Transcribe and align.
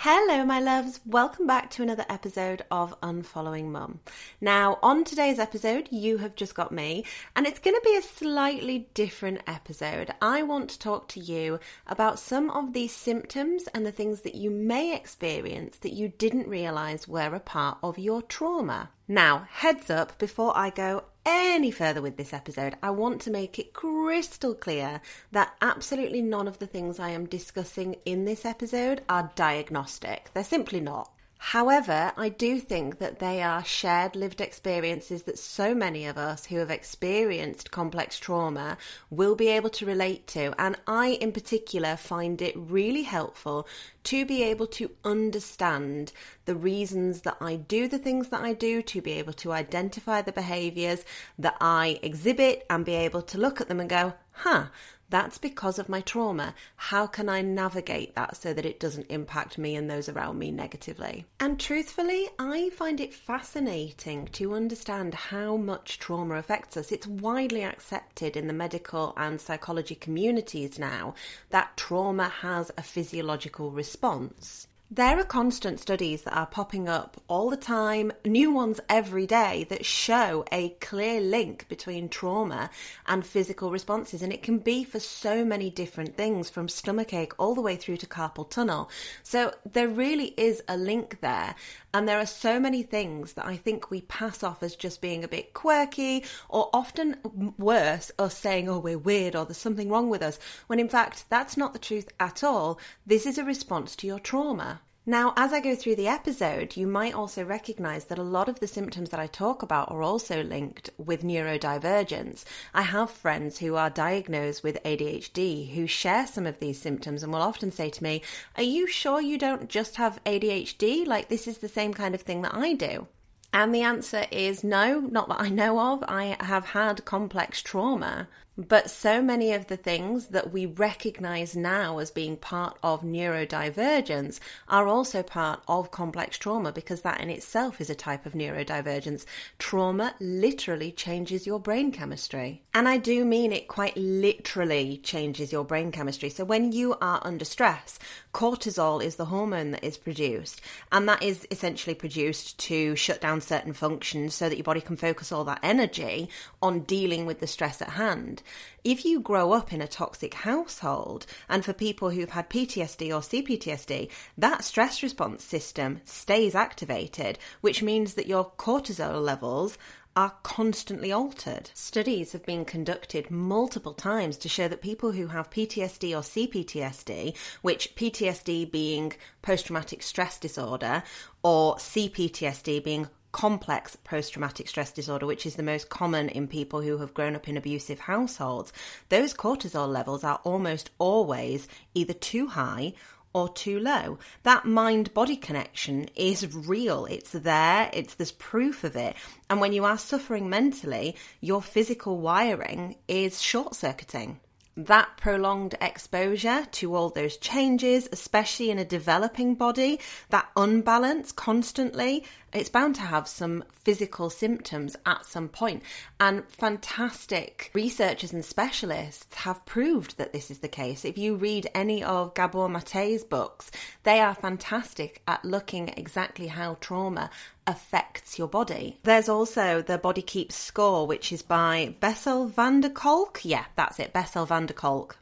Hello, 0.00 0.44
my 0.44 0.60
loves. 0.60 1.00
Welcome 1.06 1.46
back 1.46 1.70
to 1.70 1.82
another 1.82 2.04
episode 2.10 2.62
of 2.70 2.94
Unfollowing 3.00 3.70
Mum. 3.70 4.00
Now, 4.42 4.78
on 4.82 5.04
today's 5.04 5.38
episode, 5.38 5.88
you 5.90 6.18
have 6.18 6.36
just 6.36 6.54
got 6.54 6.70
me, 6.70 7.06
and 7.34 7.46
it's 7.46 7.58
going 7.58 7.74
to 7.74 7.80
be 7.82 7.96
a 7.96 8.02
slightly 8.02 8.90
different 8.92 9.40
episode. 9.46 10.10
I 10.20 10.42
want 10.42 10.68
to 10.70 10.78
talk 10.78 11.08
to 11.08 11.20
you 11.20 11.60
about 11.86 12.18
some 12.18 12.50
of 12.50 12.74
these 12.74 12.92
symptoms 12.92 13.68
and 13.72 13.86
the 13.86 13.90
things 13.90 14.20
that 14.20 14.34
you 14.34 14.50
may 14.50 14.94
experience 14.94 15.78
that 15.78 15.94
you 15.94 16.08
didn't 16.08 16.46
realize 16.46 17.08
were 17.08 17.34
a 17.34 17.40
part 17.40 17.78
of 17.82 17.98
your 17.98 18.20
trauma. 18.20 18.90
Now, 19.08 19.48
heads 19.50 19.88
up 19.88 20.18
before 20.18 20.54
I 20.54 20.68
go 20.68 21.04
any 21.26 21.70
further 21.70 22.00
with 22.00 22.16
this 22.16 22.32
episode, 22.32 22.76
I 22.82 22.90
want 22.90 23.20
to 23.22 23.30
make 23.30 23.58
it 23.58 23.72
crystal 23.72 24.54
clear 24.54 25.00
that 25.32 25.54
absolutely 25.60 26.22
none 26.22 26.46
of 26.46 26.60
the 26.60 26.66
things 26.66 27.00
I 27.00 27.10
am 27.10 27.26
discussing 27.26 27.96
in 28.04 28.24
this 28.24 28.44
episode 28.44 29.02
are 29.08 29.32
diagnostic. 29.34 30.30
They're 30.32 30.44
simply 30.44 30.80
not. 30.80 31.10
However, 31.38 32.12
I 32.16 32.30
do 32.30 32.58
think 32.58 32.98
that 32.98 33.18
they 33.18 33.42
are 33.42 33.64
shared 33.64 34.16
lived 34.16 34.40
experiences 34.40 35.24
that 35.24 35.38
so 35.38 35.74
many 35.74 36.06
of 36.06 36.16
us 36.16 36.46
who 36.46 36.56
have 36.56 36.70
experienced 36.70 37.70
complex 37.70 38.18
trauma 38.18 38.78
will 39.10 39.34
be 39.34 39.48
able 39.48 39.70
to 39.70 39.86
relate 39.86 40.26
to. 40.28 40.54
And 40.58 40.76
I, 40.86 41.08
in 41.08 41.32
particular, 41.32 41.96
find 41.96 42.40
it 42.40 42.54
really 42.56 43.02
helpful 43.02 43.68
to 44.04 44.24
be 44.24 44.42
able 44.42 44.66
to 44.68 44.90
understand 45.04 46.12
the 46.46 46.56
reasons 46.56 47.20
that 47.22 47.36
I 47.40 47.56
do 47.56 47.86
the 47.86 47.98
things 47.98 48.28
that 48.28 48.40
I 48.40 48.52
do, 48.52 48.80
to 48.82 49.02
be 49.02 49.12
able 49.12 49.34
to 49.34 49.52
identify 49.52 50.22
the 50.22 50.32
behaviors 50.32 51.04
that 51.38 51.56
I 51.60 52.00
exhibit 52.02 52.64
and 52.70 52.84
be 52.84 52.94
able 52.94 53.22
to 53.22 53.38
look 53.38 53.60
at 53.60 53.68
them 53.68 53.80
and 53.80 53.90
go, 53.90 54.14
huh, 54.32 54.66
that's 55.08 55.38
because 55.38 55.78
of 55.78 55.88
my 55.88 56.00
trauma. 56.00 56.54
How 56.76 57.06
can 57.06 57.28
I 57.28 57.42
navigate 57.42 58.14
that 58.14 58.36
so 58.36 58.52
that 58.52 58.66
it 58.66 58.80
doesn't 58.80 59.10
impact 59.10 59.58
me 59.58 59.76
and 59.76 59.88
those 59.88 60.08
around 60.08 60.38
me 60.38 60.50
negatively? 60.50 61.26
And 61.38 61.60
truthfully, 61.60 62.28
I 62.38 62.70
find 62.70 63.00
it 63.00 63.14
fascinating 63.14 64.26
to 64.32 64.54
understand 64.54 65.14
how 65.14 65.56
much 65.56 65.98
trauma 65.98 66.34
affects 66.34 66.76
us. 66.76 66.90
It's 66.90 67.06
widely 67.06 67.62
accepted 67.62 68.36
in 68.36 68.46
the 68.46 68.52
medical 68.52 69.14
and 69.16 69.40
psychology 69.40 69.94
communities 69.94 70.78
now 70.78 71.14
that 71.50 71.76
trauma 71.76 72.28
has 72.28 72.70
a 72.76 72.82
physiological 72.82 73.70
response. 73.70 74.66
There 74.88 75.18
are 75.18 75.24
constant 75.24 75.80
studies 75.80 76.22
that 76.22 76.36
are 76.36 76.46
popping 76.46 76.88
up 76.88 77.20
all 77.26 77.50
the 77.50 77.56
time, 77.56 78.12
new 78.24 78.52
ones 78.52 78.78
every 78.88 79.26
day, 79.26 79.66
that 79.68 79.84
show 79.84 80.44
a 80.52 80.70
clear 80.80 81.20
link 81.20 81.68
between 81.68 82.08
trauma 82.08 82.70
and 83.04 83.26
physical 83.26 83.72
responses. 83.72 84.22
And 84.22 84.32
it 84.32 84.44
can 84.44 84.58
be 84.58 84.84
for 84.84 85.00
so 85.00 85.44
many 85.44 85.70
different 85.70 86.16
things, 86.16 86.48
from 86.48 86.68
stomachache 86.68 87.32
all 87.36 87.56
the 87.56 87.60
way 87.60 87.74
through 87.74 87.96
to 87.96 88.06
carpal 88.06 88.48
tunnel. 88.48 88.88
So 89.24 89.52
there 89.70 89.88
really 89.88 90.32
is 90.36 90.62
a 90.68 90.76
link 90.76 91.20
there. 91.20 91.56
And 91.92 92.06
there 92.06 92.20
are 92.20 92.26
so 92.26 92.60
many 92.60 92.84
things 92.84 93.32
that 93.32 93.46
I 93.46 93.56
think 93.56 93.90
we 93.90 94.02
pass 94.02 94.44
off 94.44 94.62
as 94.62 94.76
just 94.76 95.00
being 95.00 95.24
a 95.24 95.28
bit 95.28 95.52
quirky, 95.52 96.24
or 96.48 96.70
often 96.72 97.16
worse, 97.58 98.12
us 98.20 98.38
saying, 98.38 98.68
oh, 98.68 98.78
we're 98.78 98.98
weird 98.98 99.34
or 99.34 99.46
there's 99.46 99.56
something 99.56 99.90
wrong 99.90 100.10
with 100.10 100.22
us, 100.22 100.38
when 100.68 100.78
in 100.78 100.88
fact 100.88 101.24
that's 101.28 101.56
not 101.56 101.72
the 101.72 101.78
truth 101.80 102.08
at 102.20 102.44
all. 102.44 102.78
This 103.04 103.26
is 103.26 103.36
a 103.36 103.44
response 103.44 103.96
to 103.96 104.06
your 104.06 104.20
trauma. 104.20 104.75
Now, 105.08 105.34
as 105.36 105.52
I 105.52 105.60
go 105.60 105.76
through 105.76 105.94
the 105.94 106.08
episode, 106.08 106.76
you 106.76 106.88
might 106.88 107.14
also 107.14 107.44
recognize 107.44 108.06
that 108.06 108.18
a 108.18 108.24
lot 108.24 108.48
of 108.48 108.58
the 108.58 108.66
symptoms 108.66 109.10
that 109.10 109.20
I 109.20 109.28
talk 109.28 109.62
about 109.62 109.88
are 109.92 110.02
also 110.02 110.42
linked 110.42 110.90
with 110.98 111.22
neurodivergence. 111.22 112.42
I 112.74 112.82
have 112.82 113.08
friends 113.12 113.58
who 113.58 113.76
are 113.76 113.88
diagnosed 113.88 114.64
with 114.64 114.82
ADHD 114.82 115.74
who 115.74 115.86
share 115.86 116.26
some 116.26 116.44
of 116.44 116.58
these 116.58 116.82
symptoms 116.82 117.22
and 117.22 117.32
will 117.32 117.40
often 117.40 117.70
say 117.70 117.88
to 117.88 118.02
me, 118.02 118.20
Are 118.56 118.64
you 118.64 118.88
sure 118.88 119.20
you 119.20 119.38
don't 119.38 119.68
just 119.68 119.94
have 119.94 120.18
ADHD? 120.24 121.06
Like, 121.06 121.28
this 121.28 121.46
is 121.46 121.58
the 121.58 121.68
same 121.68 121.94
kind 121.94 122.16
of 122.16 122.22
thing 122.22 122.42
that 122.42 122.56
I 122.56 122.72
do. 122.72 123.06
And 123.52 123.72
the 123.72 123.82
answer 123.82 124.26
is 124.32 124.64
no, 124.64 124.98
not 124.98 125.28
that 125.28 125.40
I 125.40 125.50
know 125.50 125.78
of. 125.78 126.02
I 126.08 126.36
have 126.40 126.64
had 126.66 127.04
complex 127.04 127.62
trauma, 127.62 128.26
but 128.56 128.90
so 128.90 129.20
many 129.20 129.52
of 129.52 129.66
the 129.66 129.76
things 129.76 130.28
that 130.28 130.52
we 130.52 130.64
recognize 130.64 131.54
now 131.54 131.98
as 131.98 132.10
being 132.10 132.36
part 132.36 132.78
of 132.82 133.02
neurodivergence 133.02 134.40
are 134.68 134.88
also 134.88 135.22
part 135.22 135.60
of 135.68 135.90
complex 135.90 136.38
trauma 136.38 136.72
because 136.72 137.02
that 137.02 137.20
in 137.20 137.28
itself 137.28 137.80
is 137.80 137.90
a 137.90 137.94
type 137.94 138.24
of 138.24 138.32
neurodivergence. 138.32 139.26
Trauma 139.58 140.14
literally 140.20 140.90
changes 140.90 141.46
your 141.46 141.60
brain 141.60 141.92
chemistry. 141.92 142.62
And 142.72 142.88
I 142.88 142.96
do 142.96 143.24
mean 143.24 143.52
it 143.52 143.68
quite 143.68 143.96
literally 143.96 144.98
changes 144.98 145.52
your 145.52 145.64
brain 145.64 145.92
chemistry. 145.92 146.30
So 146.30 146.44
when 146.44 146.72
you 146.72 146.94
are 147.00 147.20
under 147.22 147.44
stress, 147.44 147.98
cortisol 148.32 149.02
is 149.02 149.16
the 149.16 149.26
hormone 149.26 149.72
that 149.72 149.84
is 149.84 149.96
produced, 149.96 150.60
and 150.92 151.08
that 151.08 151.22
is 151.22 151.46
essentially 151.50 151.94
produced 151.94 152.58
to 152.58 152.96
shut 152.96 153.20
down 153.20 153.40
certain 153.40 153.72
functions 153.72 154.34
so 154.34 154.48
that 154.48 154.56
your 154.56 154.64
body 154.64 154.80
can 154.80 154.96
focus 154.96 155.32
all 155.32 155.44
that 155.44 155.60
energy 155.62 156.28
on 156.62 156.80
dealing 156.80 157.26
with 157.26 157.40
the 157.40 157.46
stress 157.46 157.80
at 157.82 157.90
hand 157.90 158.42
if 158.84 159.04
you 159.04 159.20
grow 159.20 159.52
up 159.52 159.72
in 159.72 159.80
a 159.80 159.88
toxic 159.88 160.34
household, 160.34 161.26
and 161.48 161.64
for 161.64 161.72
people 161.72 162.10
who've 162.10 162.30
had 162.30 162.50
PTSD 162.50 163.08
or 163.08 163.20
CPTSD, 163.20 164.10
that 164.38 164.64
stress 164.64 165.02
response 165.02 165.44
system 165.44 166.00
stays 166.04 166.54
activated, 166.54 167.38
which 167.60 167.82
means 167.82 168.14
that 168.14 168.26
your 168.26 168.52
cortisol 168.56 169.22
levels 169.22 169.78
are 170.16 170.34
constantly 170.42 171.12
altered. 171.12 171.70
Studies 171.74 172.32
have 172.32 172.44
been 172.46 172.64
conducted 172.64 173.30
multiple 173.30 173.92
times 173.92 174.38
to 174.38 174.48
show 174.48 174.66
that 174.66 174.80
people 174.80 175.12
who 175.12 175.26
have 175.26 175.50
PTSD 175.50 176.16
or 176.16 176.22
CPTSD, 176.22 177.36
which 177.60 177.94
PTSD 177.94 178.70
being 178.70 179.12
post 179.42 179.66
traumatic 179.66 180.02
stress 180.02 180.38
disorder 180.38 181.02
or 181.42 181.76
CPTSD 181.76 182.82
being 182.82 183.08
complex 183.36 183.96
post 183.96 184.32
traumatic 184.32 184.66
stress 184.66 184.90
disorder, 184.90 185.26
which 185.26 185.44
is 185.44 185.56
the 185.56 185.62
most 185.62 185.90
common 185.90 186.30
in 186.30 186.48
people 186.48 186.80
who 186.80 186.96
have 186.96 187.12
grown 187.12 187.36
up 187.36 187.46
in 187.46 187.58
abusive 187.58 187.98
households, 187.98 188.72
those 189.10 189.34
cortisol 189.34 189.86
levels 189.86 190.24
are 190.24 190.40
almost 190.42 190.88
always 190.98 191.68
either 191.92 192.14
too 192.14 192.46
high 192.46 192.94
or 193.34 193.50
too 193.50 193.78
low. 193.78 194.18
That 194.44 194.64
mind 194.64 195.12
body 195.12 195.36
connection 195.36 196.08
is 196.16 196.56
real. 196.56 197.04
It's 197.04 197.32
there. 197.32 197.90
It's 197.92 198.14
there's 198.14 198.32
proof 198.32 198.84
of 198.84 198.96
it. 198.96 199.14
And 199.50 199.60
when 199.60 199.74
you 199.74 199.84
are 199.84 199.98
suffering 199.98 200.48
mentally, 200.48 201.14
your 201.42 201.60
physical 201.60 202.16
wiring 202.16 202.96
is 203.06 203.42
short 203.42 203.74
circuiting 203.74 204.40
that 204.76 205.16
prolonged 205.16 205.74
exposure 205.80 206.66
to 206.70 206.94
all 206.94 207.08
those 207.08 207.38
changes, 207.38 208.08
especially 208.12 208.70
in 208.70 208.78
a 208.78 208.84
developing 208.84 209.54
body, 209.54 209.98
that 210.28 210.48
unbalance 210.54 211.32
constantly 211.32 212.24
It's 212.56 212.70
bound 212.70 212.94
to 212.94 213.02
have 213.02 213.28
some 213.28 213.64
physical 213.70 214.30
symptoms 214.30 214.96
at 215.04 215.26
some 215.26 215.50
point. 215.50 215.82
And 216.18 216.42
fantastic 216.48 217.70
researchers 217.74 218.32
and 218.32 218.42
specialists 218.42 219.36
have 219.36 219.66
proved 219.66 220.16
that 220.16 220.32
this 220.32 220.50
is 220.50 220.60
the 220.60 220.68
case. 220.68 221.04
If 221.04 221.18
you 221.18 221.36
read 221.36 221.68
any 221.74 222.02
of 222.02 222.32
Gabor 222.32 222.70
Mate's 222.70 223.24
books, 223.24 223.70
they 224.04 224.20
are 224.20 224.34
fantastic 224.34 225.20
at 225.28 225.44
looking 225.44 225.90
exactly 225.98 226.46
how 226.46 226.78
trauma 226.80 227.28
affects 227.66 228.38
your 228.38 228.48
body. 228.48 229.00
There's 229.02 229.28
also 229.28 229.82
the 229.82 229.98
Body 229.98 230.22
Keeps 230.22 230.54
Score, 230.54 231.06
which 231.06 231.32
is 231.32 231.42
by 231.42 231.94
Bessel 232.00 232.46
van 232.46 232.80
der 232.80 232.88
Kolk. 232.88 233.40
Yeah, 233.44 233.66
that's 233.74 234.00
it, 234.00 234.14
Bessel 234.14 234.46
van 234.46 234.64
der 234.64 234.72
Kolk 234.72 235.18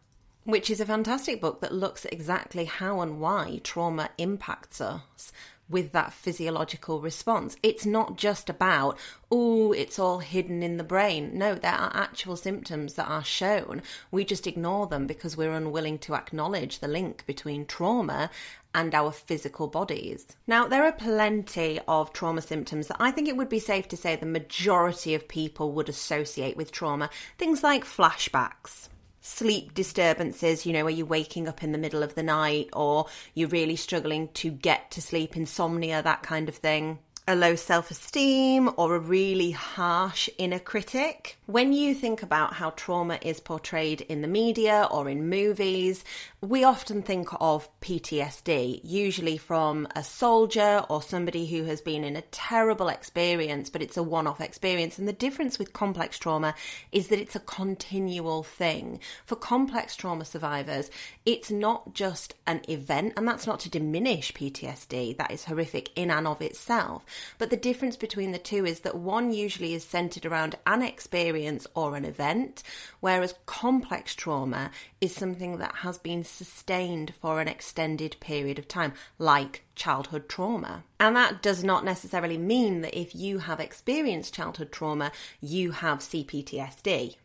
which 0.47 0.69
is 0.69 0.79
a 0.79 0.85
fantastic 0.85 1.41
book 1.41 1.63
that 1.63 1.73
looks 1.73 2.05
at 2.05 2.13
exactly 2.13 2.67
how 2.67 3.01
and 3.01 3.19
why 3.19 3.59
trauma 3.65 4.11
impacts 4.19 4.79
us 4.79 5.33
with 5.69 5.93
that 5.93 6.13
physiological 6.13 7.01
response. 7.01 7.57
It's 7.63 7.87
not 7.87 8.17
just 8.17 8.51
about, 8.51 8.99
oh, 9.31 9.73
it's 9.73 9.99
all 9.99 10.19
hidden 10.19 10.63
in 10.63 10.77
the 10.77 10.85
brain. 10.85 11.37
No, 11.37 11.55
there 11.55 11.73
are 11.73 11.91
actual 11.95 12.37
symptoms 12.37 12.95
that 12.95 13.09
are 13.09 13.25
shown. 13.25 13.83
We 14.11 14.25
just 14.25 14.47
ignore 14.47 14.87
them 14.87 15.07
because 15.07 15.37
we're 15.37 15.53
unwilling 15.53 15.99
to 16.01 16.15
acknowledge 16.15 16.79
the 16.79 16.89
link 16.89 17.25
between 17.27 17.67
trauma 17.67 18.31
and 18.75 18.95
our 18.95 19.13
physical 19.13 19.69
bodies. 19.69 20.27
Now, 20.47 20.67
there 20.67 20.85
are 20.85 20.93
plenty 20.93 21.81
of 21.87 22.13
trauma 22.13 22.43
symptoms 22.43 22.89
that 22.89 22.97
I 23.01 23.13
think 23.13 23.29
it 23.29 23.37
would 23.37 23.49
be 23.49 23.61
safe 23.61 23.89
to 23.89 23.97
say 23.97 24.17
the 24.17 24.27
majority 24.27 25.15
of 25.15 25.29
people 25.29 25.73
would 25.73 25.89
associate 25.89 26.57
with 26.57 26.73
trauma. 26.73 27.09
Things 27.39 27.63
like 27.63 27.85
flashbacks 27.85 28.89
sleep 29.25 29.73
disturbances, 29.73 30.67
you 30.67 30.73
know, 30.73 30.85
where 30.85 30.93
you're 30.93 31.07
waking 31.07 31.49
up 31.49 31.63
in 31.63 31.73
the 31.73 31.79
middle 31.79 32.03
of 32.03 32.15
the 32.15 32.23
night 32.23 32.69
or 32.75 33.07
you're 33.33 33.49
really 33.49 33.75
struggling 33.75 34.29
to 34.35 34.51
get 34.51 34.91
to 34.91 35.01
sleep, 35.01 35.35
insomnia, 35.35 36.03
that 36.03 36.23
kind 36.23 36.49
of 36.49 36.55
thing 36.55 36.99
a 37.27 37.35
low 37.35 37.57
self 37.57 37.91
esteem 37.91 38.71
or 38.77 38.95
a 38.95 38.99
really 38.99 39.51
harsh 39.51 40.29
inner 40.37 40.59
critic. 40.59 41.39
When 41.47 41.73
you 41.73 41.95
think 41.95 42.23
about 42.23 42.53
how 42.55 42.71
trauma 42.71 43.19
is 43.23 43.41
portrayed 43.41 44.03
in 44.03 44.21
the 44.21 44.29
media 44.29 44.87
or 44.91 45.09
in 45.09 45.29
movies, 45.29 46.05
we 46.45 46.63
often 46.63 47.01
think 47.01 47.29
of 47.41 47.69
PTSD, 47.81 48.81
usually 48.85 49.39
from 49.39 49.89
a 49.97 50.05
soldier 50.05 50.85
or 50.91 51.01
somebody 51.01 51.47
who 51.47 51.65
has 51.65 51.81
been 51.81 52.05
in 52.05 52.17
a 52.17 52.23
terrible 52.23 52.89
experience, 52.89 53.71
but 53.71 53.81
it's 53.81 53.97
a 53.97 54.03
one 54.03 54.27
off 54.27 54.43
experience. 54.43 54.99
And 54.99 55.09
the 55.09 55.15
difference 55.15 55.59
with 55.59 55.73
complex 55.73 56.19
trauma 56.19 56.55
is 56.93 57.09
that 57.09 57.19
it's 57.19 57.35
a 57.35 57.41
continual 57.41 58.43
thing. 58.43 59.01
For 59.25 59.37
complex 59.37 59.97
trauma 59.97 60.27
survivors, 60.27 60.91
it's 61.25 61.51
not 61.51 61.95
just 61.95 62.35
an 62.47 62.61
event, 62.69 63.15
and 63.17 63.27
that's 63.27 63.47
not 63.47 63.61
to 63.61 63.71
diminish 63.71 64.33
PTSD, 64.35 65.17
that 65.17 65.31
is 65.31 65.45
horrific 65.45 65.91
in 65.97 66.11
and 66.11 66.29
of 66.29 66.43
itself. 66.43 67.07
But 67.39 67.49
the 67.49 67.57
difference 67.57 67.97
between 67.97 68.33
the 68.33 68.39
two 68.39 68.67
is 68.67 68.81
that 68.81 68.97
one 68.97 69.33
usually 69.33 69.73
is 69.73 69.85
centered 69.85 70.27
around 70.27 70.57
an 70.67 70.83
experience 70.83 71.67
or 71.75 71.97
an 71.97 72.05
event, 72.05 72.63
whereas 73.01 73.35
complex 73.47 74.15
trauma 74.15 74.71
is 75.01 75.15
something 75.15 75.57
that 75.59 75.75
has 75.77 75.97
been 75.97 76.25
sustained 76.35 77.15
for 77.21 77.41
an 77.41 77.49
extended 77.49 78.17
period 78.21 78.59
of 78.59 78.69
time, 78.69 78.93
like 79.19 79.65
childhood 79.75 80.29
trauma. 80.29 80.85
And 80.99 81.17
that 81.17 81.43
does 81.43 81.63
not 81.65 81.85
necessarily 81.85 82.39
mean 82.39 82.81
that 82.83 82.99
if 82.99 83.15
you 83.15 83.39
have 83.39 83.61
experienced 83.61 84.35
childhood 84.35 84.73
trauma, 84.73 85.13
you 85.41 85.71
have 85.71 86.01
CPTSD. 86.01 87.17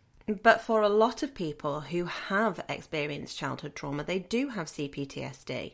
But 0.43 0.61
for 0.61 0.81
a 0.83 0.89
lot 0.89 1.23
of 1.23 1.33
people 1.33 1.81
who 1.81 2.05
have 2.05 2.63
experienced 2.69 3.37
childhood 3.37 3.75
trauma, 3.75 4.03
they 4.03 4.19
do 4.19 4.49
have 4.49 4.67
CPTSD. 4.67 5.73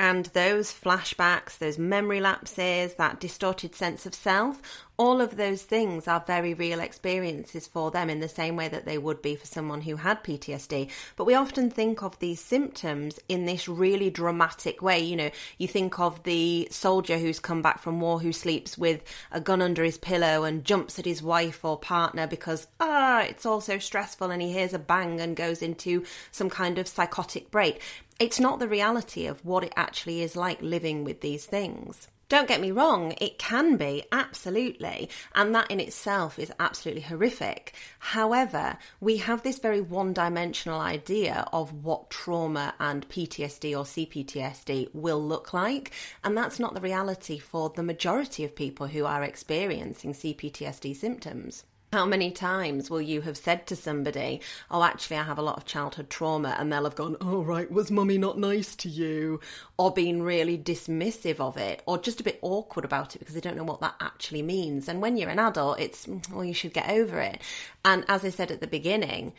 And 0.00 0.24
those 0.32 0.72
flashbacks, 0.72 1.58
those 1.58 1.78
memory 1.78 2.20
lapses, 2.20 2.94
that 2.94 3.20
distorted 3.20 3.74
sense 3.74 4.06
of 4.06 4.14
self, 4.14 4.62
all 4.96 5.20
of 5.20 5.36
those 5.36 5.60
things 5.60 6.08
are 6.08 6.24
very 6.26 6.54
real 6.54 6.80
experiences 6.80 7.66
for 7.66 7.90
them 7.90 8.08
in 8.08 8.20
the 8.20 8.28
same 8.28 8.56
way 8.56 8.66
that 8.68 8.86
they 8.86 8.96
would 8.96 9.20
be 9.20 9.36
for 9.36 9.46
someone 9.46 9.82
who 9.82 9.96
had 9.96 10.24
PTSD. 10.24 10.88
But 11.16 11.26
we 11.26 11.34
often 11.34 11.68
think 11.68 12.02
of 12.02 12.18
these 12.18 12.40
symptoms 12.40 13.20
in 13.28 13.44
this 13.44 13.68
really 13.68 14.08
dramatic 14.08 14.80
way. 14.80 15.00
You 15.00 15.16
know, 15.16 15.30
you 15.58 15.68
think 15.68 16.00
of 16.00 16.22
the 16.22 16.66
soldier 16.70 17.18
who's 17.18 17.38
come 17.38 17.60
back 17.60 17.78
from 17.78 18.00
war 18.00 18.20
who 18.20 18.32
sleeps 18.32 18.78
with 18.78 19.02
a 19.30 19.38
gun 19.38 19.60
under 19.60 19.84
his 19.84 19.98
pillow 19.98 20.44
and 20.44 20.64
jumps 20.64 20.98
at 20.98 21.04
his 21.04 21.22
wife 21.22 21.62
or 21.62 21.78
partner 21.78 22.26
because, 22.26 22.68
ah, 22.80 23.20
it's 23.20 23.44
all 23.44 23.60
so 23.60 23.78
stressful 23.78 24.30
and 24.30 24.40
he 24.40 24.50
hears 24.50 24.72
a 24.72 24.78
bang 24.78 25.20
and 25.20 25.36
goes 25.36 25.60
into 25.60 26.06
some 26.32 26.48
kind 26.48 26.78
of 26.78 26.88
psychotic 26.88 27.50
break 27.50 27.82
it's 28.20 28.38
not 28.38 28.58
the 28.58 28.68
reality 28.68 29.26
of 29.26 29.42
what 29.46 29.64
it 29.64 29.72
actually 29.76 30.22
is 30.22 30.36
like 30.36 30.60
living 30.60 31.04
with 31.04 31.22
these 31.22 31.46
things. 31.46 32.06
Don't 32.28 32.46
get 32.46 32.60
me 32.60 32.70
wrong, 32.70 33.14
it 33.20 33.38
can 33.38 33.76
be, 33.76 34.04
absolutely, 34.12 35.08
and 35.34 35.52
that 35.52 35.68
in 35.68 35.80
itself 35.80 36.38
is 36.38 36.52
absolutely 36.60 37.02
horrific. 37.02 37.74
However, 37.98 38.78
we 39.00 39.16
have 39.16 39.42
this 39.42 39.58
very 39.58 39.80
one 39.80 40.12
dimensional 40.12 40.80
idea 40.80 41.44
of 41.52 41.82
what 41.82 42.10
trauma 42.10 42.74
and 42.78 43.08
PTSD 43.08 43.76
or 43.76 43.84
CPTSD 43.84 44.94
will 44.94 45.20
look 45.20 45.52
like, 45.52 45.90
and 46.22 46.36
that's 46.36 46.60
not 46.60 46.74
the 46.74 46.80
reality 46.80 47.38
for 47.38 47.70
the 47.70 47.82
majority 47.82 48.44
of 48.44 48.54
people 48.54 48.86
who 48.86 49.06
are 49.06 49.24
experiencing 49.24 50.12
CPTSD 50.12 50.94
symptoms. 50.94 51.64
How 51.92 52.06
many 52.06 52.30
times 52.30 52.88
will 52.88 53.00
you 53.02 53.22
have 53.22 53.36
said 53.36 53.66
to 53.66 53.74
somebody, 53.74 54.40
Oh, 54.70 54.84
actually, 54.84 55.16
I 55.16 55.24
have 55.24 55.40
a 55.40 55.42
lot 55.42 55.56
of 55.56 55.64
childhood 55.64 56.08
trauma, 56.08 56.54
and 56.56 56.72
they'll 56.72 56.84
have 56.84 56.94
gone, 56.94 57.16
Oh, 57.20 57.42
right, 57.42 57.68
was 57.68 57.90
mummy 57.90 58.16
not 58.16 58.38
nice 58.38 58.76
to 58.76 58.88
you? 58.88 59.40
Or 59.76 59.92
been 59.92 60.22
really 60.22 60.56
dismissive 60.56 61.40
of 61.40 61.56
it, 61.56 61.82
or 61.86 61.98
just 61.98 62.20
a 62.20 62.22
bit 62.24 62.38
awkward 62.42 62.84
about 62.84 63.16
it 63.16 63.18
because 63.18 63.34
they 63.34 63.40
don't 63.40 63.56
know 63.56 63.64
what 63.64 63.80
that 63.80 63.96
actually 64.00 64.42
means. 64.42 64.88
And 64.88 65.02
when 65.02 65.16
you're 65.16 65.30
an 65.30 65.40
adult, 65.40 65.80
it's, 65.80 66.06
Well, 66.32 66.44
you 66.44 66.54
should 66.54 66.72
get 66.72 66.88
over 66.88 67.18
it. 67.20 67.42
And 67.84 68.04
as 68.06 68.24
I 68.24 68.30
said 68.30 68.52
at 68.52 68.60
the 68.60 68.68
beginning, 68.68 69.32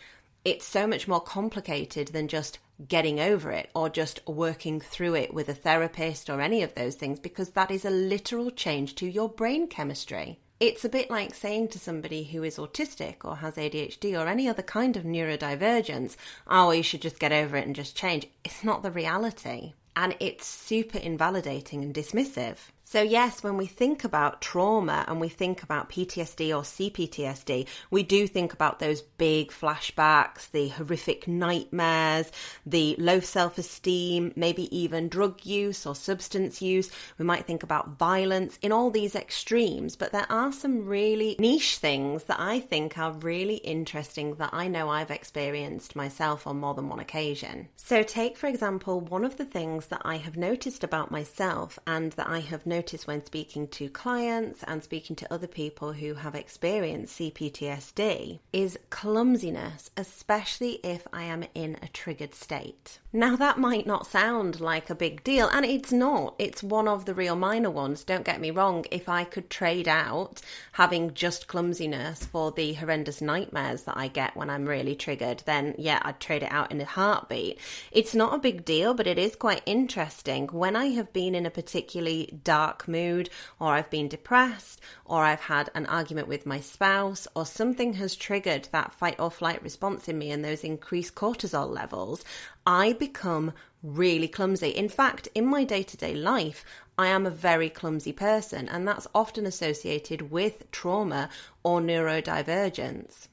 it's 0.43 0.65
so 0.65 0.85
much 0.85 1.07
more 1.07 1.21
complicated 1.21 2.09
than 2.09 2.27
just 2.27 2.59
getting 2.85 3.21
over 3.21 3.51
it 3.51 3.69
or 3.73 3.87
just 3.87 4.27
working 4.27 4.81
through 4.81 5.15
it 5.15 5.33
with 5.33 5.47
a 5.47 5.53
therapist 5.53 6.29
or 6.29 6.41
any 6.41 6.63
of 6.63 6.75
those 6.75 6.95
things 6.95 7.17
because 7.17 7.51
that 7.51 7.71
is 7.71 7.85
a 7.85 7.89
literal 7.89 8.51
change 8.51 8.95
to 8.95 9.07
your 9.07 9.29
brain 9.29 9.67
chemistry. 9.67 10.39
It's 10.61 10.85
a 10.85 10.89
bit 10.89 11.09
like 11.09 11.33
saying 11.33 11.69
to 11.69 11.79
somebody 11.79 12.23
who 12.23 12.43
is 12.43 12.57
autistic 12.57 13.25
or 13.25 13.37
has 13.37 13.55
ADHD 13.55 14.13
or 14.13 14.27
any 14.27 14.47
other 14.47 14.61
kind 14.61 14.95
of 14.95 15.03
neurodivergence, 15.03 16.15
oh, 16.47 16.69
you 16.69 16.83
should 16.83 17.01
just 17.01 17.17
get 17.17 17.31
over 17.31 17.57
it 17.57 17.65
and 17.65 17.75
just 17.75 17.95
change. 17.95 18.27
It's 18.43 18.63
not 18.63 18.83
the 18.83 18.91
reality. 18.91 19.73
And 19.95 20.15
it's 20.19 20.45
super 20.45 20.99
invalidating 20.99 21.81
and 21.81 21.95
dismissive. 21.95 22.57
So, 22.91 23.01
yes, 23.01 23.41
when 23.41 23.55
we 23.55 23.67
think 23.67 24.03
about 24.03 24.41
trauma 24.41 25.05
and 25.07 25.21
we 25.21 25.29
think 25.29 25.63
about 25.63 25.89
PTSD 25.89 26.49
or 26.49 26.63
CPTSD, 26.63 27.65
we 27.89 28.03
do 28.03 28.27
think 28.27 28.51
about 28.51 28.79
those 28.79 29.01
big 29.01 29.51
flashbacks, 29.51 30.51
the 30.51 30.67
horrific 30.67 31.25
nightmares, 31.25 32.29
the 32.65 32.97
low 32.99 33.21
self 33.21 33.57
esteem, 33.57 34.33
maybe 34.35 34.63
even 34.77 35.07
drug 35.07 35.45
use 35.45 35.85
or 35.85 35.95
substance 35.95 36.61
use. 36.61 36.91
We 37.17 37.23
might 37.23 37.47
think 37.47 37.63
about 37.63 37.97
violence 37.97 38.59
in 38.61 38.73
all 38.73 38.91
these 38.91 39.15
extremes, 39.15 39.95
but 39.95 40.11
there 40.11 40.29
are 40.29 40.51
some 40.51 40.85
really 40.85 41.37
niche 41.39 41.77
things 41.77 42.25
that 42.25 42.41
I 42.41 42.59
think 42.59 42.97
are 42.97 43.13
really 43.13 43.55
interesting 43.55 44.35
that 44.35 44.49
I 44.51 44.67
know 44.67 44.89
I've 44.89 45.11
experienced 45.11 45.95
myself 45.95 46.45
on 46.45 46.59
more 46.59 46.73
than 46.73 46.89
one 46.89 46.99
occasion. 46.99 47.69
So, 47.77 48.03
take 48.03 48.35
for 48.35 48.47
example, 48.47 48.99
one 48.99 49.23
of 49.23 49.37
the 49.37 49.45
things 49.45 49.87
that 49.87 50.01
I 50.03 50.17
have 50.17 50.35
noticed 50.35 50.83
about 50.83 51.09
myself 51.09 51.79
and 51.87 52.11
that 52.13 52.27
I 52.27 52.39
have 52.39 52.65
noticed 52.65 52.80
when 53.05 53.23
speaking 53.23 53.67
to 53.67 53.89
clients 53.89 54.63
and 54.63 54.83
speaking 54.83 55.15
to 55.15 55.31
other 55.31 55.45
people 55.45 55.93
who 55.93 56.15
have 56.15 56.33
experienced 56.33 57.19
CPTSD 57.19 58.39
is 58.51 58.79
clumsiness, 58.89 59.91
especially 59.95 60.79
if 60.83 61.07
I 61.13 61.23
am 61.23 61.45
in 61.53 61.77
a 61.83 61.87
triggered 61.87 62.33
state. 62.33 62.99
Now, 63.13 63.35
that 63.35 63.59
might 63.59 63.85
not 63.85 64.07
sound 64.07 64.61
like 64.61 64.89
a 64.89 64.95
big 64.95 65.23
deal, 65.23 65.47
and 65.49 65.65
it's 65.65 65.91
not. 65.91 66.33
It's 66.39 66.63
one 66.63 66.87
of 66.87 67.05
the 67.05 67.13
real 67.13 67.35
minor 67.35 67.69
ones. 67.69 68.03
Don't 68.03 68.25
get 68.25 68.41
me 68.41 68.51
wrong. 68.51 68.85
If 68.89 69.07
I 69.07 69.25
could 69.25 69.49
trade 69.49 69.87
out 69.87 70.41
having 70.71 71.13
just 71.13 71.47
clumsiness 71.47 72.25
for 72.25 72.51
the 72.51 72.73
horrendous 72.73 73.21
nightmares 73.21 73.83
that 73.83 73.97
I 73.97 74.07
get 74.07 74.35
when 74.35 74.49
I'm 74.49 74.65
really 74.65 74.95
triggered, 74.95 75.43
then 75.45 75.75
yeah, 75.77 75.99
I'd 76.03 76.19
trade 76.19 76.43
it 76.43 76.51
out 76.51 76.71
in 76.71 76.79
a 76.79 76.85
heartbeat. 76.85 77.59
It's 77.91 78.15
not 78.15 78.33
a 78.33 78.39
big 78.39 78.65
deal, 78.65 78.93
but 78.93 79.07
it 79.07 79.19
is 79.19 79.35
quite 79.35 79.61
interesting. 79.65 80.47
When 80.47 80.75
I 80.75 80.85
have 80.87 81.11
been 81.11 81.35
in 81.35 81.45
a 81.45 81.51
particularly 81.51 82.39
dark 82.43 82.70
mood, 82.87 83.29
or 83.59 83.73
I've 83.73 83.89
been 83.89 84.07
depressed, 84.07 84.81
or 85.05 85.23
I've 85.23 85.41
had 85.41 85.69
an 85.75 85.85
argument 85.85 86.27
with 86.27 86.45
my 86.45 86.59
spouse, 86.59 87.27
or 87.35 87.45
something 87.45 87.93
has 87.93 88.15
triggered 88.15 88.69
that 88.71 88.93
fight 88.93 89.19
or 89.19 89.31
flight 89.31 89.61
response 89.61 90.07
in 90.07 90.17
me 90.17 90.31
and 90.31 90.43
those 90.43 90.63
increased 90.63 91.15
cortisol 91.15 91.69
levels, 91.69 92.23
I 92.65 92.93
become 92.93 93.53
really 93.83 94.27
clumsy. 94.27 94.69
In 94.69 94.89
fact, 94.89 95.27
in 95.33 95.45
my 95.45 95.63
day 95.63 95.83
to 95.83 95.97
day 95.97 96.13
life, 96.13 96.63
I 96.97 97.07
am 97.07 97.25
a 97.25 97.31
very 97.31 97.69
clumsy 97.69 98.13
person, 98.13 98.69
and 98.69 98.87
that's 98.87 99.07
often 99.15 99.45
associated 99.45 100.31
with 100.31 100.69
trauma 100.71 101.29
or 101.63 101.81
neurodivergence. 101.81 103.27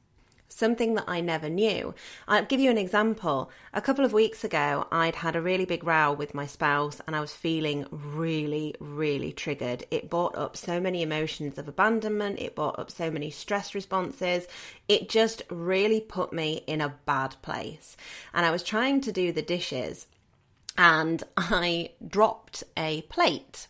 Something 0.48 0.94
that 0.94 1.04
I 1.06 1.20
never 1.20 1.48
knew. 1.48 1.94
I'll 2.26 2.44
give 2.44 2.60
you 2.60 2.70
an 2.70 2.78
example. 2.78 3.50
A 3.72 3.80
couple 3.80 4.04
of 4.04 4.12
weeks 4.12 4.44
ago, 4.44 4.86
I'd 4.90 5.16
had 5.16 5.36
a 5.36 5.42
really 5.42 5.64
big 5.64 5.84
row 5.84 6.12
with 6.12 6.34
my 6.34 6.46
spouse 6.46 7.00
and 7.06 7.14
I 7.14 7.20
was 7.20 7.34
feeling 7.34 7.86
really, 7.90 8.74
really 8.80 9.32
triggered. 9.32 9.84
It 9.90 10.10
brought 10.10 10.36
up 10.36 10.56
so 10.56 10.80
many 10.80 11.02
emotions 11.02 11.58
of 11.58 11.68
abandonment, 11.68 12.40
it 12.40 12.54
brought 12.54 12.78
up 12.78 12.90
so 12.90 13.10
many 13.10 13.30
stress 13.30 13.74
responses. 13.74 14.46
It 14.88 15.08
just 15.08 15.42
really 15.50 16.00
put 16.00 16.32
me 16.32 16.62
in 16.66 16.80
a 16.80 16.94
bad 17.04 17.36
place. 17.42 17.96
And 18.32 18.44
I 18.44 18.50
was 18.50 18.62
trying 18.62 19.00
to 19.02 19.12
do 19.12 19.32
the 19.32 19.42
dishes 19.42 20.06
and 20.76 21.22
I 21.36 21.90
dropped 22.06 22.64
a 22.76 23.02
plate 23.02 23.66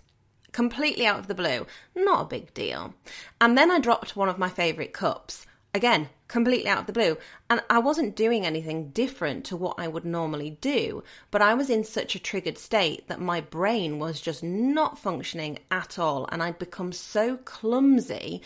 completely 0.52 1.06
out 1.06 1.18
of 1.18 1.26
the 1.26 1.34
blue. 1.34 1.66
Not 1.94 2.22
a 2.22 2.28
big 2.28 2.52
deal. 2.54 2.94
And 3.40 3.56
then 3.56 3.70
I 3.70 3.80
dropped 3.80 4.16
one 4.16 4.28
of 4.28 4.38
my 4.38 4.48
favourite 4.48 4.92
cups. 4.92 5.46
Again, 5.78 6.08
completely 6.26 6.68
out 6.68 6.80
of 6.80 6.86
the 6.86 6.92
blue. 6.92 7.18
And 7.48 7.62
I 7.70 7.78
wasn't 7.78 8.16
doing 8.16 8.44
anything 8.44 8.90
different 8.90 9.44
to 9.44 9.56
what 9.56 9.78
I 9.78 9.86
would 9.86 10.04
normally 10.04 10.58
do, 10.60 11.04
but 11.30 11.40
I 11.40 11.54
was 11.54 11.70
in 11.70 11.84
such 11.84 12.16
a 12.16 12.18
triggered 12.18 12.58
state 12.58 13.06
that 13.06 13.20
my 13.20 13.40
brain 13.40 14.00
was 14.00 14.20
just 14.20 14.42
not 14.42 14.98
functioning 14.98 15.60
at 15.70 15.96
all. 15.96 16.28
And 16.32 16.42
I'd 16.42 16.58
become 16.58 16.90
so 16.90 17.36
clumsy. 17.36 18.42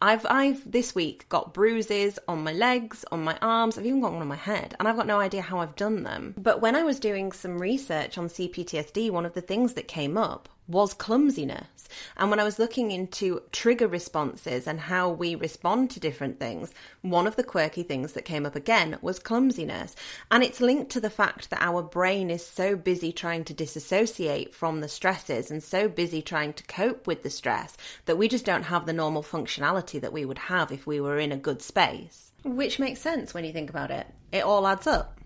I've 0.00 0.24
I've 0.30 0.70
this 0.70 0.94
week 0.94 1.28
got 1.28 1.52
bruises 1.52 2.20
on 2.28 2.44
my 2.44 2.52
legs, 2.52 3.04
on 3.10 3.24
my 3.24 3.36
arms, 3.42 3.76
I've 3.76 3.86
even 3.86 4.00
got 4.00 4.12
one 4.12 4.22
on 4.22 4.28
my 4.28 4.36
head, 4.36 4.76
and 4.78 4.86
I've 4.86 4.96
got 4.96 5.08
no 5.08 5.18
idea 5.18 5.42
how 5.42 5.58
I've 5.58 5.74
done 5.74 6.04
them. 6.04 6.34
But 6.38 6.60
when 6.60 6.76
I 6.76 6.84
was 6.84 7.00
doing 7.00 7.32
some 7.32 7.58
research 7.58 8.16
on 8.16 8.28
CPTSD, 8.28 9.10
one 9.10 9.26
of 9.26 9.34
the 9.34 9.40
things 9.40 9.74
that 9.74 9.88
came 9.88 10.16
up 10.16 10.48
was 10.68 10.94
clumsiness. 10.94 11.88
And 12.16 12.30
when 12.30 12.40
I 12.40 12.44
was 12.44 12.58
looking 12.58 12.90
into 12.90 13.42
trigger 13.52 13.86
responses 13.86 14.66
and 14.66 14.80
how 14.80 15.08
we 15.08 15.34
respond 15.34 15.90
to 15.90 16.00
different 16.00 16.40
things, 16.40 16.72
one 17.02 17.26
of 17.26 17.36
the 17.36 17.44
quirky 17.44 17.82
things 17.82 18.12
that 18.12 18.24
came 18.24 18.44
up 18.44 18.56
again 18.56 18.98
was 19.00 19.18
clumsiness. 19.18 19.94
And 20.30 20.42
it's 20.42 20.60
linked 20.60 20.90
to 20.92 21.00
the 21.00 21.10
fact 21.10 21.50
that 21.50 21.62
our 21.62 21.82
brain 21.82 22.30
is 22.30 22.44
so 22.44 22.76
busy 22.76 23.12
trying 23.12 23.44
to 23.44 23.54
disassociate 23.54 24.54
from 24.54 24.80
the 24.80 24.88
stresses 24.88 25.50
and 25.50 25.62
so 25.62 25.88
busy 25.88 26.22
trying 26.22 26.52
to 26.54 26.64
cope 26.64 27.06
with 27.06 27.22
the 27.22 27.30
stress 27.30 27.76
that 28.06 28.18
we 28.18 28.28
just 28.28 28.44
don't 28.44 28.64
have 28.64 28.86
the 28.86 28.92
normal 28.92 29.22
functionality 29.22 30.00
that 30.00 30.12
we 30.12 30.24
would 30.24 30.38
have 30.38 30.72
if 30.72 30.86
we 30.86 31.00
were 31.00 31.18
in 31.18 31.32
a 31.32 31.36
good 31.36 31.62
space. 31.62 32.32
Which 32.44 32.78
makes 32.78 33.00
sense 33.00 33.34
when 33.34 33.44
you 33.44 33.52
think 33.52 33.70
about 33.70 33.90
it. 33.90 34.06
It 34.32 34.44
all 34.44 34.66
adds 34.66 34.86
up 34.86 35.16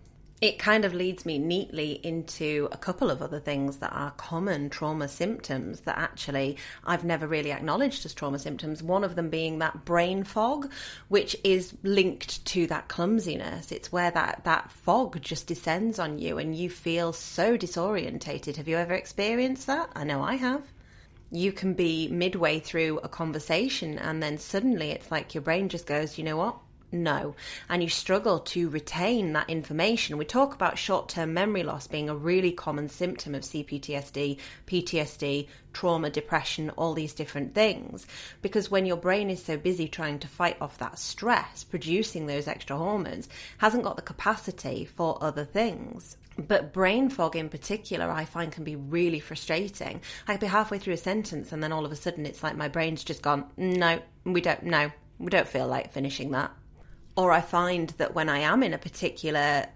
it 0.40 0.58
kind 0.58 0.86
of 0.86 0.94
leads 0.94 1.26
me 1.26 1.38
neatly 1.38 2.00
into 2.02 2.68
a 2.72 2.78
couple 2.78 3.10
of 3.10 3.20
other 3.20 3.38
things 3.38 3.76
that 3.78 3.92
are 3.92 4.12
common 4.12 4.70
trauma 4.70 5.06
symptoms 5.06 5.80
that 5.80 5.98
actually 5.98 6.56
I've 6.84 7.04
never 7.04 7.26
really 7.26 7.52
acknowledged 7.52 8.06
as 8.06 8.14
trauma 8.14 8.38
symptoms. 8.38 8.82
One 8.82 9.04
of 9.04 9.16
them 9.16 9.28
being 9.28 9.58
that 9.58 9.84
brain 9.84 10.24
fog, 10.24 10.72
which 11.08 11.36
is 11.44 11.74
linked 11.82 12.42
to 12.46 12.66
that 12.68 12.88
clumsiness. 12.88 13.70
It's 13.70 13.92
where 13.92 14.10
that, 14.12 14.44
that 14.44 14.70
fog 14.70 15.20
just 15.20 15.46
descends 15.46 15.98
on 15.98 16.18
you 16.18 16.38
and 16.38 16.56
you 16.56 16.70
feel 16.70 17.12
so 17.12 17.58
disorientated. 17.58 18.56
Have 18.56 18.68
you 18.68 18.78
ever 18.78 18.94
experienced 18.94 19.66
that? 19.66 19.90
I 19.94 20.04
know 20.04 20.22
I 20.22 20.36
have 20.36 20.62
you 21.32 21.52
can 21.52 21.74
be 21.74 22.08
midway 22.08 22.58
through 22.58 22.98
a 23.04 23.08
conversation 23.08 23.96
and 24.00 24.20
then 24.20 24.36
suddenly 24.36 24.90
it's 24.90 25.12
like 25.12 25.32
your 25.32 25.42
brain 25.42 25.68
just 25.68 25.86
goes, 25.86 26.18
you 26.18 26.24
know 26.24 26.36
what? 26.36 26.56
No. 26.92 27.34
And 27.68 27.82
you 27.82 27.88
struggle 27.88 28.40
to 28.40 28.68
retain 28.68 29.32
that 29.32 29.48
information. 29.48 30.18
We 30.18 30.24
talk 30.24 30.54
about 30.54 30.78
short 30.78 31.08
term 31.08 31.34
memory 31.34 31.62
loss 31.62 31.86
being 31.86 32.08
a 32.08 32.16
really 32.16 32.52
common 32.52 32.88
symptom 32.88 33.34
of 33.34 33.42
CPTSD, 33.42 34.38
PTSD, 34.66 35.48
trauma, 35.72 36.10
depression, 36.10 36.70
all 36.70 36.94
these 36.94 37.14
different 37.14 37.54
things. 37.54 38.06
Because 38.42 38.70
when 38.70 38.86
your 38.86 38.96
brain 38.96 39.30
is 39.30 39.42
so 39.42 39.56
busy 39.56 39.88
trying 39.88 40.18
to 40.20 40.28
fight 40.28 40.56
off 40.60 40.78
that 40.78 40.98
stress, 40.98 41.64
producing 41.64 42.26
those 42.26 42.48
extra 42.48 42.76
hormones, 42.76 43.28
hasn't 43.58 43.84
got 43.84 43.96
the 43.96 44.02
capacity 44.02 44.84
for 44.84 45.18
other 45.22 45.44
things. 45.44 46.16
But 46.38 46.72
brain 46.72 47.10
fog 47.10 47.36
in 47.36 47.48
particular, 47.48 48.10
I 48.10 48.24
find 48.24 48.50
can 48.50 48.64
be 48.64 48.76
really 48.76 49.20
frustrating. 49.20 50.00
I 50.26 50.32
could 50.32 50.40
be 50.40 50.46
halfway 50.46 50.78
through 50.78 50.94
a 50.94 50.98
sentence 50.98 51.52
and 51.52 51.62
then 51.62 51.72
all 51.72 51.84
of 51.84 51.92
a 51.92 51.96
sudden 51.96 52.24
it's 52.24 52.42
like 52.42 52.56
my 52.56 52.68
brain's 52.68 53.04
just 53.04 53.22
gone, 53.22 53.44
no, 53.56 54.00
we 54.24 54.40
don't, 54.40 54.62
no, 54.62 54.90
we 55.18 55.28
don't 55.28 55.48
feel 55.48 55.66
like 55.66 55.92
finishing 55.92 56.30
that 56.30 56.52
or 57.20 57.32
I 57.32 57.40
find 57.40 57.90
that 57.98 58.14
when 58.14 58.28
I 58.28 58.38
am 58.38 58.62
in 58.62 58.72
a 58.72 58.78
particular 58.78 59.66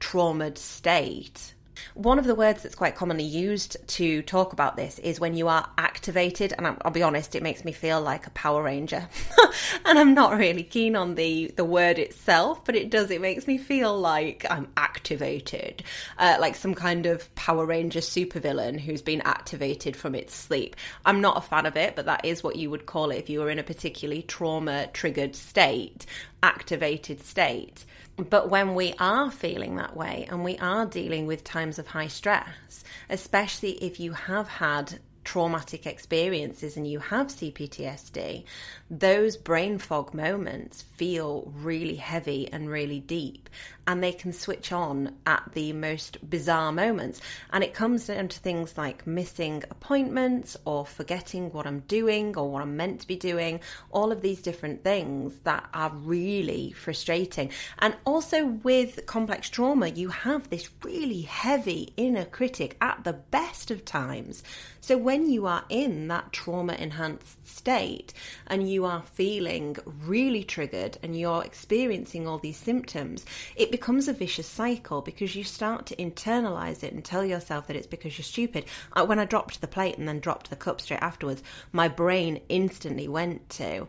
traumatized 0.00 0.58
state, 0.58 1.54
one 1.94 2.18
of 2.18 2.24
the 2.24 2.34
words 2.34 2.62
that's 2.62 2.74
quite 2.74 2.96
commonly 2.96 3.24
used 3.24 3.76
to 3.88 4.22
talk 4.22 4.52
about 4.52 4.76
this 4.76 4.98
is 5.00 5.20
when 5.20 5.36
you 5.36 5.48
are 5.48 5.68
activated, 5.78 6.52
and 6.56 6.66
I'll 6.66 6.90
be 6.90 7.02
honest, 7.02 7.34
it 7.34 7.42
makes 7.42 7.64
me 7.64 7.72
feel 7.72 8.00
like 8.00 8.26
a 8.26 8.30
Power 8.30 8.62
Ranger, 8.62 9.08
and 9.84 9.98
I'm 9.98 10.14
not 10.14 10.36
really 10.36 10.62
keen 10.62 10.96
on 10.96 11.14
the 11.14 11.52
the 11.56 11.64
word 11.64 11.98
itself, 11.98 12.64
but 12.64 12.76
it 12.76 12.90
does. 12.90 13.10
It 13.10 13.20
makes 13.20 13.46
me 13.46 13.58
feel 13.58 13.98
like 13.98 14.44
I'm 14.50 14.68
activated, 14.76 15.82
uh, 16.18 16.36
like 16.40 16.54
some 16.54 16.74
kind 16.74 17.06
of 17.06 17.34
Power 17.34 17.66
Ranger 17.66 18.00
supervillain 18.00 18.80
who's 18.80 19.02
been 19.02 19.20
activated 19.22 19.96
from 19.96 20.14
its 20.14 20.34
sleep. 20.34 20.76
I'm 21.04 21.20
not 21.20 21.38
a 21.38 21.40
fan 21.40 21.66
of 21.66 21.76
it, 21.76 21.96
but 21.96 22.06
that 22.06 22.24
is 22.24 22.42
what 22.42 22.56
you 22.56 22.70
would 22.70 22.86
call 22.86 23.10
it 23.10 23.18
if 23.18 23.28
you 23.28 23.40
were 23.40 23.50
in 23.50 23.58
a 23.58 23.64
particularly 23.64 24.22
trauma 24.22 24.88
triggered 24.92 25.36
state, 25.36 26.06
activated 26.42 27.22
state. 27.22 27.84
But 28.16 28.48
when 28.48 28.74
we 28.74 28.94
are 28.98 29.30
feeling 29.30 29.76
that 29.76 29.96
way 29.96 30.26
and 30.30 30.44
we 30.44 30.56
are 30.58 30.86
dealing 30.86 31.26
with 31.26 31.42
times 31.42 31.78
of 31.78 31.88
high 31.88 32.06
stress, 32.06 32.84
especially 33.10 33.72
if 33.82 33.98
you 33.98 34.12
have 34.12 34.48
had 34.48 35.00
traumatic 35.24 35.86
experiences 35.86 36.76
and 36.76 36.86
you 36.86 37.00
have 37.00 37.28
CPTSD, 37.28 38.44
those 38.90 39.36
brain 39.36 39.78
fog 39.78 40.14
moments 40.14 40.82
feel 40.82 41.50
really 41.56 41.96
heavy 41.96 42.48
and 42.52 42.68
really 42.68 43.00
deep 43.00 43.48
and 43.86 44.02
they 44.02 44.12
can 44.12 44.32
switch 44.32 44.72
on 44.72 45.14
at 45.26 45.42
the 45.52 45.72
most 45.72 46.28
bizarre 46.28 46.72
moments. 46.72 47.20
And 47.52 47.62
it 47.62 47.74
comes 47.74 48.06
down 48.06 48.28
to 48.28 48.38
things 48.38 48.76
like 48.76 49.06
missing 49.06 49.62
appointments 49.70 50.56
or 50.64 50.86
forgetting 50.86 51.50
what 51.52 51.66
I'm 51.66 51.80
doing 51.80 52.36
or 52.36 52.50
what 52.50 52.62
I'm 52.62 52.76
meant 52.76 53.00
to 53.00 53.06
be 53.06 53.16
doing, 53.16 53.60
all 53.90 54.12
of 54.12 54.22
these 54.22 54.42
different 54.42 54.82
things 54.84 55.34
that 55.44 55.68
are 55.74 55.90
really 55.90 56.72
frustrating. 56.72 57.50
And 57.78 57.94
also 58.04 58.46
with 58.46 59.06
complex 59.06 59.50
trauma, 59.50 59.88
you 59.88 60.08
have 60.08 60.50
this 60.50 60.70
really 60.82 61.22
heavy 61.22 61.92
inner 61.96 62.24
critic 62.24 62.76
at 62.80 63.04
the 63.04 63.12
best 63.12 63.70
of 63.70 63.84
times. 63.84 64.42
So 64.80 64.98
when 64.98 65.30
you 65.30 65.46
are 65.46 65.64
in 65.68 66.08
that 66.08 66.32
trauma 66.32 66.74
enhanced 66.74 67.46
state 67.46 68.12
and 68.46 68.68
you 68.70 68.84
are 68.84 69.02
feeling 69.14 69.76
really 70.04 70.44
triggered 70.44 70.98
and 71.02 71.18
you're 71.18 71.42
experiencing 71.42 72.28
all 72.28 72.38
these 72.38 72.58
symptoms, 72.58 73.24
it 73.56 73.70
becomes 73.74 74.06
a 74.06 74.12
vicious 74.12 74.46
cycle 74.46 75.02
because 75.02 75.34
you 75.34 75.42
start 75.42 75.84
to 75.84 75.96
internalize 75.96 76.84
it 76.84 76.92
and 76.92 77.04
tell 77.04 77.24
yourself 77.24 77.66
that 77.66 77.74
it's 77.74 77.88
because 77.88 78.16
you're 78.16 78.22
stupid. 78.24 78.64
Uh, 78.92 79.04
when 79.04 79.18
I 79.18 79.24
dropped 79.24 79.60
the 79.60 79.66
plate 79.66 79.98
and 79.98 80.06
then 80.06 80.20
dropped 80.20 80.48
the 80.48 80.54
cup 80.54 80.80
straight 80.80 81.02
afterwards, 81.02 81.42
my 81.72 81.88
brain 81.88 82.40
instantly 82.48 83.08
went 83.08 83.50
to, 83.50 83.88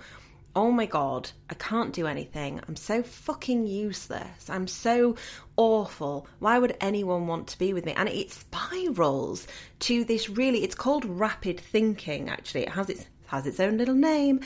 oh 0.55 0.71
my 0.71 0.87
god, 0.87 1.29
I 1.51 1.53
can't 1.53 1.93
do 1.93 2.07
anything. 2.07 2.61
I'm 2.67 2.75
so 2.75 3.03
fucking 3.03 3.67
useless. 3.67 4.49
I'm 4.49 4.65
so 4.65 5.17
awful. 5.55 6.25
Why 6.39 6.57
would 6.57 6.75
anyone 6.81 7.27
want 7.27 7.45
to 7.49 7.59
be 7.59 7.71
with 7.71 7.85
me? 7.85 7.93
And 7.95 8.09
it 8.09 8.31
spirals 8.31 9.45
to 9.81 10.03
this 10.03 10.31
really, 10.31 10.63
it's 10.63 10.73
called 10.73 11.05
rapid 11.05 11.59
thinking 11.59 12.27
actually. 12.27 12.63
It 12.63 12.69
has 12.69 12.89
its 12.89 13.05
has 13.27 13.46
its 13.46 13.60
own 13.60 13.77
little 13.77 13.96
name. 13.96 14.39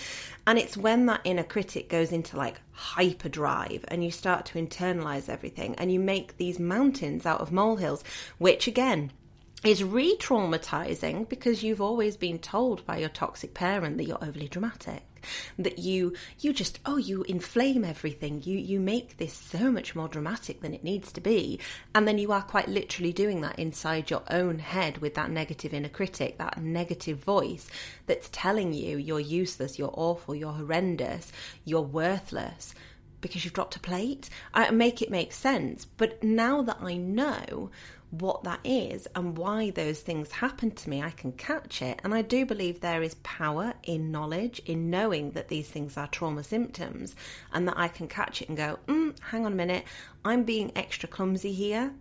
And 0.48 0.58
it's 0.58 0.78
when 0.78 1.06
that 1.08 1.22
inner 1.24 1.44
critic 1.44 1.90
goes 1.90 2.12
into 2.12 2.38
like 2.38 2.62
hyperdrive 2.72 3.86
and 3.88 4.04
you 4.04 4.12
start 4.12 4.46
to 4.48 4.60
internalize 4.60 5.30
everything 5.30 5.76
and 5.76 5.92
you 5.92 6.00
make 6.00 6.38
these 6.38 6.60
mountains 6.60 7.26
out 7.26 7.42
of 7.42 7.52
molehills, 7.52 8.04
which 8.38 8.68
again, 8.68 9.12
is 9.64 9.84
re 9.84 10.16
traumatizing 10.18 11.28
because 11.28 11.64
you've 11.64 11.82
always 11.82 12.16
been 12.16 12.40
told 12.40 12.86
by 12.86 12.98
your 12.98 13.10
toxic 13.10 13.54
parent 13.54 13.98
that 13.98 14.06
you're 14.06 14.24
overly 14.24 14.48
dramatic 14.48 15.04
that 15.58 15.80
you 15.80 16.14
you 16.40 16.54
just 16.54 16.80
oh 16.86 16.98
you 16.98 17.24
inflame 17.24 17.84
everything. 17.84 18.42
You 18.44 18.58
you 18.58 18.80
make 18.80 19.18
this 19.18 19.34
so 19.34 19.72
much 19.72 19.96
more 19.96 20.08
dramatic 20.08 20.62
than 20.62 20.74
it 20.74 20.84
needs 20.84 21.12
to 21.14 21.22
be. 21.22 21.60
And 21.94 22.08
then 22.08 22.18
you 22.18 22.32
are 22.32 22.42
quite 22.42 22.68
literally 22.68 23.14
doing 23.14 23.42
that 23.42 23.60
inside 23.60 24.10
your 24.10 24.24
own 24.30 24.60
head 24.60 25.00
with 25.00 25.16
that 25.16 25.32
negative 25.32 25.74
inner 25.74 25.90
critic 25.90 26.38
that 26.38 26.62
negative 26.62 27.20
voice 27.24 27.70
that's 28.06 28.30
telling 28.32 28.74
you 28.74 28.98
you're 28.98 29.20
useless 29.20 29.78
you're 29.78 29.94
awful 29.94 30.36
you're 30.36 30.54
horrendous 30.54 31.32
you're 31.66 31.82
worthless 31.82 32.74
because 33.22 33.44
you've 33.44 33.54
dropped 33.54 33.76
a 33.76 33.80
plate. 33.80 34.30
I 34.54 34.70
make 34.72 35.02
it 35.02 35.12
make 35.12 35.34
sense. 35.34 35.86
But 35.86 36.24
now 36.24 36.62
that 36.62 36.78
I 36.82 36.96
know 36.96 37.70
what 38.12 38.44
that 38.44 38.60
is 38.64 39.08
and 39.16 39.38
why 39.38 39.70
those 39.70 40.00
things 40.02 40.32
happen 40.32 40.72
to 40.72 40.90
me, 40.90 41.02
I 41.02 41.12
can 41.12 41.32
catch 41.34 41.82
it. 41.82 42.00
And 42.04 42.14
I 42.14 42.22
do 42.22 42.46
believe 42.46 42.80
there 42.80 43.04
is 43.04 43.16
power 43.24 43.74
in 43.84 44.12
knowledge, 44.12 44.62
in 44.66 44.90
knowing 44.90 45.32
that 45.32 45.50
these 45.50 45.70
things 45.70 45.98
are 45.98 46.08
trauma 46.08 46.44
symptoms, 46.44 47.16
and 47.54 47.68
that 47.68 47.78
I 47.78 47.88
can 47.88 48.08
catch 48.08 48.42
it 48.42 48.50
and 48.50 48.58
go, 48.58 48.80
mm, 48.88 49.18
hang 49.20 49.46
on 49.46 49.54
a 49.54 49.56
minute, 49.56 49.84
I'm 50.26 50.44
being 50.44 50.72
extra 50.76 51.08
clumsy 51.08 51.54
here 51.54 51.94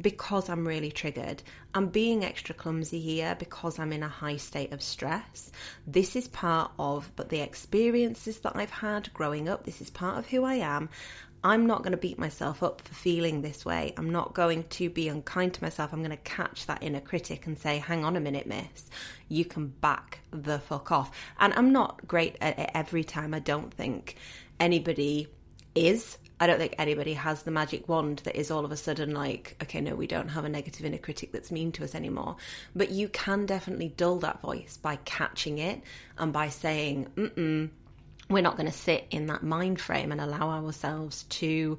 because 0.00 0.48
I'm 0.48 0.66
really 0.66 0.92
triggered. 0.92 1.42
I'm 1.74 1.88
being 1.88 2.24
extra 2.24 2.54
clumsy 2.54 3.00
here 3.00 3.34
because 3.36 3.78
I'm 3.78 3.92
in 3.92 4.02
a 4.02 4.08
high 4.08 4.36
state 4.36 4.72
of 4.72 4.82
stress. 4.82 5.50
This 5.86 6.14
is 6.14 6.28
part 6.28 6.70
of 6.78 7.10
but 7.16 7.30
the 7.30 7.40
experiences 7.40 8.38
that 8.40 8.54
I've 8.54 8.70
had 8.70 9.12
growing 9.12 9.48
up. 9.48 9.64
This 9.64 9.80
is 9.80 9.90
part 9.90 10.18
of 10.18 10.26
who 10.26 10.44
I 10.44 10.54
am. 10.54 10.88
I'm 11.44 11.66
not 11.66 11.82
going 11.82 11.92
to 11.92 11.98
beat 11.98 12.18
myself 12.18 12.62
up 12.62 12.80
for 12.80 12.94
feeling 12.94 13.42
this 13.42 13.66
way. 13.66 13.92
I'm 13.98 14.08
not 14.08 14.32
going 14.32 14.64
to 14.64 14.88
be 14.88 15.08
unkind 15.08 15.52
to 15.54 15.62
myself. 15.62 15.92
I'm 15.92 16.00
going 16.00 16.10
to 16.10 16.16
catch 16.16 16.64
that 16.66 16.82
inner 16.82 17.00
critic 17.00 17.46
and 17.46 17.58
say, 17.58 17.78
hang 17.78 18.02
on 18.02 18.16
a 18.16 18.20
minute, 18.20 18.46
miss, 18.46 18.88
you 19.28 19.44
can 19.44 19.66
back 19.66 20.20
the 20.30 20.58
fuck 20.58 20.90
off. 20.90 21.10
And 21.38 21.52
I'm 21.52 21.70
not 21.70 22.08
great 22.08 22.36
at 22.40 22.58
it 22.58 22.70
every 22.74 23.04
time. 23.04 23.34
I 23.34 23.40
don't 23.40 23.74
think 23.74 24.16
anybody 24.58 25.28
is. 25.74 26.16
I 26.40 26.46
don't 26.46 26.58
think 26.58 26.76
anybody 26.78 27.12
has 27.12 27.42
the 27.42 27.50
magic 27.50 27.90
wand 27.90 28.22
that 28.24 28.36
is 28.36 28.50
all 28.50 28.64
of 28.64 28.72
a 28.72 28.76
sudden 28.76 29.12
like, 29.12 29.56
okay, 29.62 29.82
no, 29.82 29.94
we 29.94 30.06
don't 30.06 30.28
have 30.28 30.46
a 30.46 30.48
negative 30.48 30.86
inner 30.86 30.98
critic 30.98 31.30
that's 31.30 31.52
mean 31.52 31.72
to 31.72 31.84
us 31.84 31.94
anymore. 31.94 32.36
But 32.74 32.90
you 32.90 33.08
can 33.08 33.44
definitely 33.44 33.92
dull 33.98 34.18
that 34.20 34.40
voice 34.40 34.78
by 34.78 34.96
catching 35.04 35.58
it 35.58 35.82
and 36.16 36.32
by 36.32 36.48
saying, 36.48 37.08
mm 37.16 37.30
mm, 37.34 37.70
we're 38.28 38.42
not 38.42 38.56
going 38.56 38.70
to 38.70 38.72
sit 38.72 39.06
in 39.10 39.26
that 39.26 39.42
mind 39.42 39.80
frame 39.80 40.12
and 40.12 40.20
allow 40.20 40.50
ourselves 40.50 41.24
to 41.24 41.78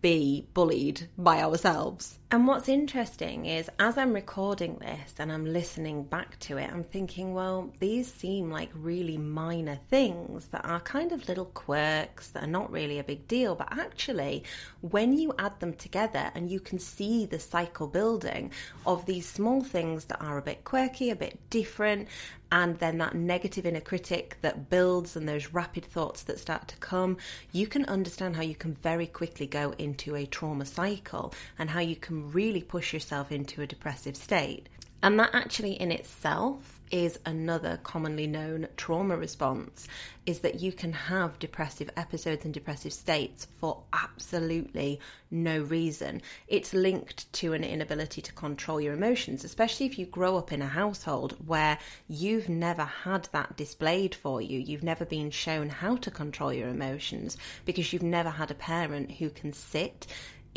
be 0.00 0.46
bullied 0.52 1.08
by 1.16 1.42
ourselves. 1.42 2.18
And 2.28 2.48
what's 2.48 2.68
interesting 2.68 3.46
is 3.46 3.70
as 3.78 3.96
I'm 3.96 4.12
recording 4.12 4.78
this 4.78 5.14
and 5.20 5.30
I'm 5.30 5.44
listening 5.44 6.02
back 6.02 6.40
to 6.40 6.58
it, 6.58 6.68
I'm 6.68 6.82
thinking, 6.82 7.34
well, 7.34 7.72
these 7.78 8.12
seem 8.12 8.50
like 8.50 8.70
really 8.74 9.16
minor 9.16 9.78
things 9.88 10.48
that 10.48 10.64
are 10.64 10.80
kind 10.80 11.12
of 11.12 11.28
little 11.28 11.44
quirks 11.44 12.30
that 12.30 12.42
are 12.42 12.48
not 12.48 12.72
really 12.72 12.98
a 12.98 13.04
big 13.04 13.28
deal. 13.28 13.54
But 13.54 13.68
actually, 13.78 14.42
when 14.80 15.16
you 15.16 15.34
add 15.38 15.60
them 15.60 15.74
together 15.74 16.32
and 16.34 16.50
you 16.50 16.58
can 16.58 16.80
see 16.80 17.26
the 17.26 17.38
cycle 17.38 17.86
building 17.86 18.50
of 18.84 19.06
these 19.06 19.28
small 19.28 19.62
things 19.62 20.06
that 20.06 20.20
are 20.20 20.36
a 20.36 20.42
bit 20.42 20.64
quirky, 20.64 21.10
a 21.10 21.16
bit 21.16 21.38
different, 21.48 22.08
and 22.50 22.78
then 22.78 22.98
that 22.98 23.14
negative 23.14 23.66
inner 23.66 23.80
critic 23.80 24.38
that 24.42 24.70
builds 24.70 25.16
and 25.16 25.28
those 25.28 25.52
rapid 25.52 25.84
thoughts 25.84 26.22
that 26.24 26.38
start 26.38 26.68
to 26.68 26.76
come, 26.76 27.16
you 27.52 27.66
can 27.66 27.84
understand 27.86 28.36
how 28.36 28.42
you 28.42 28.54
can 28.54 28.74
very 28.74 29.06
quickly 29.06 29.46
go 29.46 29.74
into 29.78 30.14
a 30.14 30.26
trauma 30.26 30.64
cycle 30.64 31.32
and 31.58 31.70
how 31.70 31.80
you 31.80 31.96
can 31.96 32.32
really 32.32 32.62
push 32.62 32.92
yourself 32.92 33.32
into 33.32 33.62
a 33.62 33.66
depressive 33.66 34.16
state. 34.16 34.68
And 35.02 35.18
that 35.18 35.30
actually 35.32 35.72
in 35.72 35.92
itself 35.92 36.75
is 36.90 37.18
another 37.26 37.78
commonly 37.82 38.26
known 38.26 38.68
trauma 38.76 39.16
response 39.16 39.88
is 40.24 40.40
that 40.40 40.60
you 40.60 40.72
can 40.72 40.92
have 40.92 41.38
depressive 41.38 41.90
episodes 41.96 42.44
and 42.44 42.52
depressive 42.52 42.92
states 42.92 43.46
for 43.58 43.82
absolutely 43.92 45.00
no 45.30 45.60
reason. 45.62 46.20
It's 46.48 46.74
linked 46.74 47.32
to 47.34 47.52
an 47.52 47.64
inability 47.64 48.22
to 48.22 48.32
control 48.32 48.80
your 48.80 48.94
emotions, 48.94 49.44
especially 49.44 49.86
if 49.86 49.98
you 49.98 50.06
grow 50.06 50.36
up 50.36 50.52
in 50.52 50.62
a 50.62 50.66
household 50.66 51.36
where 51.46 51.78
you've 52.08 52.48
never 52.48 52.84
had 52.84 53.28
that 53.32 53.56
displayed 53.56 54.14
for 54.14 54.40
you. 54.40 54.58
You've 54.58 54.82
never 54.82 55.04
been 55.04 55.30
shown 55.30 55.68
how 55.68 55.96
to 55.96 56.10
control 56.10 56.52
your 56.52 56.68
emotions 56.68 57.36
because 57.64 57.92
you've 57.92 58.02
never 58.02 58.30
had 58.30 58.50
a 58.50 58.54
parent 58.54 59.12
who 59.12 59.30
can 59.30 59.52
sit 59.52 60.06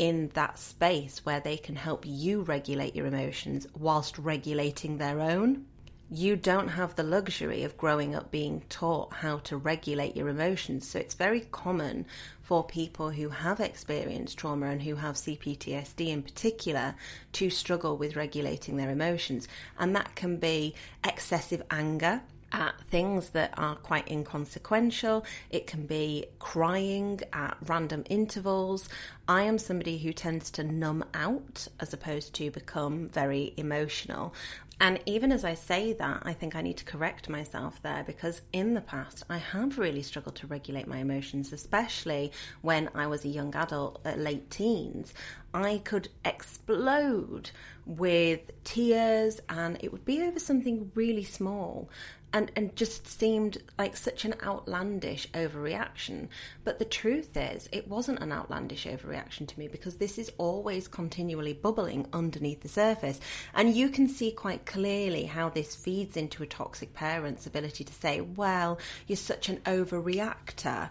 in 0.00 0.30
that 0.32 0.58
space 0.58 1.26
where 1.26 1.40
they 1.40 1.58
can 1.58 1.76
help 1.76 2.04
you 2.06 2.40
regulate 2.40 2.96
your 2.96 3.06
emotions 3.06 3.66
whilst 3.78 4.18
regulating 4.18 4.96
their 4.96 5.20
own 5.20 5.66
you 6.10 6.34
don't 6.34 6.68
have 6.68 6.96
the 6.96 7.04
luxury 7.04 7.62
of 7.62 7.76
growing 7.76 8.16
up 8.16 8.30
being 8.32 8.62
taught 8.68 9.12
how 9.12 9.38
to 9.38 9.56
regulate 9.56 10.16
your 10.16 10.28
emotions. 10.28 10.88
So 10.88 10.98
it's 10.98 11.14
very 11.14 11.40
common 11.52 12.04
for 12.42 12.64
people 12.64 13.10
who 13.10 13.28
have 13.28 13.60
experienced 13.60 14.36
trauma 14.36 14.66
and 14.66 14.82
who 14.82 14.96
have 14.96 15.14
CPTSD 15.14 16.08
in 16.08 16.22
particular 16.22 16.96
to 17.34 17.48
struggle 17.48 17.96
with 17.96 18.16
regulating 18.16 18.76
their 18.76 18.90
emotions. 18.90 19.46
And 19.78 19.94
that 19.94 20.16
can 20.16 20.36
be 20.38 20.74
excessive 21.04 21.62
anger 21.70 22.22
at 22.52 22.74
things 22.90 23.30
that 23.30 23.54
are 23.56 23.76
quite 23.76 24.10
inconsequential. 24.10 25.24
It 25.50 25.68
can 25.68 25.86
be 25.86 26.26
crying 26.40 27.20
at 27.32 27.56
random 27.66 28.04
intervals. 28.08 28.88
I 29.28 29.42
am 29.42 29.58
somebody 29.58 29.98
who 29.98 30.12
tends 30.12 30.50
to 30.52 30.64
numb 30.64 31.04
out 31.14 31.68
as 31.78 31.92
opposed 31.92 32.34
to 32.34 32.50
become 32.50 33.08
very 33.08 33.54
emotional. 33.56 34.34
And 34.82 34.98
even 35.04 35.30
as 35.30 35.44
I 35.44 35.52
say 35.52 35.92
that, 35.92 36.22
I 36.24 36.32
think 36.32 36.56
I 36.56 36.62
need 36.62 36.78
to 36.78 36.86
correct 36.86 37.28
myself 37.28 37.82
there 37.82 38.02
because 38.02 38.40
in 38.50 38.72
the 38.72 38.80
past 38.80 39.22
I 39.28 39.36
have 39.36 39.78
really 39.78 40.00
struggled 40.00 40.36
to 40.36 40.46
regulate 40.46 40.86
my 40.86 40.98
emotions, 40.98 41.52
especially 41.52 42.32
when 42.62 42.88
I 42.94 43.06
was 43.06 43.22
a 43.22 43.28
young 43.28 43.54
adult 43.54 44.00
at 44.06 44.18
late 44.18 44.50
teens. 44.50 45.12
I 45.52 45.82
could 45.84 46.08
explode 46.24 47.50
with 47.84 48.52
tears 48.64 49.40
and 49.50 49.76
it 49.82 49.92
would 49.92 50.06
be 50.06 50.22
over 50.22 50.38
something 50.38 50.90
really 50.94 51.24
small 51.24 51.90
and, 52.32 52.50
and 52.56 52.74
just 52.76 53.06
seemed 53.06 53.58
like 53.78 53.96
such 53.96 54.24
an 54.24 54.34
outlandish 54.42 55.28
overreaction. 55.32 56.28
But 56.64 56.78
the 56.78 56.84
truth 56.84 57.36
is, 57.36 57.68
it 57.72 57.88
wasn't 57.88 58.20
an 58.20 58.32
outlandish 58.32 58.86
overreaction 58.86 59.46
to 59.48 59.58
me 59.58 59.68
because 59.68 59.96
this 59.96 60.18
is 60.18 60.32
always 60.38 60.88
continually 60.88 61.52
bubbling 61.52 62.06
underneath 62.12 62.60
the 62.60 62.68
surface. 62.68 63.20
And 63.54 63.74
you 63.74 63.88
can 63.88 64.08
see 64.08 64.30
quite 64.30 64.66
clearly 64.66 65.24
how 65.24 65.48
this 65.48 65.74
feeds 65.74 66.16
into 66.16 66.42
a 66.42 66.46
toxic 66.46 66.94
parent's 66.94 67.46
ability 67.46 67.84
to 67.84 67.92
say, 67.92 68.20
well, 68.20 68.78
you're 69.06 69.16
such 69.16 69.48
an 69.48 69.58
overreactor 69.58 70.90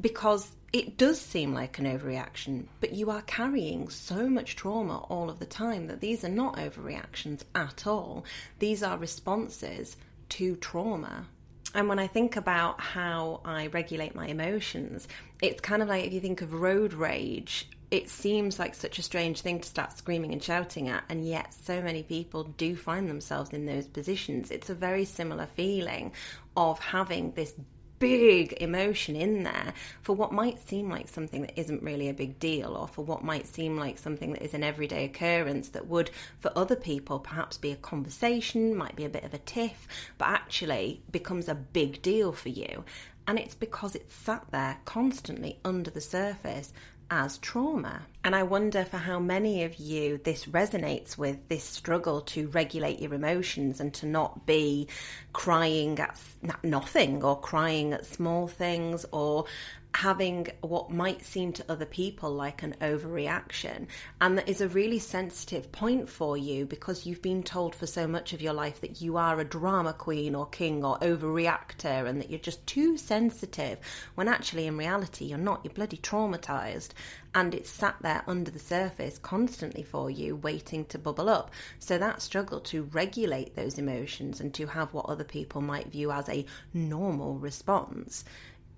because 0.00 0.50
it 0.72 0.96
does 0.96 1.20
seem 1.20 1.52
like 1.52 1.80
an 1.80 1.84
overreaction, 1.84 2.66
but 2.80 2.92
you 2.92 3.10
are 3.10 3.22
carrying 3.22 3.88
so 3.88 4.28
much 4.28 4.54
trauma 4.54 4.98
all 5.08 5.28
of 5.28 5.40
the 5.40 5.46
time 5.46 5.88
that 5.88 6.00
these 6.00 6.22
are 6.24 6.28
not 6.28 6.56
overreactions 6.56 7.42
at 7.56 7.88
all. 7.88 8.24
These 8.60 8.82
are 8.82 8.96
responses 8.96 9.96
to 10.30 10.56
trauma. 10.56 11.26
And 11.74 11.88
when 11.88 11.98
I 11.98 12.08
think 12.08 12.36
about 12.36 12.80
how 12.80 13.40
I 13.44 13.68
regulate 13.68 14.14
my 14.14 14.26
emotions, 14.26 15.06
it's 15.40 15.60
kind 15.60 15.82
of 15.82 15.88
like 15.88 16.04
if 16.04 16.12
you 16.12 16.20
think 16.20 16.42
of 16.42 16.52
road 16.52 16.92
rage, 16.92 17.68
it 17.90 18.08
seems 18.08 18.58
like 18.58 18.74
such 18.74 18.98
a 18.98 19.02
strange 19.02 19.40
thing 19.40 19.60
to 19.60 19.68
start 19.68 19.96
screaming 19.96 20.32
and 20.32 20.42
shouting 20.42 20.88
at, 20.88 21.04
and 21.08 21.26
yet 21.26 21.52
so 21.54 21.80
many 21.82 22.02
people 22.02 22.44
do 22.44 22.76
find 22.76 23.08
themselves 23.08 23.50
in 23.50 23.66
those 23.66 23.86
positions. 23.86 24.50
It's 24.50 24.70
a 24.70 24.74
very 24.74 25.04
similar 25.04 25.46
feeling 25.46 26.12
of 26.56 26.78
having 26.78 27.32
this 27.32 27.54
big 28.00 28.54
emotion 28.54 29.14
in 29.14 29.44
there 29.44 29.72
for 30.02 30.16
what 30.16 30.32
might 30.32 30.60
seem 30.66 30.90
like 30.90 31.06
something 31.06 31.42
that 31.42 31.60
isn't 31.60 31.82
really 31.84 32.08
a 32.08 32.14
big 32.14 32.40
deal, 32.40 32.74
or 32.74 32.88
for 32.88 33.04
what 33.04 33.22
might 33.22 33.46
seem 33.46 33.76
like 33.76 33.98
something 33.98 34.32
that 34.32 34.42
is 34.42 34.54
an 34.54 34.64
everyday 34.64 35.04
occurrence 35.04 35.68
that 35.68 35.86
would, 35.86 36.10
for 36.40 36.50
other 36.56 36.74
people, 36.74 37.20
perhaps 37.20 37.56
be 37.56 37.70
a 37.70 37.76
conversation, 37.76 38.74
might 38.74 38.96
be 38.96 39.04
a 39.04 39.08
bit 39.08 39.22
of 39.22 39.34
a 39.34 39.38
tiff, 39.38 39.86
but 40.18 40.28
actually 40.28 41.02
becomes 41.12 41.48
a 41.48 41.54
big 41.54 42.02
deal 42.02 42.32
for 42.32 42.48
you. 42.48 42.84
And 43.26 43.38
it's 43.38 43.54
because 43.54 43.94
it's 43.94 44.14
sat 44.14 44.46
there 44.50 44.78
constantly 44.84 45.60
under 45.64 45.90
the 45.90 46.00
surface 46.00 46.72
as 47.10 47.38
trauma. 47.38 48.06
And 48.22 48.36
I 48.36 48.42
wonder 48.42 48.84
for 48.84 48.98
how 48.98 49.18
many 49.18 49.64
of 49.64 49.76
you 49.76 50.20
this 50.22 50.44
resonates 50.46 51.18
with 51.18 51.48
this 51.48 51.64
struggle 51.64 52.20
to 52.22 52.48
regulate 52.48 53.00
your 53.00 53.14
emotions 53.14 53.80
and 53.80 53.92
to 53.94 54.06
not 54.06 54.46
be 54.46 54.88
crying 55.32 55.98
at 55.98 56.18
nothing 56.62 57.22
or 57.22 57.40
crying 57.40 57.92
at 57.92 58.06
small 58.06 58.46
things 58.46 59.04
or 59.10 59.46
having 59.94 60.46
what 60.60 60.90
might 60.90 61.24
seem 61.24 61.52
to 61.52 61.64
other 61.68 61.84
people 61.84 62.30
like 62.30 62.62
an 62.62 62.76
overreaction. 62.80 63.86
And 64.20 64.38
that 64.38 64.48
is 64.48 64.60
a 64.60 64.68
really 64.68 64.98
sensitive 64.98 65.72
point 65.72 66.08
for 66.08 66.36
you 66.36 66.64
because 66.64 67.06
you've 67.06 67.22
been 67.22 67.42
told 67.42 67.74
for 67.74 67.86
so 67.86 68.06
much 68.06 68.32
of 68.32 68.40
your 68.40 68.52
life 68.52 68.80
that 68.80 69.00
you 69.00 69.16
are 69.16 69.40
a 69.40 69.44
drama 69.44 69.92
queen 69.92 70.34
or 70.34 70.46
king 70.46 70.84
or 70.84 70.98
overreactor 71.00 72.06
and 72.06 72.20
that 72.20 72.30
you're 72.30 72.38
just 72.38 72.64
too 72.66 72.96
sensitive 72.96 73.80
when 74.14 74.28
actually 74.28 74.66
in 74.66 74.76
reality 74.76 75.26
you're 75.26 75.38
not. 75.38 75.60
You're 75.64 75.74
bloody 75.74 75.96
traumatized 75.98 76.90
and 77.34 77.54
it's 77.54 77.70
sat 77.70 77.96
there 78.00 78.22
under 78.26 78.50
the 78.50 78.58
surface 78.58 79.18
constantly 79.18 79.82
for 79.82 80.10
you, 80.10 80.36
waiting 80.36 80.84
to 80.86 80.98
bubble 80.98 81.28
up. 81.28 81.50
So 81.78 81.98
that 81.98 82.22
struggle 82.22 82.60
to 82.60 82.84
regulate 82.84 83.56
those 83.56 83.78
emotions 83.78 84.40
and 84.40 84.54
to 84.54 84.66
have 84.66 84.94
what 84.94 85.06
other 85.06 85.24
people 85.24 85.60
might 85.60 85.90
view 85.90 86.12
as 86.12 86.28
a 86.28 86.46
normal 86.72 87.38
response 87.38 88.24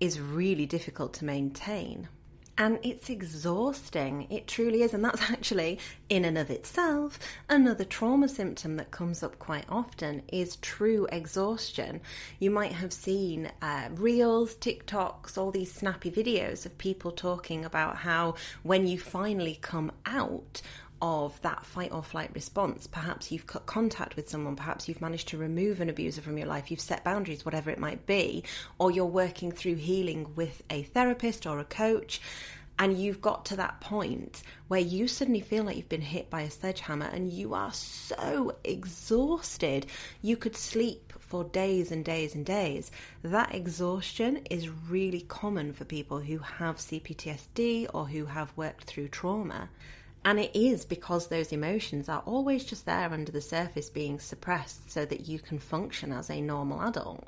is 0.03 0.19
really 0.19 0.65
difficult 0.65 1.13
to 1.13 1.23
maintain. 1.23 2.09
And 2.57 2.77
it's 2.83 3.09
exhausting. 3.09 4.27
It 4.29 4.47
truly 4.47 4.83
is. 4.83 4.93
And 4.93 5.01
that's 5.01 5.21
actually, 5.31 5.79
in 6.09 6.25
and 6.25 6.37
of 6.37 6.49
itself, 6.49 7.17
another 7.47 7.85
trauma 7.85 8.27
symptom 8.27 8.75
that 8.75 8.91
comes 8.91 9.23
up 9.23 9.39
quite 9.39 9.63
often 9.69 10.21
is 10.27 10.57
true 10.57 11.07
exhaustion. 11.09 12.01
You 12.37 12.51
might 12.51 12.73
have 12.73 12.91
seen 12.91 13.49
uh, 13.61 13.87
reels, 13.93 14.55
TikToks, 14.55 15.37
all 15.37 15.51
these 15.51 15.73
snappy 15.73 16.11
videos 16.11 16.65
of 16.65 16.77
people 16.77 17.11
talking 17.11 17.63
about 17.63 17.95
how 17.95 18.35
when 18.61 18.85
you 18.85 18.99
finally 18.99 19.57
come 19.61 19.93
out 20.05 20.61
of 21.03 21.39
that 21.41 21.65
fight 21.65 21.91
or 21.91 22.01
flight 22.01 22.31
response. 22.33 22.87
Perhaps 22.87 23.29
you've 23.29 23.45
cut 23.45 23.65
contact 23.65 24.15
with 24.15 24.29
someone, 24.29 24.55
perhaps 24.55 24.87
you've 24.87 25.01
managed 25.01 25.27
to 25.27 25.37
remove 25.37 25.81
an 25.81 25.89
abuser 25.89 26.21
from 26.21 26.37
your 26.37 26.47
life, 26.47 26.71
you've 26.71 26.79
set 26.79 27.03
boundaries, 27.03 27.43
whatever 27.43 27.69
it 27.69 27.77
might 27.77 28.05
be, 28.05 28.41
or 28.79 28.89
you're 28.89 29.05
working 29.05 29.51
through 29.51 29.75
healing 29.75 30.33
with 30.37 30.63
a 30.69 30.83
therapist 30.83 31.45
or 31.45 31.59
a 31.59 31.65
coach. 31.65 32.21
and 32.79 32.97
you've 32.97 33.21
got 33.21 33.45
to 33.45 33.55
that 33.55 33.79
point 33.81 34.41
where 34.67 34.79
you 34.79 35.07
suddenly 35.07 35.41
feel 35.41 35.63
like 35.63 35.75
you've 35.77 35.89
been 35.89 36.01
hit 36.01 36.29
by 36.29 36.41
a 36.41 36.49
sledgehammer 36.49 37.05
and 37.05 37.31
you 37.31 37.53
are 37.53 37.71
so 37.71 38.55
exhausted 38.63 39.85
you 40.23 40.35
could 40.35 40.55
sleep 40.55 41.13
for 41.19 41.43
days 41.43 41.91
and 41.91 42.03
days 42.03 42.33
and 42.33 42.45
days. 42.45 42.89
That 43.21 43.53
exhaustion 43.53 44.37
is 44.49 44.69
really 44.89 45.21
common 45.21 45.73
for 45.73 45.85
people 45.85 46.19
who 46.19 46.39
have 46.39 46.77
CPTSD 46.77 47.87
or 47.93 48.07
who 48.07 48.25
have 48.25 48.53
worked 48.55 48.85
through 48.85 49.09
trauma. 49.09 49.69
And 50.25 50.39
it 50.39 50.55
is 50.55 50.85
because 50.85 51.27
those 51.27 51.51
emotions 51.51 52.07
are 52.07 52.23
always 52.25 52.63
just 52.63 52.85
there 52.85 53.11
under 53.11 53.31
the 53.31 53.41
surface 53.41 53.89
being 53.89 54.19
suppressed 54.19 54.89
so 54.89 55.05
that 55.05 55.27
you 55.27 55.39
can 55.39 55.59
function 55.59 56.11
as 56.11 56.29
a 56.29 56.41
normal 56.41 56.81
adult 56.81 57.27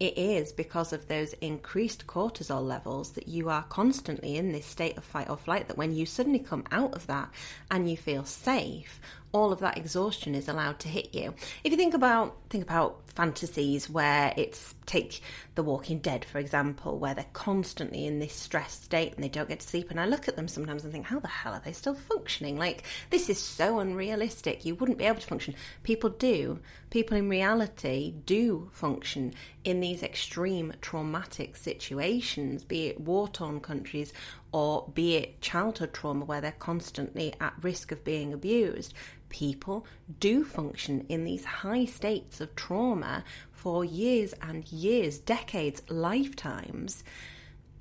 it 0.00 0.18
is 0.18 0.52
because 0.52 0.92
of 0.92 1.06
those 1.06 1.34
increased 1.34 2.06
cortisol 2.06 2.66
levels 2.66 3.12
that 3.12 3.28
you 3.28 3.48
are 3.48 3.62
constantly 3.64 4.36
in 4.36 4.52
this 4.52 4.66
state 4.66 4.96
of 4.96 5.04
fight 5.04 5.30
or 5.30 5.36
flight 5.36 5.68
that 5.68 5.76
when 5.76 5.94
you 5.94 6.04
suddenly 6.04 6.38
come 6.38 6.64
out 6.72 6.94
of 6.94 7.06
that 7.06 7.30
and 7.70 7.88
you 7.88 7.96
feel 7.96 8.24
safe 8.24 9.00
all 9.30 9.52
of 9.52 9.58
that 9.60 9.76
exhaustion 9.76 10.34
is 10.34 10.48
allowed 10.48 10.78
to 10.78 10.88
hit 10.88 11.12
you. 11.12 11.34
If 11.64 11.72
you 11.72 11.76
think 11.76 11.92
about 11.92 12.36
think 12.50 12.62
about 12.62 13.00
fantasies 13.06 13.90
where 13.90 14.32
it's 14.36 14.74
take 14.86 15.20
The 15.54 15.62
Walking 15.62 15.98
Dead 15.98 16.24
for 16.24 16.38
example, 16.38 16.98
where 16.98 17.14
they're 17.14 17.26
constantly 17.32 18.06
in 18.06 18.18
this 18.18 18.34
stressed 18.34 18.84
state 18.84 19.14
and 19.14 19.22
they 19.22 19.28
don't 19.28 19.48
get 19.48 19.60
to 19.60 19.66
sleep, 19.66 19.90
and 19.90 20.00
I 20.00 20.06
look 20.06 20.28
at 20.28 20.36
them 20.36 20.48
sometimes 20.48 20.84
and 20.84 20.92
think, 20.92 21.06
how 21.06 21.20
the 21.20 21.28
hell 21.28 21.54
are 21.54 21.62
they 21.64 21.72
still 21.72 21.94
functioning? 21.94 22.56
Like 22.56 22.84
this 23.10 23.28
is 23.28 23.38
so 23.38 23.78
unrealistic. 23.78 24.64
You 24.64 24.74
wouldn't 24.74 24.98
be 24.98 25.04
able 25.04 25.20
to 25.20 25.26
function. 25.26 25.54
People 25.82 26.10
do. 26.10 26.60
People 26.90 27.16
in 27.16 27.28
reality 27.28 28.14
do 28.24 28.68
function 28.72 29.34
in 29.64 29.80
these 29.80 30.02
extreme 30.02 30.72
traumatic 30.80 31.56
situations, 31.56 32.64
be 32.64 32.86
it 32.86 33.00
war 33.00 33.28
torn 33.28 33.60
countries 33.60 34.12
or 34.52 34.88
be 34.94 35.16
it 35.16 35.40
childhood 35.40 35.92
trauma 35.92 36.24
where 36.24 36.40
they're 36.40 36.52
constantly 36.52 37.34
at 37.40 37.54
risk 37.60 37.90
of 37.90 38.04
being 38.04 38.32
abused 38.32 38.94
people 39.34 39.84
do 40.20 40.44
function 40.44 41.04
in 41.08 41.24
these 41.24 41.44
high 41.44 41.84
states 41.84 42.40
of 42.40 42.54
trauma 42.54 43.24
for 43.50 43.84
years 43.84 44.32
and 44.40 44.70
years, 44.70 45.18
decades, 45.18 45.82
lifetimes. 45.88 47.02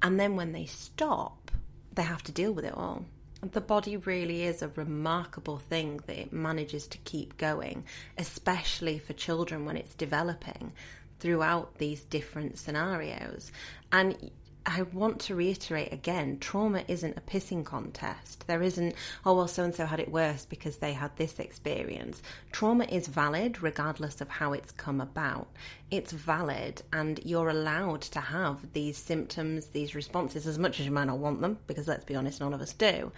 And 0.02 0.20
then 0.20 0.36
when 0.36 0.52
they 0.52 0.66
stop, 0.66 1.52
they 1.94 2.02
have 2.02 2.24
to 2.24 2.32
deal 2.32 2.54
with 2.54 2.66
it 2.66 2.74
all. 2.74 3.06
The 3.44 3.62
body 3.62 3.98
really 3.98 4.42
is 4.42 4.64
a 4.64 4.70
remarkable 4.70 5.60
thing 5.60 6.00
that 6.08 6.18
it 6.18 6.34
manages 6.34 6.88
to 6.88 6.98
keep 7.00 7.38
going, 7.38 7.84
especially 8.18 8.98
for 8.98 9.14
children 9.14 9.64
when 9.64 9.78
it's 9.78 9.94
developing 9.94 10.74
throughout 11.20 11.78
these 11.78 12.04
different 12.04 12.58
scenarios. 12.58 13.52
And 13.92 14.32
I 14.66 14.84
want 14.84 15.20
to 15.22 15.36
reiterate 15.36 15.92
again 15.92 16.40
trauma 16.40 16.84
isn't 16.88 17.18
a 17.18 17.22
pissing 17.22 17.66
contest. 17.66 18.48
There 18.48 18.64
isn't, 18.64 18.96
oh, 19.26 19.36
well, 19.36 19.48
so 19.48 19.64
and 19.64 19.76
so 19.76 19.86
had 19.86 20.00
it 20.00 20.10
worse 20.10 20.46
because 20.46 20.78
they 20.78 20.94
had 20.94 21.16
this 21.18 21.38
experience. 21.40 22.22
Trauma 22.52 22.86
is 22.86 23.08
valid 23.08 23.62
regardless 23.62 24.22
of 24.22 24.30
how 24.30 24.54
it's 24.54 24.72
come 24.72 25.02
about. 25.02 25.48
It's 25.94 26.12
valid, 26.12 26.82
and 26.92 27.20
you're 27.24 27.50
allowed 27.50 28.02
to 28.02 28.20
have 28.20 28.74
these 28.74 28.98
symptoms, 28.98 29.68
these 29.68 29.94
responses, 29.94 30.48
as 30.48 30.58
much 30.58 30.80
as 30.80 30.88
you 30.88 30.92
might 30.92 31.04
not 31.04 31.20
want 31.20 31.40
them, 31.42 31.60
because 31.68 31.88
let's 31.88 32.04
be 32.04 32.16
honest, 32.16 32.40
none 32.40 32.52
of 32.52 32.62
us 32.62 32.74
do. 32.74 33.12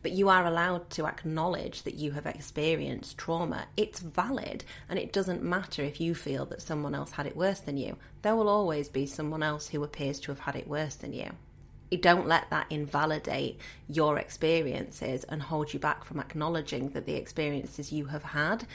But 0.00 0.12
you 0.12 0.28
are 0.28 0.46
allowed 0.46 0.90
to 0.90 1.08
acknowledge 1.08 1.82
that 1.82 1.96
you 1.96 2.12
have 2.12 2.26
experienced 2.26 3.18
trauma. 3.18 3.66
It's 3.76 3.98
valid, 3.98 4.62
and 4.88 4.96
it 4.96 5.12
doesn't 5.12 5.42
matter 5.42 5.82
if 5.82 6.00
you 6.00 6.14
feel 6.14 6.46
that 6.46 6.62
someone 6.62 6.94
else 6.94 7.10
had 7.10 7.26
it 7.26 7.36
worse 7.36 7.58
than 7.58 7.76
you. 7.76 7.96
There 8.22 8.36
will 8.36 8.48
always 8.48 8.88
be 8.88 9.06
someone 9.06 9.42
else 9.42 9.66
who 9.66 9.82
appears 9.82 10.20
to 10.20 10.30
have 10.30 10.38
had 10.38 10.54
it 10.54 10.68
worse 10.68 10.94
than 10.94 11.12
you. 11.12 11.32
You 11.90 11.98
don't 11.98 12.28
let 12.28 12.48
that 12.50 12.68
invalidate 12.70 13.58
your 13.88 14.16
experiences 14.16 15.24
and 15.24 15.42
hold 15.42 15.74
you 15.74 15.80
back 15.80 16.04
from 16.04 16.20
acknowledging 16.20 16.90
that 16.90 17.04
the 17.04 17.16
experiences 17.16 17.90
you 17.90 18.04
have 18.04 18.22
had 18.22 18.68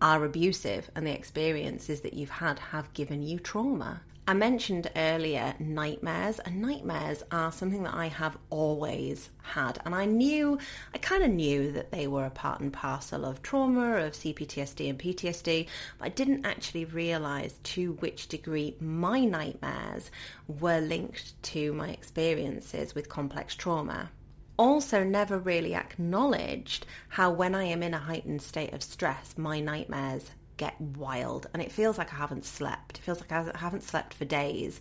are 0.00 0.24
abusive 0.24 0.90
and 0.94 1.06
the 1.06 1.14
experiences 1.14 2.00
that 2.02 2.14
you've 2.14 2.30
had 2.30 2.58
have 2.58 2.92
given 2.92 3.22
you 3.22 3.38
trauma. 3.38 4.02
I 4.26 4.32
mentioned 4.32 4.90
earlier 4.96 5.54
nightmares, 5.58 6.38
and 6.38 6.62
nightmares 6.62 7.22
are 7.30 7.52
something 7.52 7.82
that 7.82 7.92
I 7.92 8.06
have 8.06 8.38
always 8.48 9.28
had. 9.42 9.82
And 9.84 9.94
I 9.94 10.06
knew, 10.06 10.58
I 10.94 10.98
kind 10.98 11.22
of 11.22 11.30
knew 11.30 11.70
that 11.72 11.90
they 11.90 12.06
were 12.06 12.24
a 12.24 12.30
part 12.30 12.60
and 12.60 12.72
parcel 12.72 13.26
of 13.26 13.42
trauma, 13.42 13.96
of 13.96 14.14
CPTSD 14.14 14.88
and 14.88 14.98
PTSD, 14.98 15.66
but 15.98 16.06
I 16.06 16.08
didn't 16.08 16.46
actually 16.46 16.86
realize 16.86 17.58
to 17.64 17.92
which 18.00 18.28
degree 18.28 18.76
my 18.80 19.26
nightmares 19.26 20.10
were 20.48 20.80
linked 20.80 21.42
to 21.42 21.74
my 21.74 21.90
experiences 21.90 22.94
with 22.94 23.10
complex 23.10 23.54
trauma 23.54 24.10
also 24.56 25.04
never 25.04 25.38
really 25.38 25.74
acknowledged 25.74 26.86
how 27.08 27.30
when 27.30 27.54
I 27.54 27.64
am 27.64 27.82
in 27.82 27.94
a 27.94 27.98
heightened 27.98 28.42
state 28.42 28.72
of 28.72 28.82
stress, 28.82 29.36
my 29.36 29.60
nightmares 29.60 30.30
get 30.56 30.80
wild 30.80 31.48
and 31.52 31.62
it 31.62 31.72
feels 31.72 31.98
like 31.98 32.12
I 32.12 32.16
haven't 32.16 32.44
slept. 32.44 32.98
It 32.98 33.02
feels 33.02 33.20
like 33.20 33.32
I 33.32 33.50
haven't 33.56 33.82
slept 33.82 34.14
for 34.14 34.24
days 34.24 34.80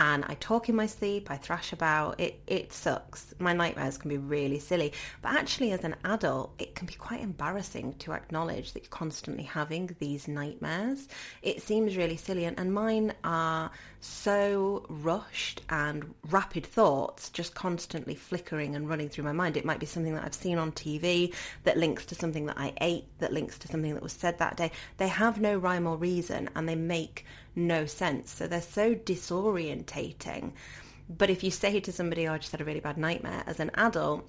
and 0.00 0.24
I 0.26 0.34
talk 0.40 0.70
in 0.70 0.76
my 0.76 0.86
sleep, 0.86 1.30
I 1.30 1.36
thrash 1.36 1.74
about. 1.74 2.18
It 2.18 2.40
it 2.46 2.72
sucks. 2.72 3.34
My 3.38 3.52
nightmares 3.52 3.98
can 3.98 4.08
be 4.08 4.16
really 4.16 4.58
silly, 4.58 4.94
but 5.20 5.34
actually 5.34 5.72
as 5.72 5.84
an 5.84 5.94
adult, 6.04 6.54
it 6.58 6.74
can 6.74 6.86
be 6.86 6.94
quite 6.94 7.20
embarrassing 7.20 7.96
to 7.98 8.14
acknowledge 8.14 8.72
that 8.72 8.82
you're 8.82 8.88
constantly 8.88 9.42
having 9.42 9.94
these 9.98 10.26
nightmares. 10.26 11.06
It 11.42 11.60
seems 11.60 11.98
really 11.98 12.16
silly 12.16 12.46
and, 12.46 12.58
and 12.58 12.72
mine 12.72 13.12
are 13.24 13.70
so 14.00 14.86
rushed 14.88 15.60
and 15.68 16.14
rapid 16.30 16.64
thoughts 16.64 17.28
just 17.28 17.54
constantly 17.54 18.14
flickering 18.14 18.74
and 18.74 18.88
running 18.88 19.10
through 19.10 19.24
my 19.24 19.32
mind. 19.32 19.58
It 19.58 19.66
might 19.66 19.80
be 19.80 19.86
something 19.86 20.14
that 20.14 20.24
I've 20.24 20.34
seen 20.34 20.56
on 20.56 20.72
TV 20.72 21.34
that 21.64 21.76
links 21.76 22.06
to 22.06 22.14
something 22.14 22.46
that 22.46 22.56
I 22.58 22.72
ate, 22.80 23.04
that 23.18 23.34
links 23.34 23.58
to 23.58 23.68
something 23.68 23.92
that 23.92 24.02
was 24.02 24.14
said 24.14 24.38
that 24.38 24.56
day. 24.56 24.72
They 24.96 25.08
have 25.08 25.42
no 25.42 25.58
rhyme 25.58 25.86
or 25.86 25.98
reason 25.98 26.48
and 26.56 26.66
they 26.66 26.74
make 26.74 27.26
no 27.54 27.86
sense. 27.86 28.30
So 28.30 28.46
they're 28.46 28.60
so 28.60 28.94
disorientating. 28.94 30.52
But 31.08 31.30
if 31.30 31.42
you 31.42 31.50
say 31.50 31.80
to 31.80 31.92
somebody, 31.92 32.28
oh, 32.28 32.34
I 32.34 32.38
just 32.38 32.52
had 32.52 32.60
a 32.60 32.64
really 32.64 32.80
bad 32.80 32.96
nightmare 32.96 33.42
as 33.46 33.58
an 33.58 33.70
adult, 33.74 34.28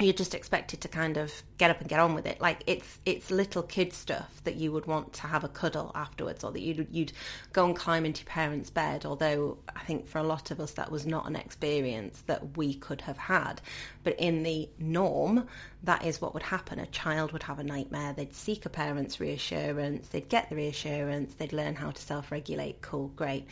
you're 0.00 0.14
just 0.14 0.34
expected 0.34 0.80
to 0.80 0.88
kind 0.88 1.16
of 1.16 1.42
get 1.58 1.70
up 1.70 1.80
and 1.80 1.88
get 1.88 2.00
on 2.00 2.14
with 2.14 2.26
it. 2.26 2.40
Like 2.40 2.62
it's 2.66 2.98
it's 3.04 3.30
little 3.30 3.62
kid 3.62 3.92
stuff 3.92 4.40
that 4.44 4.56
you 4.56 4.72
would 4.72 4.86
want 4.86 5.12
to 5.14 5.26
have 5.26 5.44
a 5.44 5.48
cuddle 5.48 5.92
afterwards, 5.94 6.42
or 6.42 6.52
that 6.52 6.60
you'd 6.60 6.88
you'd 6.90 7.12
go 7.52 7.66
and 7.66 7.76
climb 7.76 8.04
into 8.04 8.22
your 8.22 8.30
parents' 8.30 8.70
bed. 8.70 9.04
Although 9.04 9.58
I 9.74 9.80
think 9.80 10.06
for 10.06 10.18
a 10.18 10.22
lot 10.22 10.50
of 10.50 10.60
us 10.60 10.72
that 10.72 10.90
was 10.90 11.06
not 11.06 11.26
an 11.26 11.36
experience 11.36 12.22
that 12.26 12.56
we 12.56 12.74
could 12.74 13.02
have 13.02 13.18
had. 13.18 13.60
But 14.02 14.18
in 14.18 14.42
the 14.42 14.68
norm, 14.78 15.46
that 15.82 16.04
is 16.04 16.20
what 16.20 16.34
would 16.34 16.44
happen. 16.44 16.78
A 16.78 16.86
child 16.86 17.32
would 17.32 17.44
have 17.44 17.58
a 17.58 17.64
nightmare. 17.64 18.12
They'd 18.12 18.34
seek 18.34 18.64
a 18.66 18.70
parent's 18.70 19.20
reassurance. 19.20 20.08
They'd 20.08 20.28
get 20.28 20.48
the 20.48 20.56
reassurance. 20.56 21.34
They'd 21.34 21.52
learn 21.52 21.74
how 21.76 21.90
to 21.90 22.00
self-regulate. 22.00 22.80
Cool, 22.80 23.08
great. 23.08 23.46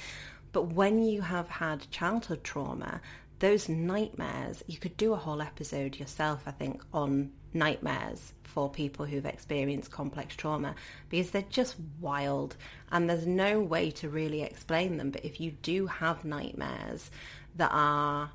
But 0.52 0.72
when 0.72 1.04
you 1.04 1.20
have 1.20 1.48
had 1.48 1.90
childhood 1.90 2.42
trauma, 2.42 3.02
those 3.38 3.68
nightmares, 3.68 4.64
you 4.66 4.78
could 4.78 4.96
do 4.96 5.12
a 5.12 5.16
whole 5.16 5.40
episode 5.40 5.98
yourself, 5.98 6.42
I 6.46 6.50
think, 6.50 6.82
on 6.92 7.30
nightmares 7.54 8.32
for 8.42 8.68
people 8.68 9.06
who've 9.06 9.24
experienced 9.26 9.90
complex 9.90 10.34
trauma 10.34 10.74
because 11.08 11.30
they're 11.30 11.42
just 11.48 11.76
wild 12.00 12.56
and 12.90 13.08
there's 13.08 13.26
no 13.26 13.60
way 13.60 13.90
to 13.92 14.08
really 14.08 14.42
explain 14.42 14.96
them. 14.96 15.10
But 15.10 15.24
if 15.24 15.40
you 15.40 15.52
do 15.52 15.86
have 15.86 16.24
nightmares 16.24 17.10
that 17.56 17.70
are 17.72 18.30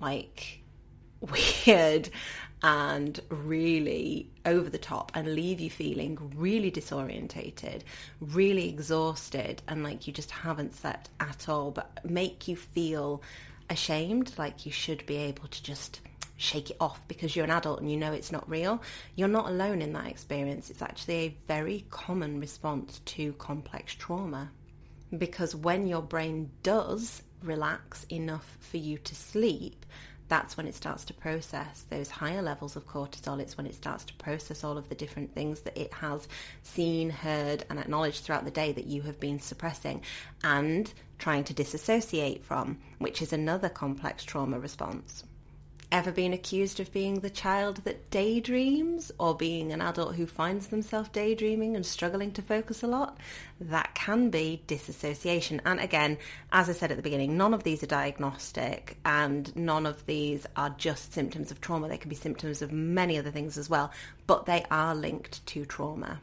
like 0.00 0.62
weird 1.66 2.10
and 2.64 3.18
really 3.28 4.30
over 4.46 4.70
the 4.70 4.78
top 4.78 5.12
and 5.14 5.34
leave 5.34 5.60
you 5.60 5.70
feeling 5.70 6.32
really 6.36 6.70
disorientated, 6.70 7.82
really 8.20 8.68
exhausted, 8.68 9.62
and 9.66 9.82
like 9.82 10.06
you 10.06 10.12
just 10.12 10.30
haven't 10.30 10.74
slept 10.74 11.10
at 11.20 11.48
all, 11.48 11.70
but 11.70 12.04
make 12.04 12.46
you 12.46 12.56
feel 12.56 13.22
ashamed, 13.72 14.32
like 14.38 14.64
you 14.64 14.70
should 14.72 15.04
be 15.06 15.16
able 15.16 15.48
to 15.48 15.62
just 15.62 16.00
shake 16.36 16.70
it 16.70 16.76
off 16.80 17.06
because 17.08 17.34
you're 17.34 17.44
an 17.44 17.50
adult 17.50 17.80
and 17.80 17.90
you 17.90 17.96
know 17.96 18.12
it's 18.12 18.32
not 18.32 18.48
real. 18.48 18.82
You're 19.14 19.28
not 19.28 19.48
alone 19.48 19.82
in 19.82 19.92
that 19.94 20.06
experience. 20.06 20.70
It's 20.70 20.82
actually 20.82 21.14
a 21.14 21.36
very 21.46 21.86
common 21.90 22.40
response 22.40 23.00
to 23.06 23.32
complex 23.34 23.94
trauma. 23.94 24.50
Because 25.16 25.54
when 25.54 25.86
your 25.86 26.02
brain 26.02 26.50
does 26.62 27.22
relax 27.42 28.04
enough 28.04 28.56
for 28.60 28.76
you 28.76 28.98
to 28.98 29.14
sleep, 29.14 29.84
that's 30.28 30.56
when 30.56 30.66
it 30.66 30.74
starts 30.74 31.04
to 31.06 31.14
process 31.14 31.84
those 31.90 32.10
higher 32.10 32.42
levels 32.42 32.76
of 32.76 32.86
cortisol. 32.86 33.40
It's 33.40 33.56
when 33.56 33.66
it 33.66 33.74
starts 33.74 34.04
to 34.04 34.14
process 34.14 34.64
all 34.64 34.78
of 34.78 34.88
the 34.88 34.94
different 34.94 35.34
things 35.34 35.60
that 35.60 35.76
it 35.76 35.92
has 35.94 36.28
seen, 36.62 37.10
heard, 37.10 37.64
and 37.68 37.78
acknowledged 37.78 38.24
throughout 38.24 38.44
the 38.44 38.50
day 38.50 38.72
that 38.72 38.86
you 38.86 39.02
have 39.02 39.20
been 39.20 39.40
suppressing 39.40 40.02
and 40.42 40.92
trying 41.18 41.44
to 41.44 41.54
disassociate 41.54 42.44
from, 42.44 42.78
which 42.98 43.22
is 43.22 43.32
another 43.32 43.68
complex 43.68 44.24
trauma 44.24 44.58
response. 44.58 45.24
Ever 45.92 46.10
been 46.10 46.32
accused 46.32 46.80
of 46.80 46.90
being 46.90 47.20
the 47.20 47.28
child 47.28 47.82
that 47.84 48.10
daydreams 48.10 49.12
or 49.18 49.36
being 49.36 49.72
an 49.72 49.82
adult 49.82 50.14
who 50.14 50.26
finds 50.26 50.68
themselves 50.68 51.10
daydreaming 51.10 51.76
and 51.76 51.84
struggling 51.84 52.32
to 52.32 52.40
focus 52.40 52.82
a 52.82 52.86
lot? 52.86 53.18
That 53.60 53.94
can 53.94 54.30
be 54.30 54.62
disassociation. 54.66 55.60
And 55.66 55.78
again, 55.78 56.16
as 56.50 56.70
I 56.70 56.72
said 56.72 56.92
at 56.92 56.96
the 56.96 57.02
beginning, 57.02 57.36
none 57.36 57.52
of 57.52 57.64
these 57.64 57.82
are 57.82 57.86
diagnostic 57.86 58.96
and 59.04 59.54
none 59.54 59.84
of 59.84 60.06
these 60.06 60.46
are 60.56 60.70
just 60.70 61.12
symptoms 61.12 61.50
of 61.50 61.60
trauma. 61.60 61.90
They 61.90 61.98
can 61.98 62.08
be 62.08 62.16
symptoms 62.16 62.62
of 62.62 62.72
many 62.72 63.18
other 63.18 63.30
things 63.30 63.58
as 63.58 63.68
well, 63.68 63.92
but 64.26 64.46
they 64.46 64.64
are 64.70 64.94
linked 64.94 65.44
to 65.48 65.66
trauma. 65.66 66.22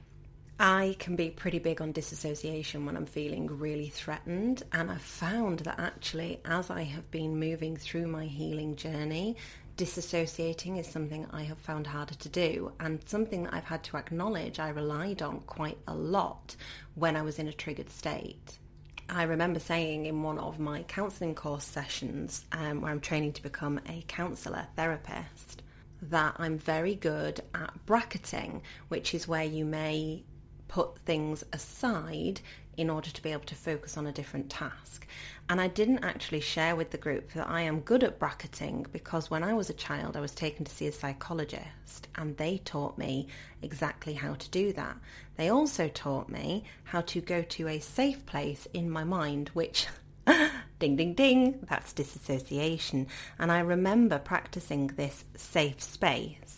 I 0.61 0.97
can 0.99 1.15
be 1.15 1.29
pretty 1.29 1.59
big 1.59 1.81
on 1.81 1.93
disassociation 1.93 2.85
when 2.85 2.97
I'm 2.97 3.05
feeling 3.05 3.47
really 3.47 3.87
threatened, 3.87 4.61
and 4.73 4.91
I've 4.91 5.01
found 5.01 5.59
that 5.59 5.79
actually, 5.79 6.41
as 6.43 6.69
I 6.69 6.81
have 6.81 7.09
been 7.11 7.39
moving 7.39 7.77
through 7.77 8.07
my 8.07 8.25
healing 8.25 8.75
journey, 8.75 9.37
disassociating 9.79 10.77
is 10.77 10.87
something 10.87 11.25
I 11.31 11.43
have 11.43 11.57
found 11.57 11.87
harder 11.87 12.13
to 12.13 12.27
do, 12.27 12.73
and 12.81 12.99
something 13.05 13.43
that 13.43 13.53
I've 13.53 13.63
had 13.63 13.81
to 13.85 13.95
acknowledge 13.95 14.59
I 14.59 14.67
relied 14.67 15.21
on 15.21 15.39
quite 15.39 15.77
a 15.87 15.95
lot 15.95 16.57
when 16.95 17.15
I 17.15 17.21
was 17.21 17.39
in 17.39 17.47
a 17.47 17.53
triggered 17.53 17.89
state. 17.89 18.59
I 19.07 19.23
remember 19.23 19.61
saying 19.61 20.05
in 20.05 20.21
one 20.21 20.37
of 20.37 20.59
my 20.59 20.83
counselling 20.83 21.33
course 21.33 21.63
sessions, 21.63 22.43
um, 22.51 22.81
where 22.81 22.91
I'm 22.91 22.99
training 22.99 23.31
to 23.33 23.41
become 23.41 23.79
a 23.87 24.03
counsellor 24.09 24.67
therapist, 24.75 25.63
that 26.01 26.35
I'm 26.37 26.57
very 26.57 26.95
good 26.95 27.39
at 27.55 27.73
bracketing, 27.85 28.61
which 28.89 29.13
is 29.13 29.29
where 29.29 29.45
you 29.45 29.63
may 29.63 30.23
put 30.67 30.99
things 30.99 31.45
aside 31.53 32.41
in 32.75 32.89
order 32.89 33.09
to 33.11 33.23
be 33.23 33.31
able 33.31 33.45
to 33.45 33.55
focus 33.55 33.95
on 33.95 34.07
a 34.07 34.11
different 34.11 34.49
task. 34.49 35.07
And 35.49 35.59
I 35.59 35.67
didn't 35.67 36.03
actually 36.03 36.41
share 36.41 36.75
with 36.75 36.91
the 36.91 36.97
group 36.99 37.33
that 37.33 37.49
I 37.49 37.61
am 37.61 37.79
good 37.79 38.03
at 38.03 38.19
bracketing 38.19 38.85
because 38.91 39.31
when 39.31 39.43
I 39.43 39.53
was 39.53 39.67
a 39.67 39.73
child, 39.73 40.15
I 40.15 40.19
was 40.19 40.31
taken 40.31 40.63
to 40.63 40.71
see 40.71 40.85
a 40.85 40.91
psychologist 40.91 42.07
and 42.15 42.37
they 42.37 42.59
taught 42.59 42.99
me 42.99 43.27
exactly 43.63 44.13
how 44.13 44.35
to 44.35 44.49
do 44.51 44.71
that. 44.73 44.97
They 45.37 45.49
also 45.49 45.87
taught 45.87 46.29
me 46.29 46.65
how 46.83 47.01
to 47.01 47.19
go 47.19 47.41
to 47.41 47.67
a 47.67 47.79
safe 47.79 48.27
place 48.27 48.67
in 48.73 48.91
my 48.91 49.03
mind, 49.03 49.49
which 49.53 49.87
ding 50.79 50.95
ding 50.95 51.13
ding 51.13 51.59
that's 51.69 51.91
disassociation 51.93 53.07
and 53.37 53.51
i 53.51 53.59
remember 53.59 54.17
practicing 54.19 54.87
this 54.87 55.25
safe 55.35 55.81
space 55.81 56.48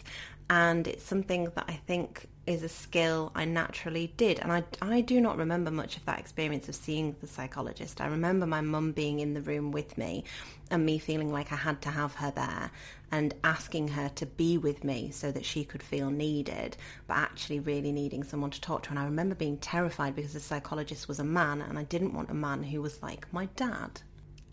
and 0.52 0.88
it's 0.88 1.04
something 1.04 1.46
that 1.56 1.66
i 1.68 1.74
think 1.74 2.28
is 2.48 2.64
a 2.64 2.70
skill 2.70 3.32
I 3.36 3.46
naturally 3.46 4.14
did. 4.18 4.40
And 4.40 4.52
I, 4.52 4.64
I 4.82 5.02
do 5.02 5.22
not 5.22 5.38
remember 5.38 5.70
much 5.70 5.98
of 5.98 6.06
that 6.06 6.20
experience 6.20 6.68
of 6.68 6.76
seeing 6.76 7.16
the 7.22 7.28
psychologist. 7.28 8.02
I 8.02 8.08
remember 8.08 8.46
my 8.46 8.62
mum 8.62 8.92
being 8.94 9.20
in 9.20 9.34
the 9.34 9.42
room 9.42 9.72
with 9.72 9.98
me 9.98 10.24
and 10.72 10.86
me 10.86 10.98
feeling 10.98 11.32
like 11.32 11.52
I 11.52 11.56
had 11.56 11.82
to 11.84 11.90
have 11.90 12.16
her 12.16 12.32
there 12.32 12.72
and 13.12 13.34
asking 13.44 13.90
her 13.90 14.10
to 14.16 14.26
be 14.26 14.58
with 14.58 14.84
me 14.84 15.12
so 15.12 15.32
that 15.32 15.46
she 15.46 15.64
could 15.64 15.84
feel 15.84 16.10
needed, 16.10 16.78
but 17.08 17.18
actually 17.18 17.60
really 17.60 17.92
needing 17.92 18.24
someone 18.24 18.52
to 18.52 18.62
talk 18.62 18.84
to. 18.84 18.90
And 18.90 19.00
I 19.00 19.06
remember 19.06 19.36
being 19.36 19.58
terrified 19.58 20.16
because 20.16 20.34
the 20.34 20.40
psychologist 20.40 21.08
was 21.08 21.20
a 21.20 21.24
man 21.24 21.62
and 21.62 21.78
I 21.78 21.84
didn't 21.84 22.14
want 22.14 22.32
a 22.32 22.36
man 22.36 22.64
who 22.64 22.82
was 22.82 23.04
like 23.04 23.32
my 23.32 23.46
dad 23.56 24.02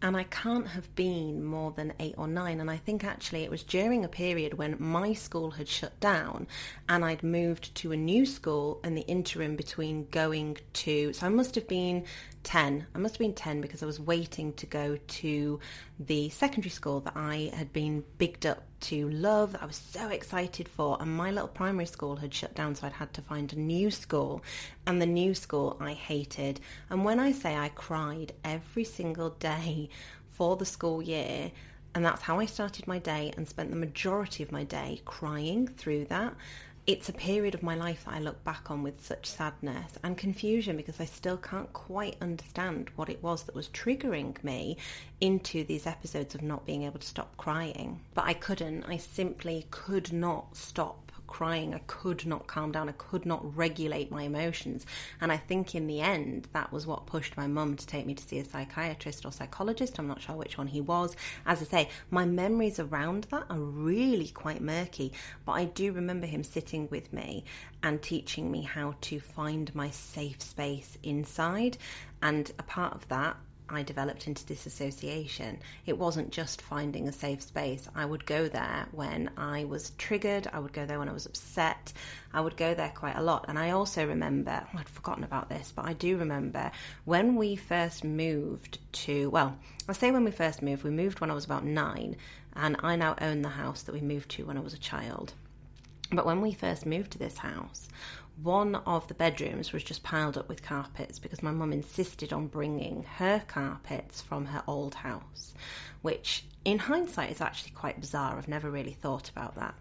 and 0.00 0.16
I 0.16 0.22
can't 0.24 0.68
have 0.68 0.94
been 0.94 1.44
more 1.44 1.72
than 1.72 1.92
eight 1.98 2.14
or 2.16 2.28
nine. 2.28 2.60
And 2.60 2.70
I 2.70 2.76
think 2.76 3.04
actually 3.04 3.42
it 3.42 3.50
was 3.50 3.62
during 3.62 4.04
a 4.04 4.08
period 4.08 4.54
when 4.54 4.76
my 4.78 5.12
school 5.12 5.52
had 5.52 5.68
shut 5.68 5.98
down 6.00 6.46
and 6.88 7.04
I'd 7.04 7.22
moved 7.22 7.74
to 7.76 7.92
a 7.92 7.96
new 7.96 8.24
school 8.24 8.80
in 8.84 8.94
the 8.94 9.02
interim 9.02 9.56
between 9.56 10.06
going 10.10 10.58
to, 10.74 11.12
so 11.12 11.26
I 11.26 11.30
must 11.30 11.54
have 11.56 11.66
been 11.66 12.04
10. 12.48 12.86
I 12.94 12.98
must 12.98 13.16
have 13.16 13.18
been 13.18 13.34
10 13.34 13.60
because 13.60 13.82
I 13.82 13.86
was 13.86 14.00
waiting 14.00 14.54
to 14.54 14.64
go 14.64 14.96
to 14.96 15.60
the 16.00 16.30
secondary 16.30 16.70
school 16.70 17.00
that 17.00 17.12
I 17.14 17.52
had 17.52 17.74
been 17.74 18.04
bigged 18.16 18.46
up 18.46 18.62
to 18.80 19.10
love, 19.10 19.52
that 19.52 19.62
I 19.62 19.66
was 19.66 19.76
so 19.76 20.08
excited 20.08 20.66
for. 20.66 20.96
And 20.98 21.14
my 21.14 21.30
little 21.30 21.48
primary 21.48 21.84
school 21.84 22.16
had 22.16 22.32
shut 22.32 22.54
down, 22.54 22.74
so 22.74 22.86
I'd 22.86 22.94
had 22.94 23.12
to 23.12 23.20
find 23.20 23.52
a 23.52 23.58
new 23.58 23.90
school. 23.90 24.42
And 24.86 25.02
the 25.02 25.04
new 25.04 25.34
school 25.34 25.76
I 25.78 25.92
hated. 25.92 26.60
And 26.88 27.04
when 27.04 27.20
I 27.20 27.32
say 27.32 27.54
I 27.54 27.68
cried 27.68 28.32
every 28.42 28.84
single 28.84 29.28
day 29.28 29.90
for 30.30 30.56
the 30.56 30.64
school 30.64 31.02
year, 31.02 31.52
and 31.94 32.02
that's 32.02 32.22
how 32.22 32.40
I 32.40 32.46
started 32.46 32.86
my 32.86 32.98
day 32.98 33.30
and 33.36 33.46
spent 33.46 33.68
the 33.68 33.76
majority 33.76 34.42
of 34.42 34.52
my 34.52 34.64
day 34.64 35.02
crying 35.04 35.66
through 35.66 36.06
that 36.06 36.34
it's 36.88 37.10
a 37.10 37.12
period 37.12 37.54
of 37.54 37.62
my 37.62 37.74
life 37.74 38.06
that 38.06 38.14
I 38.14 38.18
look 38.18 38.42
back 38.44 38.70
on 38.70 38.82
with 38.82 39.04
such 39.04 39.26
sadness 39.26 39.98
and 40.02 40.16
confusion 40.16 40.74
because 40.74 40.98
I 40.98 41.04
still 41.04 41.36
can't 41.36 41.70
quite 41.74 42.16
understand 42.22 42.88
what 42.96 43.10
it 43.10 43.22
was 43.22 43.42
that 43.42 43.54
was 43.54 43.68
triggering 43.68 44.42
me 44.42 44.78
into 45.20 45.64
these 45.64 45.86
episodes 45.86 46.34
of 46.34 46.40
not 46.40 46.64
being 46.64 46.84
able 46.84 46.98
to 46.98 47.06
stop 47.06 47.36
crying. 47.36 48.00
But 48.14 48.24
I 48.24 48.32
couldn't, 48.32 48.84
I 48.84 48.96
simply 48.96 49.66
could 49.70 50.14
not 50.14 50.56
stop 50.56 51.07
crying. 51.28 51.72
I 51.74 51.78
could 51.86 52.26
not 52.26 52.48
calm 52.48 52.72
down. 52.72 52.88
I 52.88 52.92
could 52.92 53.24
not 53.24 53.56
regulate 53.56 54.10
my 54.10 54.24
emotions. 54.24 54.84
And 55.20 55.30
I 55.30 55.36
think 55.36 55.76
in 55.76 55.86
the 55.86 56.00
end, 56.00 56.48
that 56.52 56.72
was 56.72 56.86
what 56.86 57.06
pushed 57.06 57.36
my 57.36 57.46
mum 57.46 57.76
to 57.76 57.86
take 57.86 58.06
me 58.06 58.14
to 58.14 58.24
see 58.24 58.40
a 58.40 58.44
psychiatrist 58.44 59.24
or 59.24 59.30
psychologist. 59.30 59.98
I'm 59.98 60.08
not 60.08 60.20
sure 60.20 60.34
which 60.34 60.58
one 60.58 60.66
he 60.66 60.80
was. 60.80 61.14
As 61.46 61.62
I 61.62 61.64
say, 61.64 61.88
my 62.10 62.24
memories 62.24 62.80
around 62.80 63.28
that 63.30 63.44
are 63.48 63.60
really 63.60 64.28
quite 64.28 64.60
murky. 64.60 65.12
But 65.46 65.52
I 65.52 65.66
do 65.66 65.92
remember 65.92 66.26
him 66.26 66.42
sitting 66.42 66.88
with 66.90 67.12
me 67.12 67.44
and 67.82 68.02
teaching 68.02 68.50
me 68.50 68.62
how 68.62 68.96
to 69.02 69.20
find 69.20 69.72
my 69.74 69.90
safe 69.90 70.42
space 70.42 70.98
inside. 71.02 71.78
And 72.20 72.50
a 72.58 72.64
part 72.64 72.94
of 72.94 73.06
that 73.08 73.36
I 73.70 73.82
developed 73.82 74.26
into 74.26 74.46
disassociation. 74.46 75.58
It 75.86 75.98
wasn't 75.98 76.30
just 76.30 76.62
finding 76.62 77.06
a 77.08 77.12
safe 77.12 77.42
space. 77.42 77.88
I 77.94 78.04
would 78.04 78.24
go 78.24 78.48
there 78.48 78.86
when 78.92 79.30
I 79.36 79.64
was 79.64 79.90
triggered, 79.98 80.48
I 80.52 80.58
would 80.58 80.72
go 80.72 80.86
there 80.86 80.98
when 80.98 81.08
I 81.08 81.12
was 81.12 81.26
upset, 81.26 81.92
I 82.32 82.40
would 82.40 82.56
go 82.56 82.74
there 82.74 82.92
quite 82.94 83.16
a 83.16 83.22
lot. 83.22 83.46
And 83.48 83.58
I 83.58 83.70
also 83.70 84.06
remember, 84.06 84.66
oh, 84.66 84.78
I'd 84.78 84.88
forgotten 84.88 85.24
about 85.24 85.48
this, 85.48 85.72
but 85.74 85.86
I 85.86 85.92
do 85.92 86.16
remember 86.16 86.70
when 87.04 87.36
we 87.36 87.56
first 87.56 88.04
moved 88.04 88.78
to, 88.92 89.30
well, 89.30 89.56
I 89.88 89.92
say 89.92 90.10
when 90.10 90.24
we 90.24 90.30
first 90.30 90.62
moved, 90.62 90.84
we 90.84 90.90
moved 90.90 91.20
when 91.20 91.30
I 91.30 91.34
was 91.34 91.44
about 91.44 91.64
nine, 91.64 92.16
and 92.54 92.76
I 92.80 92.96
now 92.96 93.14
own 93.20 93.42
the 93.42 93.50
house 93.50 93.82
that 93.82 93.92
we 93.92 94.00
moved 94.00 94.30
to 94.32 94.46
when 94.46 94.56
I 94.56 94.60
was 94.60 94.74
a 94.74 94.78
child. 94.78 95.34
But 96.10 96.24
when 96.24 96.40
we 96.40 96.52
first 96.52 96.86
moved 96.86 97.12
to 97.12 97.18
this 97.18 97.38
house, 97.38 97.88
one 98.42 98.76
of 98.76 99.08
the 99.08 99.14
bedrooms 99.14 99.72
was 99.72 99.82
just 99.82 100.02
piled 100.02 100.38
up 100.38 100.48
with 100.48 100.62
carpets 100.62 101.18
because 101.18 101.42
my 101.42 101.50
mum 101.50 101.72
insisted 101.72 102.32
on 102.32 102.46
bringing 102.46 103.04
her 103.16 103.42
carpets 103.46 104.20
from 104.20 104.46
her 104.46 104.62
old 104.66 104.96
house, 104.96 105.54
which 106.02 106.44
in 106.64 106.78
hindsight 106.78 107.30
is 107.30 107.40
actually 107.40 107.72
quite 107.72 108.00
bizarre. 108.00 108.36
I've 108.36 108.48
never 108.48 108.70
really 108.70 108.92
thought 108.92 109.28
about 109.28 109.56
that. 109.56 109.74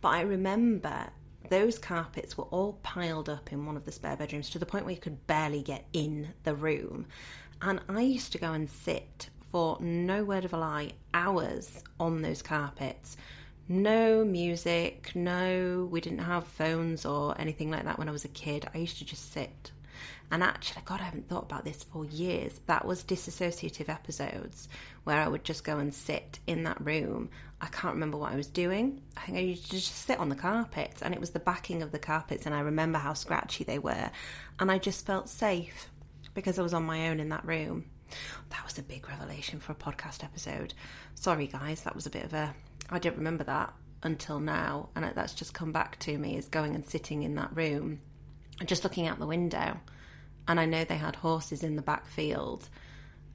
But 0.00 0.08
I 0.08 0.20
remember 0.20 1.10
those 1.48 1.78
carpets 1.78 2.36
were 2.36 2.44
all 2.44 2.74
piled 2.82 3.28
up 3.28 3.52
in 3.52 3.66
one 3.66 3.76
of 3.76 3.84
the 3.84 3.92
spare 3.92 4.16
bedrooms 4.16 4.50
to 4.50 4.58
the 4.58 4.66
point 4.66 4.84
where 4.84 4.94
you 4.94 5.00
could 5.00 5.26
barely 5.26 5.62
get 5.62 5.86
in 5.92 6.34
the 6.44 6.54
room. 6.54 7.06
And 7.60 7.80
I 7.88 8.02
used 8.02 8.32
to 8.32 8.38
go 8.38 8.52
and 8.52 8.70
sit 8.70 9.30
for 9.50 9.78
no 9.80 10.24
word 10.24 10.44
of 10.44 10.52
a 10.52 10.58
lie 10.58 10.92
hours 11.14 11.82
on 11.98 12.22
those 12.22 12.42
carpets 12.42 13.16
no 13.68 14.24
music, 14.24 15.12
no, 15.14 15.88
we 15.90 16.00
didn't 16.00 16.20
have 16.20 16.46
phones 16.46 17.04
or 17.04 17.38
anything 17.40 17.70
like 17.70 17.84
that 17.84 17.98
when 17.98 18.08
I 18.08 18.12
was 18.12 18.24
a 18.24 18.28
kid. 18.28 18.68
I 18.74 18.78
used 18.78 18.98
to 18.98 19.04
just 19.04 19.32
sit. 19.32 19.72
And 20.30 20.42
actually, 20.42 20.82
God, 20.84 21.00
I 21.00 21.04
haven't 21.04 21.28
thought 21.28 21.44
about 21.44 21.64
this 21.64 21.84
for 21.84 22.04
years. 22.04 22.60
That 22.66 22.84
was 22.84 23.02
disassociative 23.02 23.88
episodes 23.88 24.68
where 25.04 25.20
I 25.20 25.28
would 25.28 25.42
just 25.42 25.64
go 25.64 25.78
and 25.78 25.92
sit 25.92 26.38
in 26.46 26.64
that 26.64 26.84
room. 26.84 27.30
I 27.60 27.66
can't 27.66 27.94
remember 27.94 28.18
what 28.18 28.32
I 28.32 28.36
was 28.36 28.46
doing. 28.46 29.00
I 29.16 29.22
think 29.22 29.38
I 29.38 29.40
used 29.40 29.64
to 29.66 29.70
just 29.70 29.94
sit 29.94 30.18
on 30.18 30.28
the 30.28 30.36
carpets, 30.36 31.02
and 31.02 31.14
it 31.14 31.20
was 31.20 31.30
the 31.30 31.40
backing 31.40 31.82
of 31.82 31.92
the 31.92 31.98
carpets, 31.98 32.46
and 32.46 32.54
I 32.54 32.60
remember 32.60 32.98
how 32.98 33.14
scratchy 33.14 33.64
they 33.64 33.78
were. 33.78 34.10
And 34.60 34.70
I 34.70 34.78
just 34.78 35.06
felt 35.06 35.28
safe 35.28 35.90
because 36.34 36.58
I 36.58 36.62
was 36.62 36.74
on 36.74 36.84
my 36.84 37.08
own 37.08 37.20
in 37.20 37.30
that 37.30 37.44
room. 37.44 37.86
That 38.50 38.64
was 38.64 38.78
a 38.78 38.82
big 38.82 39.08
revelation 39.08 39.60
for 39.60 39.72
a 39.72 39.76
podcast 39.76 40.22
episode. 40.22 40.74
Sorry, 41.14 41.46
guys, 41.46 41.82
that 41.82 41.94
was 41.94 42.06
a 42.06 42.10
bit 42.10 42.24
of 42.24 42.34
a 42.34 42.54
I 42.90 42.98
don't 42.98 43.16
remember 43.16 43.44
that 43.44 43.74
until 44.02 44.40
now, 44.40 44.88
and 44.94 45.04
that's 45.14 45.34
just 45.34 45.54
come 45.54 45.72
back 45.72 45.98
to 46.00 46.16
me 46.16 46.36
is 46.36 46.48
going 46.48 46.74
and 46.74 46.84
sitting 46.84 47.22
in 47.22 47.34
that 47.34 47.54
room 47.54 48.00
and 48.60 48.68
just 48.68 48.84
looking 48.84 49.06
out 49.06 49.18
the 49.18 49.26
window. 49.26 49.80
And 50.46 50.58
I 50.58 50.64
know 50.64 50.84
they 50.84 50.96
had 50.96 51.16
horses 51.16 51.62
in 51.62 51.76
the 51.76 51.82
back 51.82 52.06
field, 52.06 52.68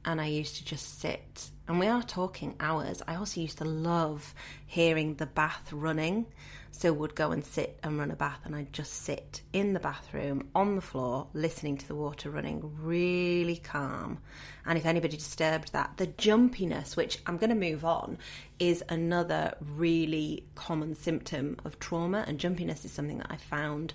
and 0.03 0.19
I 0.19 0.27
used 0.27 0.55
to 0.57 0.65
just 0.65 0.99
sit. 0.99 1.51
And 1.67 1.79
we 1.79 1.87
are 1.87 2.01
talking 2.01 2.55
hours. 2.59 3.01
I 3.07 3.15
also 3.15 3.41
used 3.41 3.59
to 3.59 3.65
love 3.65 4.33
hearing 4.65 5.15
the 5.15 5.25
bath 5.25 5.71
running 5.71 6.25
so 6.75 6.91
would 6.91 7.13
go 7.13 7.31
and 7.31 7.45
sit 7.45 7.79
and 7.83 7.99
run 7.99 8.09
a 8.09 8.15
bath 8.15 8.39
and 8.43 8.55
I'd 8.55 8.73
just 8.73 8.93
sit 8.93 9.41
in 9.53 9.73
the 9.73 9.79
bathroom 9.79 10.49
on 10.55 10.75
the 10.75 10.81
floor 10.81 11.27
listening 11.33 11.77
to 11.77 11.87
the 11.87 11.95
water 11.95 12.31
running 12.31 12.61
really 12.81 13.57
calm. 13.57 14.17
And 14.65 14.77
if 14.77 14.85
anybody 14.85 15.15
disturbed 15.15 15.71
that 15.71 15.93
the 15.97 16.07
jumpiness 16.07 16.97
which 16.97 17.19
I'm 17.27 17.37
going 17.37 17.51
to 17.51 17.55
move 17.55 17.85
on 17.85 18.17
is 18.57 18.83
another 18.89 19.55
really 19.61 20.45
common 20.55 20.95
symptom 20.95 21.57
of 21.63 21.79
trauma 21.79 22.25
and 22.27 22.39
jumpiness 22.39 22.83
is 22.83 22.91
something 22.91 23.19
that 23.19 23.27
I 23.29 23.37
found 23.37 23.93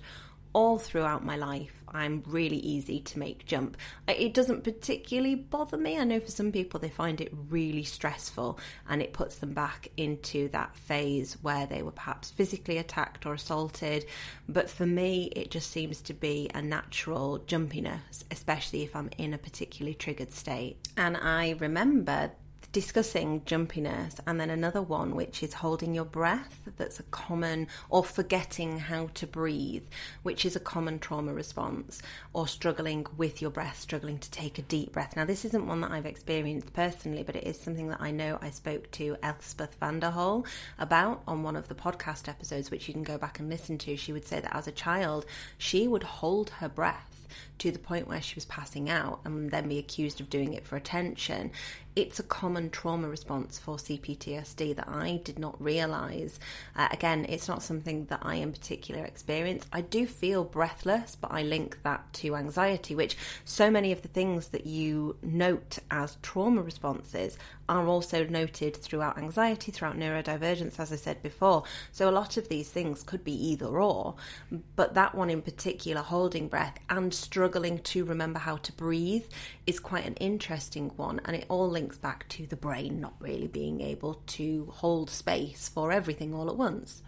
all 0.53 0.77
throughout 0.77 1.23
my 1.23 1.35
life, 1.35 1.83
I'm 1.87 2.23
really 2.25 2.57
easy 2.57 2.99
to 2.99 3.19
make 3.19 3.45
jump. 3.45 3.77
It 4.07 4.33
doesn't 4.33 4.63
particularly 4.63 5.35
bother 5.35 5.77
me. 5.77 5.97
I 5.97 6.03
know 6.03 6.19
for 6.19 6.31
some 6.31 6.51
people 6.51 6.79
they 6.79 6.89
find 6.89 7.19
it 7.21 7.33
really 7.49 7.83
stressful 7.83 8.59
and 8.87 9.01
it 9.01 9.13
puts 9.13 9.35
them 9.35 9.53
back 9.53 9.89
into 9.97 10.49
that 10.49 10.75
phase 10.75 11.37
where 11.41 11.65
they 11.65 11.81
were 11.81 11.91
perhaps 11.91 12.31
physically 12.31 12.77
attacked 12.77 13.25
or 13.25 13.33
assaulted. 13.33 14.05
But 14.47 14.69
for 14.69 14.85
me, 14.85 15.31
it 15.35 15.51
just 15.51 15.71
seems 15.71 16.01
to 16.03 16.13
be 16.13 16.49
a 16.53 16.61
natural 16.61 17.39
jumpiness, 17.39 18.23
especially 18.31 18.83
if 18.83 18.95
I'm 18.95 19.09
in 19.17 19.33
a 19.33 19.37
particularly 19.37 19.95
triggered 19.95 20.31
state. 20.31 20.77
And 20.97 21.17
I 21.17 21.55
remember 21.59 22.31
discussing 22.71 23.41
jumpiness, 23.41 24.19
and 24.27 24.39
then 24.39 24.49
another 24.49 24.81
one 24.81 25.15
which 25.15 25.41
is 25.41 25.55
holding 25.55 25.93
your 25.93 26.05
breath. 26.05 26.61
That's 26.77 26.99
a 26.99 27.03
common, 27.03 27.67
or 27.89 28.03
forgetting 28.03 28.79
how 28.79 29.07
to 29.15 29.27
breathe, 29.27 29.85
which 30.23 30.45
is 30.45 30.55
a 30.55 30.59
common 30.59 30.99
trauma 30.99 31.33
response, 31.33 32.01
or 32.33 32.47
struggling 32.47 33.05
with 33.17 33.41
your 33.41 33.51
breath, 33.51 33.79
struggling 33.79 34.19
to 34.19 34.31
take 34.31 34.59
a 34.59 34.63
deep 34.63 34.93
breath. 34.93 35.15
Now, 35.15 35.25
this 35.25 35.45
isn't 35.45 35.67
one 35.67 35.81
that 35.81 35.91
I've 35.91 36.05
experienced 36.05 36.73
personally, 36.73 37.23
but 37.23 37.35
it 37.35 37.45
is 37.45 37.59
something 37.59 37.87
that 37.87 38.01
I 38.01 38.11
know 38.11 38.37
I 38.41 38.51
spoke 38.51 38.91
to 38.91 39.17
Elspeth 39.23 39.79
Vanderhol 39.79 40.45
about 40.77 41.23
on 41.27 41.43
one 41.43 41.55
of 41.55 41.67
the 41.67 41.75
podcast 41.75 42.27
episodes, 42.27 42.69
which 42.69 42.87
you 42.87 42.93
can 42.93 43.03
go 43.03 43.17
back 43.17 43.39
and 43.39 43.49
listen 43.49 43.77
to. 43.79 43.97
She 43.97 44.13
would 44.13 44.27
say 44.27 44.39
that 44.39 44.55
as 44.55 44.67
a 44.67 44.71
child, 44.71 45.25
she 45.57 45.87
would 45.87 46.03
hold 46.03 46.51
her 46.51 46.69
breath 46.69 47.18
to 47.59 47.71
the 47.71 47.79
point 47.79 48.07
where 48.07 48.21
she 48.21 48.35
was 48.35 48.45
passing 48.45 48.89
out 48.89 49.19
and 49.25 49.51
then 49.51 49.67
be 49.67 49.77
accused 49.77 50.21
of 50.21 50.29
doing 50.29 50.53
it 50.53 50.65
for 50.65 50.75
attention. 50.75 51.51
It's 51.95 52.19
a 52.19 52.23
common 52.23 52.69
trauma 52.69 53.09
response 53.09 53.59
for 53.59 53.75
CPTSD 53.75 54.75
that 54.75 54.87
I 54.87 55.19
did 55.23 55.37
not 55.37 55.61
realise. 55.61 56.39
Uh, 56.75 56.87
again, 56.91 57.25
it's 57.27 57.47
not 57.47 57.61
something 57.61 58.05
that 58.05 58.19
I 58.21 58.35
in 58.35 58.53
particular 58.53 59.03
experience. 59.03 59.65
I 59.73 59.81
do 59.81 60.05
feel 60.05 60.45
breathless, 60.45 61.17
but 61.19 61.31
I 61.31 61.43
link 61.43 61.79
that 61.83 62.13
to 62.13 62.35
anxiety, 62.35 62.95
which 62.95 63.17
so 63.43 63.69
many 63.69 63.91
of 63.91 64.01
the 64.01 64.07
things 64.07 64.49
that 64.49 64.65
you 64.65 65.17
note 65.21 65.79
as 65.91 66.17
trauma 66.21 66.61
responses 66.61 67.37
are 67.67 67.87
also 67.87 68.25
noted 68.25 68.75
throughout 68.75 69.17
anxiety, 69.17 69.71
throughout 69.71 69.97
neurodivergence, 69.97 70.79
as 70.79 70.91
I 70.91 70.95
said 70.95 71.21
before. 71.21 71.63
So 71.91 72.09
a 72.09 72.11
lot 72.11 72.37
of 72.37 72.49
these 72.49 72.69
things 72.69 73.03
could 73.03 73.23
be 73.23 73.33
either 73.33 73.67
or, 73.67 74.15
but 74.75 74.95
that 74.95 75.15
one 75.15 75.29
in 75.29 75.41
particular, 75.41 76.01
holding 76.01 76.47
breath 76.47 76.79
and 76.89 77.13
struggling 77.19 77.79
to 77.79 78.05
remember 78.05 78.39
how 78.39 78.57
to 78.57 78.71
breathe, 78.73 79.25
is 79.67 79.79
quite 79.79 80.05
an 80.05 80.15
interesting 80.15 80.89
one. 80.95 81.21
And 81.25 81.35
it 81.35 81.45
all 81.49 81.69
links 81.69 81.97
back 81.97 82.27
to 82.29 82.47
the 82.47 82.55
brain 82.55 82.99
not 82.99 83.13
really 83.19 83.47
being 83.47 83.81
able 83.81 84.21
to 84.27 84.67
hold 84.71 85.09
space 85.09 85.69
for 85.69 85.91
everything 85.91 86.33
all 86.33 86.49
at 86.49 86.57
once. 86.57 87.03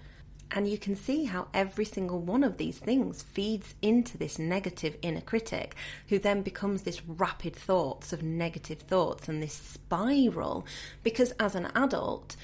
And 0.54 0.68
you 0.68 0.78
can 0.78 0.98
see 0.98 1.24
how 1.24 1.48
every 1.54 1.86
single 1.86 2.20
one 2.20 2.44
of 2.44 2.58
these 2.58 2.78
things 2.78 3.24
feeds 3.24 3.74
into 3.82 4.18
this 4.18 4.38
negative 4.38 4.98
inner 5.02 5.22
critic, 5.22 5.76
who 6.10 6.20
then 6.20 6.42
becomes 6.42 6.82
this 6.82 7.02
rapid 7.08 7.56
thoughts 7.56 8.12
of 8.12 8.22
negative 8.22 8.80
thoughts 8.80 9.30
and 9.30 9.42
this 9.42 9.54
spiral. 9.54 10.66
Because 11.04 11.32
as 11.40 11.56
an 11.56 11.72
adult, 11.74 12.36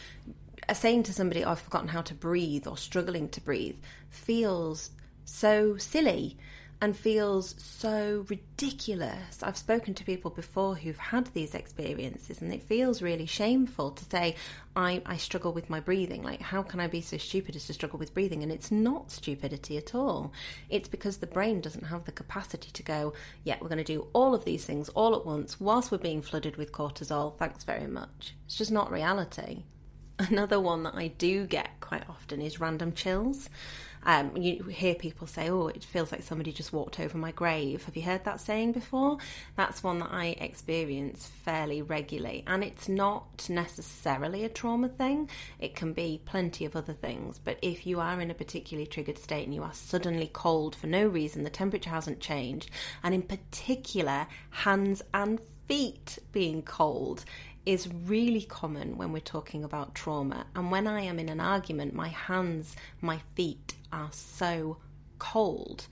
saying 0.74 1.04
to 1.04 1.14
somebody, 1.14 1.44
oh, 1.44 1.52
I've 1.52 1.60
forgotten 1.60 1.90
how 1.90 2.02
to 2.02 2.14
breathe 2.14 2.66
or 2.66 2.78
struggling 2.78 3.28
to 3.30 3.42
breathe, 3.42 3.78
feels 4.10 4.92
so 5.26 5.76
silly 5.76 6.38
and 6.80 6.96
feels 6.96 7.56
so 7.58 8.26
ridiculous. 8.30 9.42
I've 9.42 9.58
spoken 9.58 9.96
to 9.96 10.04
people 10.04 10.30
before 10.30 10.76
who've 10.76 10.98
had 10.98 11.26
these 11.28 11.56
experiences, 11.56 12.40
and 12.40 12.54
it 12.54 12.62
feels 12.62 13.02
really 13.02 13.26
shameful 13.26 13.92
to 13.92 14.06
say, 14.06 14.36
I, 14.76 15.02
I 15.06 15.18
struggle 15.18 15.54
with 15.54 15.72
my 15.72 15.80
breathing. 15.80 16.22
Like, 16.22 16.42
how 16.42 16.62
can 16.62 16.80
I 16.80 16.86
be 16.86 17.02
so 17.02 17.18
stupid 17.18 17.56
as 17.56 17.66
to 17.66 17.74
struggle 17.74 17.98
with 17.98 18.14
breathing? 18.14 18.44
And 18.44 18.52
it's 18.52 18.70
not 18.70 19.12
stupidity 19.12 19.78
at 19.78 19.96
all. 19.96 20.32
It's 20.70 20.88
because 20.88 21.18
the 21.18 21.26
brain 21.26 21.62
doesn't 21.62 21.86
have 21.86 22.06
the 22.06 22.12
capacity 22.12 22.70
to 22.72 22.84
go, 22.84 23.14
yeah, 23.44 23.58
we're 23.60 23.70
going 23.70 23.78
to 23.80 23.84
do 23.84 24.08
all 24.14 24.36
of 24.36 24.46
these 24.46 24.66
things 24.66 24.90
all 24.90 25.16
at 25.16 25.26
once 25.26 25.60
whilst 25.60 25.92
we're 25.92 25.98
being 25.98 26.22
flooded 26.22 26.58
with 26.58 26.72
cortisol. 26.72 27.36
Thanks 27.38 27.64
very 27.64 27.88
much. 27.88 28.36
It's 28.46 28.58
just 28.58 28.72
not 28.72 28.92
reality. 28.92 29.64
Another 30.20 30.60
one 30.60 30.84
that 30.84 30.96
I 30.96 31.08
do 31.08 31.48
get 31.48 31.80
quite 31.80 32.08
often 32.10 32.42
is 32.42 32.60
random 32.60 32.94
chills. 32.94 33.50
Um, 34.08 34.38
you 34.38 34.64
hear 34.64 34.96
people 34.96 35.28
say, 35.28 35.50
"Oh, 35.50 35.68
it 35.68 35.84
feels 35.84 36.14
like 36.14 36.24
somebody 36.24 36.54
just 36.54 36.72
walked 36.72 36.98
over 36.98 37.18
my 37.18 37.34
grave." 37.34 37.84
Have 37.84 37.98
you 37.98 38.04
heard 38.04 38.24
that 38.24 38.40
saying 38.40 38.72
before? 38.72 39.18
That's 39.58 39.84
one 39.84 40.00
that 40.00 40.12
I 40.12 40.28
experience 40.40 41.28
fairly 41.44 41.82
regularly, 41.82 42.46
and 42.48 42.64
it's 42.64 42.88
not 42.88 43.50
necessarily 43.50 44.46
a 44.46 44.50
trauma 44.50 44.88
thing. 44.88 45.30
It 45.60 45.76
can 45.76 45.92
be 45.92 46.22
plenty 46.24 46.64
of 46.64 46.74
other 46.74 46.94
things. 46.94 47.38
But 47.44 47.60
if 47.62 47.86
you 47.86 48.00
are 48.00 48.22
in 48.22 48.32
a 48.32 48.34
particularly 48.34 48.88
triggered 48.88 49.20
state 49.20 49.44
and 49.44 49.54
you 49.54 49.64
are 49.64 49.74
suddenly 49.74 50.30
cold 50.32 50.74
for 50.74 50.88
no 50.88 51.06
reason, 51.06 51.44
the 51.44 51.50
temperature 51.50 51.90
hasn't 51.90 52.22
changed, 52.22 52.72
and 53.04 53.14
in 53.14 53.24
particular, 53.24 54.28
hands 54.52 55.02
and 55.14 55.42
feet 55.68 56.18
being 56.32 56.62
cold 56.62 57.26
is 57.66 57.90
really 58.06 58.44
common 58.44 58.98
when 58.98 59.12
we're 59.12 59.20
talking 59.20 59.66
about 59.66 59.94
trauma. 59.94 60.46
And 60.56 60.72
when 60.72 60.88
I 60.88 61.02
am 61.02 61.20
in 61.20 61.28
an 61.28 61.42
argument, 61.42 61.94
my 61.94 62.08
hands, 62.08 62.78
my 63.02 63.20
feet 63.36 63.74
are 63.92 64.10
so 64.12 64.78
cold 65.20 65.88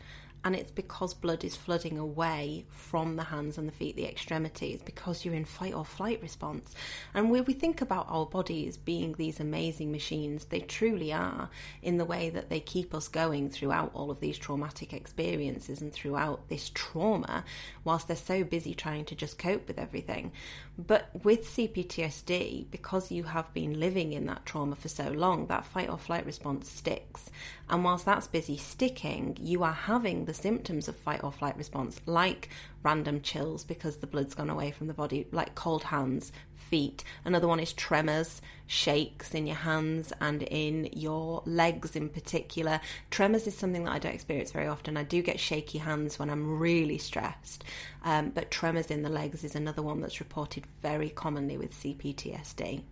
and 0.46 0.56
it's 0.56 0.70
because 0.70 1.16
blood 1.16 1.44
is 1.44 1.56
flooding 1.56 1.98
away 1.98 2.66
from 2.70 3.16
the 3.16 3.24
hands 3.24 3.58
and 3.58 3.68
the 3.68 3.72
feet, 3.72 3.96
the 3.96 4.06
extremities, 4.06 4.80
because 4.84 5.26
you're 5.26 5.34
in 5.34 5.44
fight 5.44 5.74
or 5.74 5.84
flight 5.84 6.22
response. 6.22 6.76
And 7.16 7.32
where 7.32 7.42
we 7.42 7.54
think 7.54 7.82
about 7.82 8.06
our 8.08 8.28
bodies 8.28 8.78
being 8.78 9.14
these 9.14 9.40
amazing 9.40 9.92
machines, 9.92 10.46
they 10.46 10.60
truly 10.60 11.12
are 11.12 11.50
in 11.82 11.98
the 11.98 12.06
way 12.06 12.30
that 12.30 12.50
they 12.50 12.60
keep 12.60 12.94
us 12.94 13.08
going 13.08 13.50
throughout 13.50 13.90
all 13.96 14.12
of 14.12 14.20
these 14.20 14.38
traumatic 14.38 14.94
experiences 14.94 15.82
and 15.82 15.92
throughout 15.92 16.48
this 16.48 16.70
trauma, 16.76 17.44
whilst 17.84 18.08
they're 18.08 18.16
so 18.16 18.44
busy 18.44 18.76
trying 18.76 19.06
to 19.06 19.16
just 19.16 19.40
cope 19.40 19.68
with 19.68 19.80
everything. 19.80 20.32
But 20.78 21.10
with 21.24 21.48
CPTSD, 21.48 22.70
because 22.70 23.10
you 23.10 23.24
have 23.24 23.52
been 23.56 23.80
living 23.80 24.14
in 24.14 24.28
that 24.28 24.46
trauma 24.46 24.76
for 24.76 24.90
so 24.90 25.10
long, 25.10 25.48
that 25.48 25.66
fight 25.66 25.90
or 25.90 25.98
flight 25.98 26.28
response 26.28 26.70
sticks. 26.70 27.32
And 27.70 27.84
whilst 27.84 28.06
that's 28.06 28.28
busy 28.28 28.58
sticking, 28.58 29.38
you 29.42 29.64
are 29.64 29.74
having 29.74 30.26
the 30.26 30.34
symptoms 30.34 30.88
of 30.88 30.96
fight 30.96 31.24
or 31.24 31.32
flight 31.32 31.58
response, 31.58 32.00
like 32.06 32.50
random 32.84 33.22
chills 33.22 33.64
because 33.64 33.98
the 33.98 34.08
blood's 34.08 34.36
gone 34.36 34.50
away 34.50 34.70
from 34.72 34.88
the 34.88 34.94
body, 34.94 35.28
like 35.32 35.56
cold 35.56 35.86
hands, 35.86 36.32
feet. 36.54 37.04
Another 37.24 37.48
one 37.48 37.60
is 37.60 37.74
tremors, 37.74 38.42
shakes 38.68 39.34
in 39.34 39.48
your 39.48 39.56
hands 39.56 40.14
and 40.22 40.44
in 40.44 40.90
your 40.94 41.42
legs 41.46 41.96
in 41.96 42.10
particular. 42.10 42.80
Tremors 43.10 43.48
is 43.48 43.58
something 43.58 43.86
that 43.86 43.94
I 43.94 44.00
don't 44.00 44.14
experience 44.14 44.52
very 44.52 44.68
often. 44.68 44.98
I 44.98 45.04
do 45.04 45.22
get 45.22 45.40
shaky 45.40 45.80
hands 45.80 46.20
when 46.20 46.30
I'm 46.30 46.60
really 46.60 46.98
stressed, 46.98 47.64
um, 48.04 48.30
but 48.30 48.52
tremors 48.52 48.92
in 48.92 49.02
the 49.02 49.10
legs 49.10 49.44
is 49.44 49.56
another 49.56 49.82
one 49.82 50.02
that's 50.02 50.20
reported 50.20 50.66
very 50.82 51.10
commonly 51.10 51.58
with 51.58 51.74
CPTSD 51.74 52.84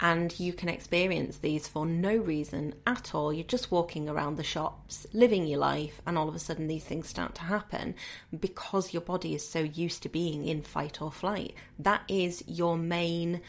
and 0.00 0.38
you 0.40 0.52
can 0.52 0.68
experience 0.68 1.38
these 1.38 1.68
for 1.68 1.84
no 1.84 2.16
reason 2.16 2.74
at 2.86 3.14
all. 3.14 3.32
You're 3.32 3.44
just 3.44 3.70
walking 3.70 4.08
around 4.08 4.36
the 4.36 4.42
shops, 4.42 5.06
living 5.12 5.46
your 5.46 5.58
life, 5.58 6.00
and 6.06 6.16
all 6.16 6.28
of 6.28 6.34
a 6.34 6.38
sudden 6.38 6.68
these 6.68 6.84
things 6.84 7.08
start 7.08 7.34
to 7.36 7.42
happen 7.42 7.94
because 8.38 8.94
your 8.94 9.02
body 9.02 9.34
is 9.34 9.46
so 9.46 9.60
used 9.60 10.02
to 10.02 10.08
being 10.08 10.46
in 10.46 10.62
fight 10.62 11.02
or 11.02 11.12
flight. 11.12 11.54
That 11.78 12.02
is 12.08 12.42
your 12.46 12.78
main 12.78 13.42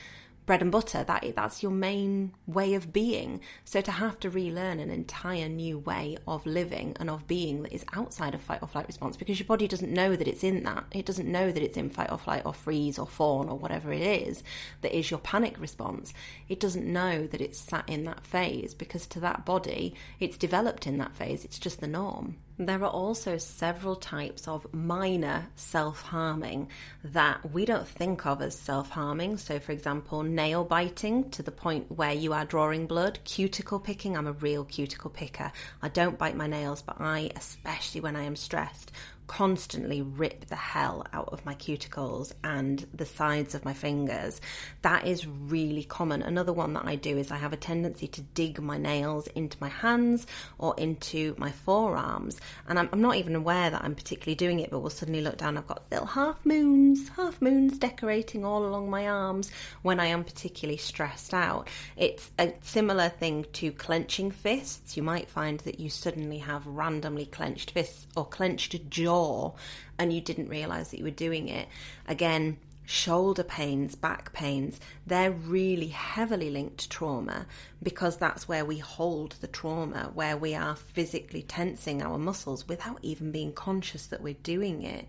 bread 0.52 0.62
and 0.62 0.70
butter. 0.70 1.02
That 1.02 1.24
that's 1.34 1.64
your 1.64 1.72
main 1.72 2.34
way 2.46 2.74
of 2.74 2.92
being. 2.92 3.40
So 3.64 3.80
to 3.80 3.92
have 3.92 4.20
to 4.20 4.30
relearn 4.30 4.82
an 4.82 4.92
entire 4.92 5.48
new 5.48 5.80
way 5.80 6.18
of 6.28 6.46
living 6.46 6.94
and 7.00 7.10
of 7.10 7.26
being 7.26 7.64
that 7.64 7.72
is 7.72 7.86
outside 7.94 8.36
of 8.36 8.42
fight 8.42 8.62
or 8.62 8.68
flight 8.68 8.86
response 8.86 9.16
because 9.16 9.40
your 9.40 9.48
body 9.48 9.66
doesn't 9.66 9.94
know 9.94 10.18
that 10.18 10.28
it's 10.28 10.44
in 10.44 10.64
that. 10.64 10.84
It 10.92 11.06
doesn't 11.06 11.32
know 11.32 11.54
that 11.54 11.64
it's 11.64 11.78
in 11.78 11.90
fight 11.90 12.12
or 12.12 12.18
flight 12.18 12.42
or 12.46 12.54
freeze 12.54 13.00
or 13.00 13.08
fawn 13.08 13.48
or 13.48 13.58
whatever 13.58 13.94
it 13.94 14.02
is 14.02 14.44
that 14.82 14.94
is 14.94 15.10
your 15.10 15.22
panic 15.22 15.58
response. 15.58 16.14
It 16.50 16.60
doesn't 16.60 16.86
know 16.86 17.28
that 17.28 17.40
it's 17.40 17.58
sat 17.58 17.88
in 17.88 18.04
that 18.04 18.26
phase 18.26 18.74
because 18.74 19.08
to 19.08 19.22
that 19.22 19.46
body, 19.46 19.96
it's 20.20 20.36
developed 20.36 20.86
in 20.86 20.98
that 20.98 21.16
phase. 21.16 21.46
It's 21.46 21.60
just 21.60 21.80
the 21.80 21.88
norm. 21.88 22.36
There 22.62 22.84
are 22.84 22.92
also 22.92 23.40
several 23.40 23.96
types 23.96 24.48
of 24.48 24.72
minor 24.72 25.48
self 25.56 26.04
harming 26.04 26.70
that 27.04 27.52
we 27.52 27.66
don't 27.66 27.88
think 27.88 28.28
of 28.28 28.40
as 28.40 28.56
self 28.56 28.92
harming. 28.92 29.38
So, 29.38 29.58
for 29.58 29.72
example, 29.72 30.22
nail 30.22 30.64
biting 30.64 31.32
to 31.32 31.42
the 31.42 31.50
point 31.50 31.92
where 31.92 32.14
you 32.14 32.34
are 32.34 32.46
drawing 32.46 32.86
blood, 32.86 33.18
cuticle 33.24 33.80
picking. 33.80 34.16
I'm 34.16 34.28
a 34.28 34.34
real 34.34 34.64
cuticle 34.64 35.10
picker. 35.10 35.52
I 35.82 35.90
don't 35.90 36.20
bite 36.20 36.38
my 36.38 36.46
nails, 36.46 36.84
but 36.84 37.02
I, 37.02 37.32
especially 37.36 38.02
when 38.02 38.16
I 38.16 38.26
am 38.26 38.36
stressed, 38.36 38.92
constantly 39.32 40.02
rip 40.02 40.46
the 40.48 40.58
hell 40.58 41.08
out 41.14 41.30
of 41.32 41.46
my 41.46 41.56
cuticles 41.56 42.34
and 42.44 42.86
the 42.94 43.06
sides 43.06 43.56
of 43.56 43.64
my 43.64 43.72
fingers. 43.72 44.42
That 44.82 45.08
is 45.08 45.26
really 45.26 45.86
common. 45.86 46.22
Another 46.22 46.52
one 46.52 46.74
that 46.74 46.84
I 46.86 46.98
do 46.98 47.18
is 47.18 47.32
I 47.32 47.38
have 47.38 47.54
a 47.54 47.58
tendency 47.58 48.08
to 48.08 48.20
dig 48.22 48.62
my 48.62 48.78
nails 48.78 49.28
into 49.28 49.56
my 49.62 49.70
hands 49.70 50.28
or 50.58 50.76
into 50.78 51.34
my 51.38 51.50
forearms. 51.50 52.42
And 52.68 52.78
I'm, 52.78 52.90
I'm 52.92 53.00
not 53.00 53.16
even 53.16 53.38
aware 53.38 53.70
that 53.70 53.82
I'm 53.82 53.96
particularly 53.96 54.36
doing 54.36 54.60
it, 54.60 54.70
but 54.70 54.82
will 54.82 54.90
suddenly 54.90 55.22
look 55.22 55.38
down. 55.38 55.58
I've 55.58 55.66
got 55.66 55.86
little 55.90 56.08
half 56.08 56.46
moons, 56.46 57.08
half 57.16 57.42
moons 57.42 57.78
decorating 57.78 58.44
all 58.44 58.66
along 58.66 58.90
my 58.90 59.08
arms 59.08 59.50
when 59.82 60.02
I 60.02 60.08
am 60.08 60.26
particularly 60.26 60.76
stressed 60.76 61.34
out. 61.34 61.70
It's 61.96 62.30
a 62.38 62.54
similar 62.64 63.08
thing 63.08 63.46
to 63.54 63.72
clenching 63.72 64.30
fists. 64.30 64.98
You 64.98 65.04
might 65.04 65.30
find 65.30 65.62
that 65.62 65.80
you 65.80 65.90
suddenly 65.90 66.40
have 66.40 66.68
randomly 66.68 67.28
clenched 67.28 67.72
fists 67.72 68.08
or 68.18 68.26
clenched 68.26 68.90
jaw 68.90 69.21
and 69.98 70.14
you 70.14 70.22
didn't 70.22 70.50
realize 70.50 70.92
that 70.92 70.98
you 70.98 71.04
were 71.04 71.12
doing 71.12 71.48
it. 71.48 71.68
Again, 72.08 72.58
shoulder 72.86 73.44
pains, 73.44 73.96
back 73.96 74.34
pains, 74.34 74.80
they're 75.08 75.32
really 75.32 75.88
heavily 75.88 76.50
linked 76.50 76.80
to 76.80 76.90
trauma 76.90 77.46
because 77.82 78.18
that's 78.18 78.48
where 78.48 78.66
we 78.66 78.78
hold 78.80 79.32
the 79.42 79.48
trauma, 79.48 80.12
where 80.14 80.36
we 80.36 80.54
are 80.56 80.76
physically 80.76 81.42
tensing 81.42 82.02
our 82.02 82.18
muscles 82.18 82.68
without 82.68 83.00
even 83.02 83.32
being 83.32 83.54
conscious 83.54 84.08
that 84.08 84.22
we're 84.22 84.34
doing 84.44 84.84
it 84.84 85.08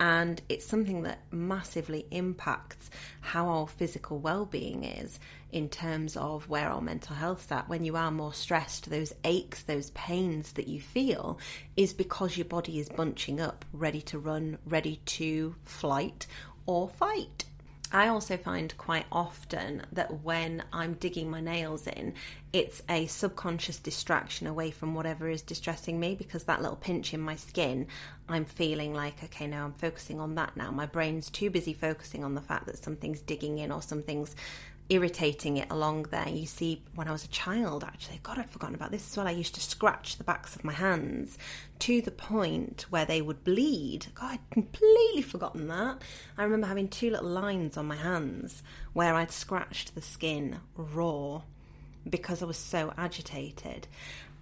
and 0.00 0.42
it's 0.48 0.66
something 0.66 1.02
that 1.02 1.20
massively 1.30 2.06
impacts 2.10 2.90
how 3.20 3.46
our 3.46 3.66
physical 3.66 4.18
well-being 4.18 4.84
is 4.84 5.20
in 5.54 5.68
terms 5.68 6.16
of 6.16 6.48
where 6.48 6.68
our 6.68 6.80
mental 6.80 7.14
health's 7.14 7.52
at 7.52 7.68
when 7.68 7.84
you 7.84 7.94
are 7.94 8.10
more 8.10 8.34
stressed 8.34 8.90
those 8.90 9.14
aches 9.22 9.62
those 9.62 9.90
pains 9.90 10.52
that 10.54 10.66
you 10.66 10.80
feel 10.80 11.38
is 11.76 11.92
because 11.92 12.36
your 12.36 12.44
body 12.44 12.80
is 12.80 12.88
bunching 12.88 13.40
up 13.40 13.64
ready 13.72 14.02
to 14.02 14.18
run 14.18 14.58
ready 14.66 15.00
to 15.06 15.54
flight 15.64 16.26
or 16.66 16.88
fight 16.88 17.44
I 17.92 18.08
also 18.08 18.36
find 18.36 18.76
quite 18.76 19.06
often 19.12 19.82
that 19.92 20.24
when 20.24 20.64
I'm 20.72 20.94
digging 20.94 21.30
my 21.30 21.40
nails 21.40 21.86
in, 21.86 22.14
it's 22.52 22.82
a 22.88 23.06
subconscious 23.06 23.78
distraction 23.78 24.48
away 24.48 24.72
from 24.72 24.96
whatever 24.96 25.28
is 25.28 25.42
distressing 25.42 26.00
me 26.00 26.16
because 26.16 26.42
that 26.44 26.60
little 26.60 26.76
pinch 26.76 27.14
in 27.14 27.20
my 27.20 27.36
skin, 27.36 27.86
I'm 28.28 28.46
feeling 28.46 28.94
like, 28.94 29.22
okay, 29.22 29.46
now 29.46 29.64
I'm 29.64 29.74
focusing 29.74 30.18
on 30.18 30.34
that 30.34 30.56
now. 30.56 30.72
My 30.72 30.86
brain's 30.86 31.30
too 31.30 31.50
busy 31.50 31.72
focusing 31.72 32.24
on 32.24 32.34
the 32.34 32.40
fact 32.40 32.66
that 32.66 32.82
something's 32.82 33.20
digging 33.20 33.58
in 33.58 33.70
or 33.70 33.80
something's 33.80 34.34
irritating 34.88 35.56
it 35.56 35.70
along 35.70 36.04
there. 36.10 36.28
You 36.28 36.46
see, 36.46 36.82
when 36.94 37.08
I 37.08 37.12
was 37.12 37.24
a 37.24 37.28
child, 37.28 37.84
actually, 37.84 38.20
God, 38.22 38.38
I'd 38.38 38.50
forgotten 38.50 38.74
about 38.74 38.90
this 38.90 39.10
as 39.10 39.16
well. 39.16 39.26
I 39.26 39.32
used 39.32 39.54
to 39.54 39.60
scratch 39.60 40.16
the 40.16 40.24
backs 40.24 40.54
of 40.56 40.64
my 40.64 40.72
hands 40.72 41.38
to 41.80 42.02
the 42.02 42.10
point 42.10 42.86
where 42.90 43.06
they 43.06 43.22
would 43.22 43.44
bleed. 43.44 44.06
God, 44.14 44.32
I'd 44.32 44.50
completely 44.50 45.22
forgotten 45.22 45.68
that. 45.68 46.02
I 46.36 46.44
remember 46.44 46.66
having 46.66 46.88
two 46.88 47.10
little 47.10 47.30
lines 47.30 47.76
on 47.76 47.86
my 47.86 47.96
hands 47.96 48.62
where 48.92 49.14
I'd 49.14 49.30
scratched 49.30 49.94
the 49.94 50.02
skin 50.02 50.60
raw 50.76 51.42
because 52.08 52.42
I 52.42 52.46
was 52.46 52.58
so 52.58 52.92
agitated. 52.96 53.86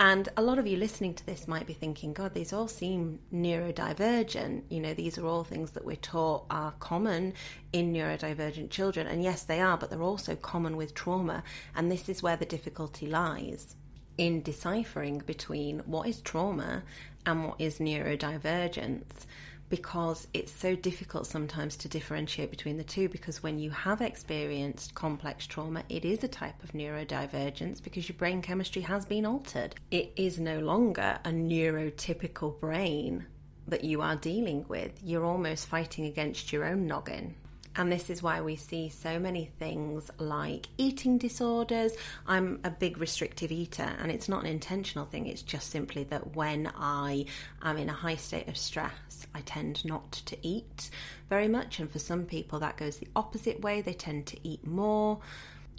And 0.00 0.28
a 0.36 0.42
lot 0.42 0.58
of 0.58 0.66
you 0.66 0.76
listening 0.76 1.14
to 1.14 1.26
this 1.26 1.46
might 1.46 1.66
be 1.66 1.72
thinking, 1.72 2.12
God, 2.12 2.34
these 2.34 2.52
all 2.52 2.66
seem 2.66 3.20
neurodivergent. 3.32 4.62
You 4.68 4.80
know, 4.80 4.94
these 4.94 5.16
are 5.16 5.26
all 5.26 5.44
things 5.44 5.72
that 5.72 5.84
we're 5.84 5.96
taught 5.96 6.46
are 6.50 6.72
common 6.80 7.34
in 7.72 7.92
neurodivergent 7.92 8.70
children. 8.70 9.06
And 9.06 9.22
yes, 9.22 9.44
they 9.44 9.60
are, 9.60 9.76
but 9.78 9.90
they're 9.90 10.02
also 10.02 10.34
common 10.34 10.76
with 10.76 10.94
trauma. 10.94 11.44
And 11.76 11.90
this 11.90 12.08
is 12.08 12.22
where 12.22 12.36
the 12.36 12.44
difficulty 12.44 13.06
lies 13.06 13.76
in 14.18 14.42
deciphering 14.42 15.18
between 15.18 15.80
what 15.80 16.08
is 16.08 16.20
trauma 16.20 16.82
and 17.24 17.44
what 17.46 17.60
is 17.60 17.78
neurodivergence 17.78 19.26
because 19.72 20.28
it's 20.34 20.52
so 20.52 20.76
difficult 20.76 21.26
sometimes 21.26 21.78
to 21.78 21.88
differentiate 21.88 22.50
between 22.50 22.76
the 22.76 22.84
two 22.84 23.08
because 23.08 23.42
when 23.42 23.58
you 23.58 23.70
have 23.70 24.02
experienced 24.02 24.94
complex 24.94 25.46
trauma, 25.46 25.82
it 25.88 26.04
is 26.04 26.22
a 26.22 26.28
type 26.28 26.62
of 26.62 26.72
neurodivergence 26.72 27.82
because 27.82 28.06
your 28.06 28.18
brain 28.18 28.42
chemistry 28.42 28.82
has 28.82 29.06
been 29.06 29.24
altered. 29.24 29.74
It 29.90 30.12
is 30.14 30.38
no 30.38 30.58
longer 30.58 31.18
a 31.24 31.30
neurotypical 31.30 32.60
brain 32.60 33.24
that 33.66 33.82
you 33.82 34.02
are 34.02 34.14
dealing 34.14 34.66
with. 34.68 34.92
You're 35.02 35.24
almost 35.24 35.66
fighting 35.68 36.04
against 36.04 36.52
your 36.52 36.66
own 36.66 36.86
noggin. 36.86 37.34
And 37.74 37.90
this 37.90 38.10
is 38.10 38.22
why 38.22 38.40
we 38.42 38.56
see 38.56 38.90
so 38.90 39.18
many 39.18 39.46
things 39.58 40.10
like 40.18 40.68
eating 40.76 41.16
disorders. 41.16 41.92
I'm 42.26 42.60
a 42.64 42.70
big 42.70 42.98
restrictive 42.98 43.50
eater, 43.50 43.90
and 43.98 44.12
it's 44.12 44.28
not 44.28 44.44
an 44.44 44.50
intentional 44.50 45.06
thing, 45.06 45.26
it's 45.26 45.42
just 45.42 45.70
simply 45.70 46.04
that 46.04 46.36
when 46.36 46.70
I 46.76 47.24
am 47.62 47.78
in 47.78 47.88
a 47.88 47.94
high 47.94 48.16
state 48.16 48.48
of 48.48 48.58
stress, 48.58 49.26
I 49.34 49.40
tend 49.40 49.84
not 49.86 50.12
to 50.12 50.36
eat 50.42 50.90
very 51.30 51.48
much. 51.48 51.80
And 51.80 51.90
for 51.90 51.98
some 51.98 52.26
people, 52.26 52.58
that 52.58 52.76
goes 52.76 52.98
the 52.98 53.08
opposite 53.16 53.62
way, 53.62 53.80
they 53.80 53.94
tend 53.94 54.26
to 54.26 54.46
eat 54.46 54.66
more. 54.66 55.20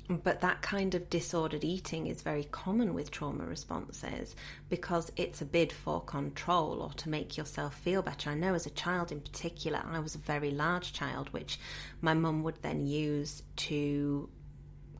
But 0.10 0.42
that 0.42 0.62
kind 0.62 0.96
of 0.96 1.10
disordered 1.10 1.64
eating 1.64 2.08
is 2.08 2.22
very 2.22 2.44
common 2.44 2.94
with 2.94 3.10
trauma 3.10 3.46
responses 3.46 4.36
because 4.68 5.14
it's 5.16 5.42
a 5.42 5.46
bid 5.46 5.72
for 5.72 6.02
control 6.02 6.82
or 6.82 6.92
to 6.94 7.10
make 7.10 7.38
yourself 7.38 7.76
feel 7.76 8.02
better. 8.02 8.30
I 8.30 8.36
know 8.36 8.54
as 8.54 8.66
a 8.66 8.72
child 8.72 9.14
in 9.14 9.22
particular, 9.22 9.82
I 9.86 10.00
was 10.00 10.16
a 10.16 10.20
very 10.20 10.52
large 10.52 10.92
child, 10.92 11.30
which 11.30 11.58
my 12.02 12.14
mum 12.14 12.44
would 12.44 12.62
then 12.62 12.86
use 12.86 13.44
to 13.56 14.30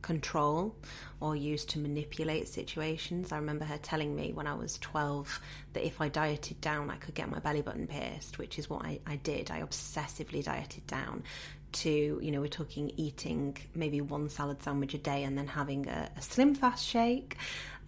control 0.00 0.76
or 1.20 1.34
use 1.34 1.64
to 1.64 1.78
manipulate 1.78 2.46
situations. 2.46 3.32
I 3.32 3.36
remember 3.36 3.64
her 3.64 3.78
telling 3.78 4.14
me 4.14 4.32
when 4.32 4.46
I 4.46 4.54
was 4.54 4.78
12 4.78 5.40
that 5.72 5.84
if 5.86 6.00
I 6.00 6.08
dieted 6.08 6.60
down, 6.60 6.90
I 6.90 6.96
could 6.96 7.14
get 7.14 7.30
my 7.30 7.38
belly 7.40 7.62
button 7.62 7.86
pierced, 7.86 8.38
which 8.38 8.58
is 8.58 8.68
what 8.68 8.84
I, 8.84 9.00
I 9.06 9.16
did. 9.16 9.50
I 9.50 9.60
obsessively 9.60 10.44
dieted 10.44 10.86
down 10.86 11.24
to, 11.74 12.18
you 12.22 12.30
know, 12.30 12.40
we're 12.40 12.48
talking 12.48 12.92
eating 12.96 13.56
maybe 13.74 14.00
one 14.00 14.28
salad 14.28 14.62
sandwich 14.62 14.94
a 14.94 14.98
day 14.98 15.24
and 15.24 15.36
then 15.36 15.46
having 15.46 15.88
a, 15.88 16.10
a 16.16 16.22
slim 16.22 16.54
fast 16.54 16.86
shake 16.86 17.36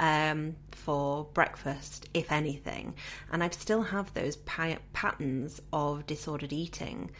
um, 0.01 0.57
for 0.71 1.25
breakfast, 1.33 2.09
if 2.15 2.31
anything. 2.31 2.95
And 3.33 3.43
I 3.43 3.51
still 3.51 3.83
have 3.83 4.13
those 4.15 4.37
pa- 4.37 4.79
patterns 4.93 5.61
of 5.73 6.07
disordered 6.07 6.53
eating 6.53 7.11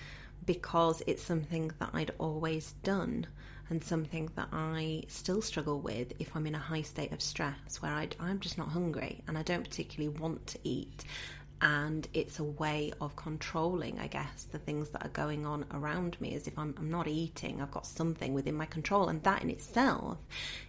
because 0.45 1.03
it's 1.07 1.23
something 1.23 1.73
that 1.79 1.91
I'd 1.93 2.13
always 2.19 2.73
done 2.83 3.27
and 3.69 3.83
something 3.83 4.31
that 4.37 4.49
I 4.53 5.03
still 5.09 5.43
struggle 5.43 5.81
with 5.81 6.13
if 6.19 6.37
I'm 6.37 6.47
in 6.47 6.55
a 6.55 6.59
high 6.59 6.83
state 6.83 7.13
of 7.13 7.21
stress 7.21 7.83
where 7.83 7.93
I, 7.93 8.09
I'm 8.21 8.39
just 8.39 8.59
not 8.59 8.69
hungry 8.69 9.23
and 9.27 9.37
I 9.37 9.43
don't 9.43 9.65
particularly 9.65 10.17
want 10.17 10.47
to 10.49 10.59
eat 10.63 11.05
and 11.61 12.09
it's 12.13 12.39
a 12.39 12.45
way 12.45 12.93
of 13.01 13.17
controlling 13.17 13.99
i 13.99 14.07
guess 14.07 14.45
the 14.53 14.59
things 14.59 14.91
that 14.91 15.05
are 15.05 15.11
going 15.11 15.47
on 15.47 15.65
around 15.73 16.21
me 16.21 16.35
as 16.35 16.47
if 16.47 16.59
I'm, 16.59 16.75
I'm, 16.79 16.91
not 16.91 17.09
eating. 17.09 17.61
I've 17.61 17.71
got 17.71 17.87
something 17.87 18.35
within 18.35 18.55
my 18.55 18.67
control 18.67 19.09
and 19.09 19.23
that 19.23 19.43
in 19.43 19.51
itself 19.51 20.19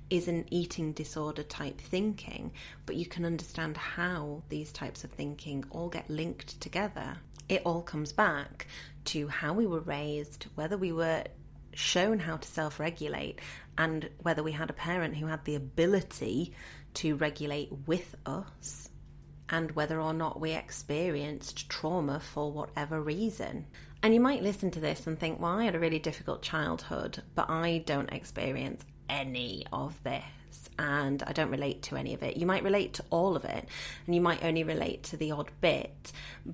is 0.10 0.28
an 0.28 0.46
eating 0.50 0.94
disorder 0.94 1.44
type 1.44 1.80
thinking. 1.80 2.52
But 2.86 2.96
you 2.96 3.06
can 3.06 3.26
understand 3.26 3.78
how 3.78 4.44
these 4.50 4.72
types 4.72 5.04
of 5.04 5.12
thinking 5.12 5.66
all 5.70 5.90
get 5.90 6.10
linked 6.10 6.60
together. 6.62 7.18
It 7.50 7.62
all 7.66 7.82
comes 7.82 8.12
back 8.12 8.68
to 9.06 9.28
how 9.28 9.54
we 9.54 9.66
were 9.66 9.80
raised 9.80 10.48
whether 10.56 10.78
we 10.78 10.92
were 10.92 11.24
shown 11.74 12.20
how 12.20 12.38
to 12.38 12.48
self-regulate 12.48 13.40
and 13.78 14.10
whether 14.22 14.44
we 14.44 14.52
had 14.52 14.70
a 14.70 14.74
parent 14.74 15.16
who 15.16 15.28
had 15.28 15.46
the 15.46 15.56
ability 15.56 16.52
to 16.96 17.16
regulate 17.16 17.70
with 17.86 18.16
us 18.26 18.90
and 19.50 19.72
whether 19.72 20.00
or 20.00 20.14
not 20.14 20.40
we 20.40 20.52
experienced 20.52 21.70
trauma 21.70 22.20
for 22.20 22.52
whatever 22.52 23.02
reason. 23.02 23.66
And 24.04 24.14
you 24.14 24.20
might 24.20 24.44
listen 24.44 24.72
to 24.72 24.80
this 24.80 25.08
and 25.08 25.20
think, 25.20 25.40
well, 25.40 25.58
I 25.58 25.66
had 25.66 25.76
a 25.76 25.80
really 25.80 26.00
difficult 26.00 26.42
childhood, 26.42 27.24
but 27.36 27.50
I 27.50 27.84
don't 27.86 28.12
experience 28.12 28.86
any 29.10 29.66
of 29.72 30.02
this 30.04 30.24
and 30.80 31.24
I 31.24 31.34
don't 31.34 31.50
relate 31.50 31.82
to 31.84 31.96
any 31.96 32.14
of 32.14 32.24
it. 32.24 32.38
You 32.38 32.46
might 32.46 32.64
relate 32.64 32.94
to 32.94 33.06
all 33.10 33.36
of 33.36 33.46
it, 33.46 33.68
and 34.06 34.16
you 34.16 34.22
might 34.22 34.44
only 34.44 34.64
relate 34.64 35.04
to 35.04 35.18
the 35.18 35.32
odd 35.32 35.52
bit. 35.62 36.12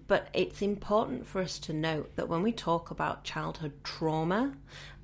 But 0.07 0.27
it's 0.33 0.61
important 0.61 1.27
for 1.27 1.41
us 1.41 1.59
to 1.59 1.73
note 1.73 2.15
that 2.15 2.29
when 2.29 2.41
we 2.41 2.51
talk 2.51 2.91
about 2.91 3.23
childhood 3.23 3.73
trauma 3.83 4.53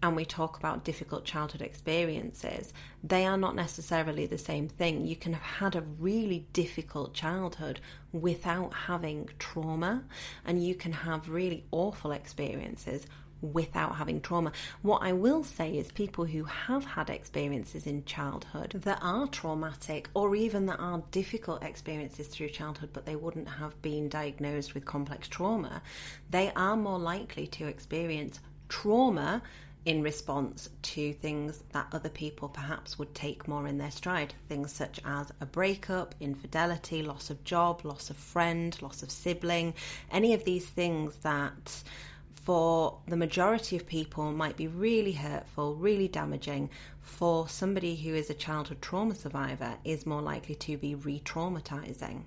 and 0.01 0.15
we 0.15 0.25
talk 0.25 0.57
about 0.57 0.85
difficult 0.85 1.25
childhood 1.25 1.61
experiences, 1.61 2.73
they 3.03 3.25
are 3.25 3.37
not 3.37 3.55
necessarily 3.55 4.25
the 4.25 4.37
same 4.37 4.69
thing. 4.69 5.05
You 5.05 5.15
can 5.15 5.33
have 5.33 5.41
had 5.41 5.75
a 5.75 5.81
really 5.81 6.47
difficult 6.53 7.13
childhood 7.13 7.79
without 8.11 8.73
having 8.73 9.29
trauma, 9.39 10.03
and 10.45 10.63
you 10.63 10.75
can 10.75 10.93
have 10.93 11.29
really 11.29 11.65
awful 11.71 12.11
experiences 12.11 13.05
without 13.41 13.95
having 13.95 14.21
trauma. 14.21 14.51
What 14.81 15.01
I 15.01 15.13
will 15.13 15.43
say 15.43 15.77
is 15.77 15.91
people 15.91 16.25
who 16.25 16.43
have 16.43 16.85
had 16.85 17.09
experiences 17.09 17.87
in 17.87 18.05
childhood 18.05 18.81
that 18.83 18.99
are 19.01 19.27
traumatic 19.27 20.09
or 20.13 20.35
even 20.35 20.65
that 20.67 20.79
are 20.79 21.03
difficult 21.11 21.63
experiences 21.63 22.27
through 22.27 22.49
childhood 22.49 22.89
but 22.93 23.05
they 23.05 23.15
wouldn't 23.15 23.49
have 23.49 23.81
been 23.81 24.09
diagnosed 24.09 24.73
with 24.73 24.85
complex 24.85 25.27
trauma, 25.27 25.81
they 26.29 26.51
are 26.55 26.75
more 26.75 26.99
likely 26.99 27.47
to 27.47 27.67
experience 27.67 28.39
trauma 28.67 29.41
in 29.85 30.03
response 30.03 30.69
to 30.81 31.13
things 31.13 31.63
that 31.71 31.87
other 31.91 32.09
people 32.09 32.49
perhaps 32.49 32.99
would 32.99 33.15
take 33.15 33.47
more 33.47 33.65
in 33.65 33.77
their 33.77 33.91
stride. 33.91 34.33
Things 34.47 34.71
such 34.71 34.99
as 35.05 35.31
a 35.39 35.45
breakup, 35.45 36.13
infidelity, 36.19 37.01
loss 37.01 37.29
of 37.29 37.43
job, 37.43 37.85
loss 37.85 38.09
of 38.09 38.17
friend, 38.17 38.79
loss 38.81 39.01
of 39.01 39.09
sibling, 39.09 39.73
any 40.11 40.33
of 40.33 40.43
these 40.43 40.67
things 40.67 41.15
that 41.23 41.83
for 42.43 42.99
the 43.07 43.17
majority 43.17 43.75
of 43.75 43.85
people 43.85 44.31
might 44.31 44.57
be 44.57 44.67
really 44.67 45.11
hurtful, 45.13 45.75
really 45.75 46.07
damaging. 46.07 46.69
For 47.01 47.49
somebody 47.49 47.95
who 47.95 48.13
is 48.15 48.29
a 48.29 48.33
childhood 48.33 48.81
trauma 48.81 49.15
survivor, 49.15 49.77
is 49.83 50.05
more 50.05 50.21
likely 50.21 50.55
to 50.55 50.77
be 50.77 50.95
re 50.95 51.21
traumatizing. 51.23 52.23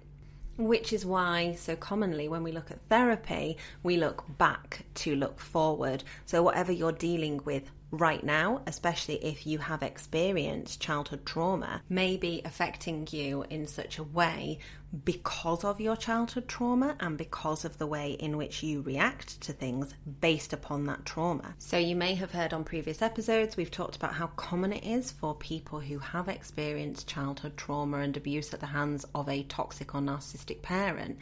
Which 0.58 0.92
is 0.92 1.06
why, 1.06 1.54
so 1.54 1.76
commonly, 1.76 2.28
when 2.28 2.42
we 2.42 2.52
look 2.52 2.70
at 2.70 2.86
therapy, 2.88 3.56
we 3.82 3.96
look 3.96 4.24
back 4.38 4.84
to 4.96 5.16
look 5.16 5.40
forward. 5.40 6.04
So, 6.26 6.42
whatever 6.42 6.72
you're 6.72 6.92
dealing 6.92 7.40
with 7.44 7.70
right 7.92 8.24
now, 8.24 8.62
especially 8.66 9.16
if 9.16 9.46
you 9.46 9.58
have 9.58 9.82
experienced 9.82 10.80
childhood 10.80 11.24
trauma, 11.26 11.82
may 11.88 12.16
be 12.16 12.40
affecting 12.44 13.06
you 13.10 13.44
in 13.50 13.66
such 13.66 13.98
a 13.98 14.02
way 14.02 14.58
because 15.04 15.62
of 15.64 15.80
your 15.80 15.96
childhood 15.96 16.48
trauma 16.48 16.96
and 17.00 17.16
because 17.16 17.64
of 17.64 17.78
the 17.78 17.86
way 17.86 18.12
in 18.12 18.36
which 18.36 18.62
you 18.62 18.80
react 18.82 19.40
to 19.42 19.52
things 19.52 19.94
based 20.20 20.52
upon 20.52 20.84
that 20.84 21.04
trauma. 21.04 21.54
So, 21.58 21.78
you 21.78 21.94
may 21.94 22.14
have 22.14 22.32
heard 22.32 22.52
on 22.52 22.64
previous 22.64 23.02
episodes, 23.02 23.56
we've 23.56 23.70
talked 23.70 23.96
about 23.96 24.14
how 24.14 24.28
common 24.28 24.72
it 24.72 24.84
is 24.84 25.10
for 25.10 25.34
people 25.34 25.80
who 25.80 25.98
have 25.98 26.28
experienced 26.28 27.08
childhood 27.08 27.56
trauma 27.56 27.98
and 27.98 28.16
abuse 28.16 28.52
at 28.52 28.60
the 28.60 28.66
hands 28.66 29.04
of 29.14 29.28
a 29.28 29.42
toxic 29.44 29.94
or 29.94 30.00
narcissistic 30.00 30.62
parent 30.62 31.18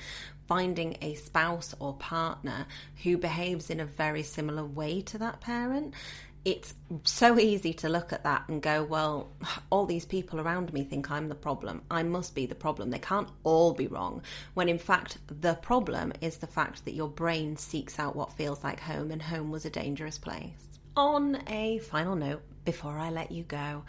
finding 0.51 0.97
a 1.01 1.15
spouse 1.15 1.77
or 1.79 1.95
partner 1.95 2.67
who 3.05 3.17
behaves 3.17 3.71
in 3.71 3.79
a 3.79 3.87
very 3.87 4.25
similar 4.25 4.65
way 4.65 5.01
to 5.01 5.17
that 5.17 5.41
parent 5.41 5.95
it's 6.45 6.75
so 7.05 7.39
easy 7.39 7.73
to 7.75 7.89
look 7.89 8.13
at 8.13 8.25
that 8.25 8.49
and 8.49 8.63
go, 8.63 8.83
well, 8.83 9.29
all 9.71 9.87
these 9.87 10.05
people 10.05 10.41
around 10.41 10.73
me 10.73 10.85
think 10.85 11.11
I'm 11.11 11.29
the 11.29 11.35
problem. 11.35 11.83
I 11.91 12.03
must 12.03 12.35
be 12.35 12.47
the 12.47 12.55
problem. 12.55 12.91
They 12.91 12.99
can't 12.99 13.29
all 13.45 13.73
be 13.73 13.87
wrong. 13.87 14.23
When 14.55 14.69
in 14.69 14.79
fact, 14.79 15.19
the 15.29 15.55
problem 15.55 16.13
is 16.21 16.39
the 16.39 16.47
fact 16.47 16.85
that 16.85 16.95
your 16.95 17.09
brain 17.09 17.57
seeks 17.57 17.99
out 17.99 18.17
what 18.17 18.33
feels 18.33 18.65
like 18.65 18.81
home, 18.81 19.11
and 19.11 19.23
home 19.23 19.51
was 19.51 19.65
a 19.65 19.71
dangerous 19.71 20.19
place. 20.19 20.79
On 20.97 21.43
a 21.47 21.79
final 21.79 22.17
note, 22.17 22.43
before 22.65 22.99
I 22.99 23.11
let 23.11 23.33
you 23.33 23.43
go, 23.45 23.85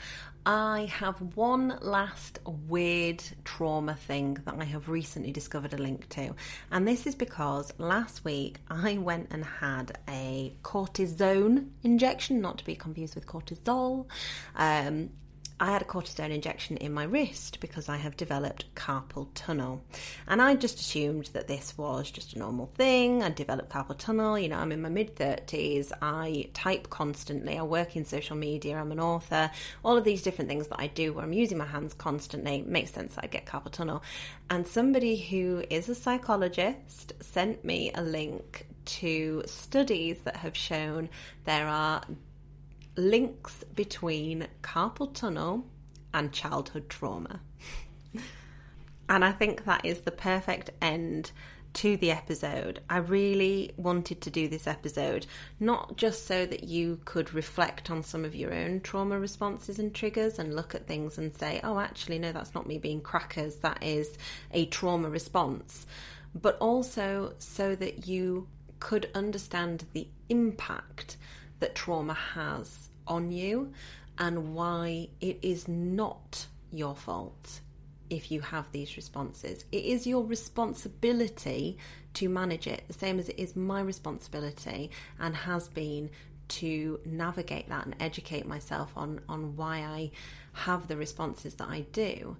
I 0.46 0.92
have 0.92 1.36
one 1.36 1.78
last 1.82 2.40
weird 2.46 3.24
trauma 3.44 3.94
thing 3.94 4.40
that 4.46 4.56
I 4.60 4.64
have 4.64 4.90
recently 4.90 5.32
discovered 5.32 5.74
a 5.74 5.78
link 5.78 6.10
to. 6.10 6.36
And 6.72 6.88
this 6.88 7.06
is 7.06 7.14
because 7.14 7.72
last 7.78 8.26
week 8.26 8.58
I 8.68 8.98
went 8.98 9.28
and 9.32 9.46
had 9.46 10.00
a 10.10 10.56
cortisone 10.64 11.70
injection, 11.84 12.42
not 12.42 12.58
to 12.58 12.66
be 12.66 12.76
confused 12.76 13.14
with 13.14 13.28
cortisol. 13.28 14.08
Um, 14.56 15.12
I 15.62 15.70
had 15.70 15.84
a 15.84 15.86
cortisone 15.86 16.32
injection 16.32 16.78
in 16.78 16.92
my 16.92 17.04
wrist 17.04 17.60
because 17.60 17.88
I 17.88 17.98
have 17.98 18.18
developed 18.18 18.74
carpal 18.74 19.28
tunnel. 19.36 19.84
And 20.28 20.42
I 20.42 20.56
just 20.56 20.80
assumed 20.80 21.30
that 21.34 21.48
this 21.48 21.78
was 21.78 22.10
just 22.10 22.34
a 22.34 22.40
normal 22.40 22.72
thing. 22.74 23.22
I 23.22 23.30
developed 23.30 23.72
carpal 23.72 23.96
tunnel, 23.96 24.40
you 24.40 24.50
know, 24.50 24.58
I'm 24.58 24.72
in 24.72 24.82
my 24.82 24.90
mid 24.90 25.16
30s, 25.16 25.92
I 26.02 26.50
type 26.56 26.90
constantly, 26.90 27.60
I 27.60 27.62
work 27.62 27.96
in 27.96 28.06
social 28.06 28.36
media, 28.36 28.76
I'm 28.76 28.92
an 28.92 29.00
author, 29.00 29.52
all 29.86 29.96
of 29.96 30.04
these 30.04 30.24
different 30.24 30.50
things 30.50 30.68
that 30.70 30.80
I 30.80 30.88
do 30.88 31.14
where 31.14 31.24
I'm 31.24 31.32
using 31.32 31.60
my 31.60 31.68
hands 31.68 31.94
constantly. 31.94 32.64
makes 32.64 32.92
sense 32.92 33.14
that 33.14 33.26
I 33.26 33.28
get 33.28 33.46
carpal 33.46 33.72
tunnel. 33.72 34.02
And 34.50 34.66
somebody 34.66 35.16
who 35.16 35.64
is 35.70 35.88
a 35.88 35.94
psychologist 35.94 37.14
sent 37.22 37.64
me 37.64 37.92
a 37.94 38.02
link 38.02 38.66
to 38.84 39.44
studies 39.46 40.22
that 40.22 40.38
have 40.38 40.58
shown 40.58 41.08
there 41.46 41.68
are 41.68 42.02
links 43.10 43.64
between 43.76 44.48
carpal 44.62 45.14
tunnel 45.14 45.66
and 46.14 46.32
childhood 46.32 46.90
trauma. 46.90 47.42
and 49.10 49.26
I 49.26 49.32
think 49.32 49.66
that 49.66 49.86
is 49.86 50.02
the 50.02 50.12
perfect 50.12 50.70
end 50.82 51.32
to 51.74 51.96
the 51.98 52.12
episode. 52.12 52.82
I 52.90 52.98
really 52.98 53.72
wanted 53.78 54.22
to 54.22 54.30
do 54.30 54.48
this 54.48 54.68
episode 54.68 55.26
not 55.60 55.96
just 55.96 56.28
so 56.28 56.46
that 56.46 56.66
you 56.66 57.00
could 57.06 57.34
reflect 57.34 57.90
on 57.90 58.04
some 58.04 58.26
of 58.26 58.36
your 58.36 58.54
own 58.54 58.82
trauma 58.82 59.18
responses 59.18 59.80
and 59.80 59.94
triggers 59.94 60.38
and 60.38 60.56
look 60.56 60.76
at 60.76 60.86
things 60.86 61.18
and 61.18 61.34
say, 61.34 61.62
oh, 61.64 61.80
actually, 61.80 62.20
no, 62.20 62.32
that's 62.32 62.54
not 62.54 62.68
me 62.68 62.78
being 62.78 63.02
crackers, 63.02 63.56
that 63.58 63.82
is 63.82 64.18
a 64.52 64.66
trauma 64.66 65.10
response, 65.10 65.86
but 66.36 66.58
also 66.60 67.34
so 67.40 67.74
that 67.76 68.08
you 68.08 68.48
could 68.80 69.10
understand 69.16 69.86
the 69.94 70.08
impact 70.28 71.16
that 71.60 71.76
trauma 71.76 72.14
has 72.14 72.90
on 73.12 73.32
you 73.32 73.74
and 74.18 74.56
why 74.56 75.10
it 75.20 75.38
is 75.42 75.68
not 75.68 76.48
your 76.72 76.96
fault 76.96 77.60
if 78.10 78.32
you 78.32 78.42
have 78.42 78.72
these 78.72 78.96
responses. 78.96 79.66
It 79.72 79.86
is 79.86 80.08
your 80.08 80.24
responsibility 80.24 81.78
to 82.16 82.30
manage 82.30 82.68
it, 82.68 82.84
the 82.88 82.94
same 82.94 83.20
as 83.20 83.30
it 83.30 83.40
is 83.40 83.56
my 83.56 83.82
responsibility 83.82 84.92
and 85.20 85.36
has 85.36 85.68
been 85.68 86.10
to 86.48 87.00
navigate 87.06 87.70
that 87.70 87.86
and 87.86 87.96
educate 88.00 88.46
myself 88.46 88.92
on, 88.96 89.22
on 89.30 89.56
why 89.56 89.78
I 89.80 90.12
have 90.54 90.88
the 90.88 90.98
responses 90.98 91.56
that 91.56 91.70
I 91.70 91.82
do 91.94 92.38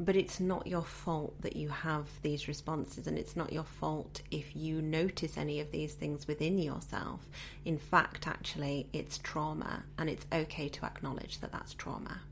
but 0.00 0.16
it's 0.16 0.40
not 0.40 0.66
your 0.66 0.82
fault 0.82 1.40
that 1.42 1.56
you 1.56 1.68
have 1.68 2.06
these 2.22 2.48
responses, 2.48 3.06
and 3.06 3.18
it's 3.18 3.36
not 3.36 3.52
your 3.52 3.64
fault 3.64 4.22
if 4.30 4.56
you 4.56 4.80
notice 4.80 5.36
any 5.36 5.60
of 5.60 5.70
these 5.70 5.92
things 5.92 6.26
within 6.26 6.58
yourself. 6.58 7.28
In 7.64 7.78
fact, 7.78 8.26
actually, 8.26 8.88
it's 8.94 9.18
trauma, 9.18 9.84
and 9.98 10.08
it's 10.08 10.26
okay 10.32 10.68
to 10.70 10.86
acknowledge 10.86 11.40
that 11.40 11.52
that's 11.52 11.74
trauma. 11.74 12.22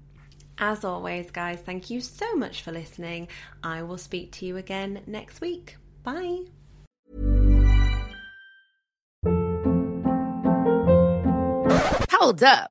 As 0.59 0.83
always, 0.83 1.31
guys, 1.31 1.61
thank 1.61 1.91
you 1.91 2.01
so 2.01 2.35
much 2.35 2.63
for 2.63 2.73
listening. 2.73 3.29
I 3.63 3.83
will 3.83 3.99
speak 3.99 4.33
to 4.33 4.47
you 4.47 4.57
again 4.57 5.03
next 5.07 5.41
week. 5.41 5.77
Bye. 6.03 6.47
Hold 12.11 12.43
up. 12.43 12.71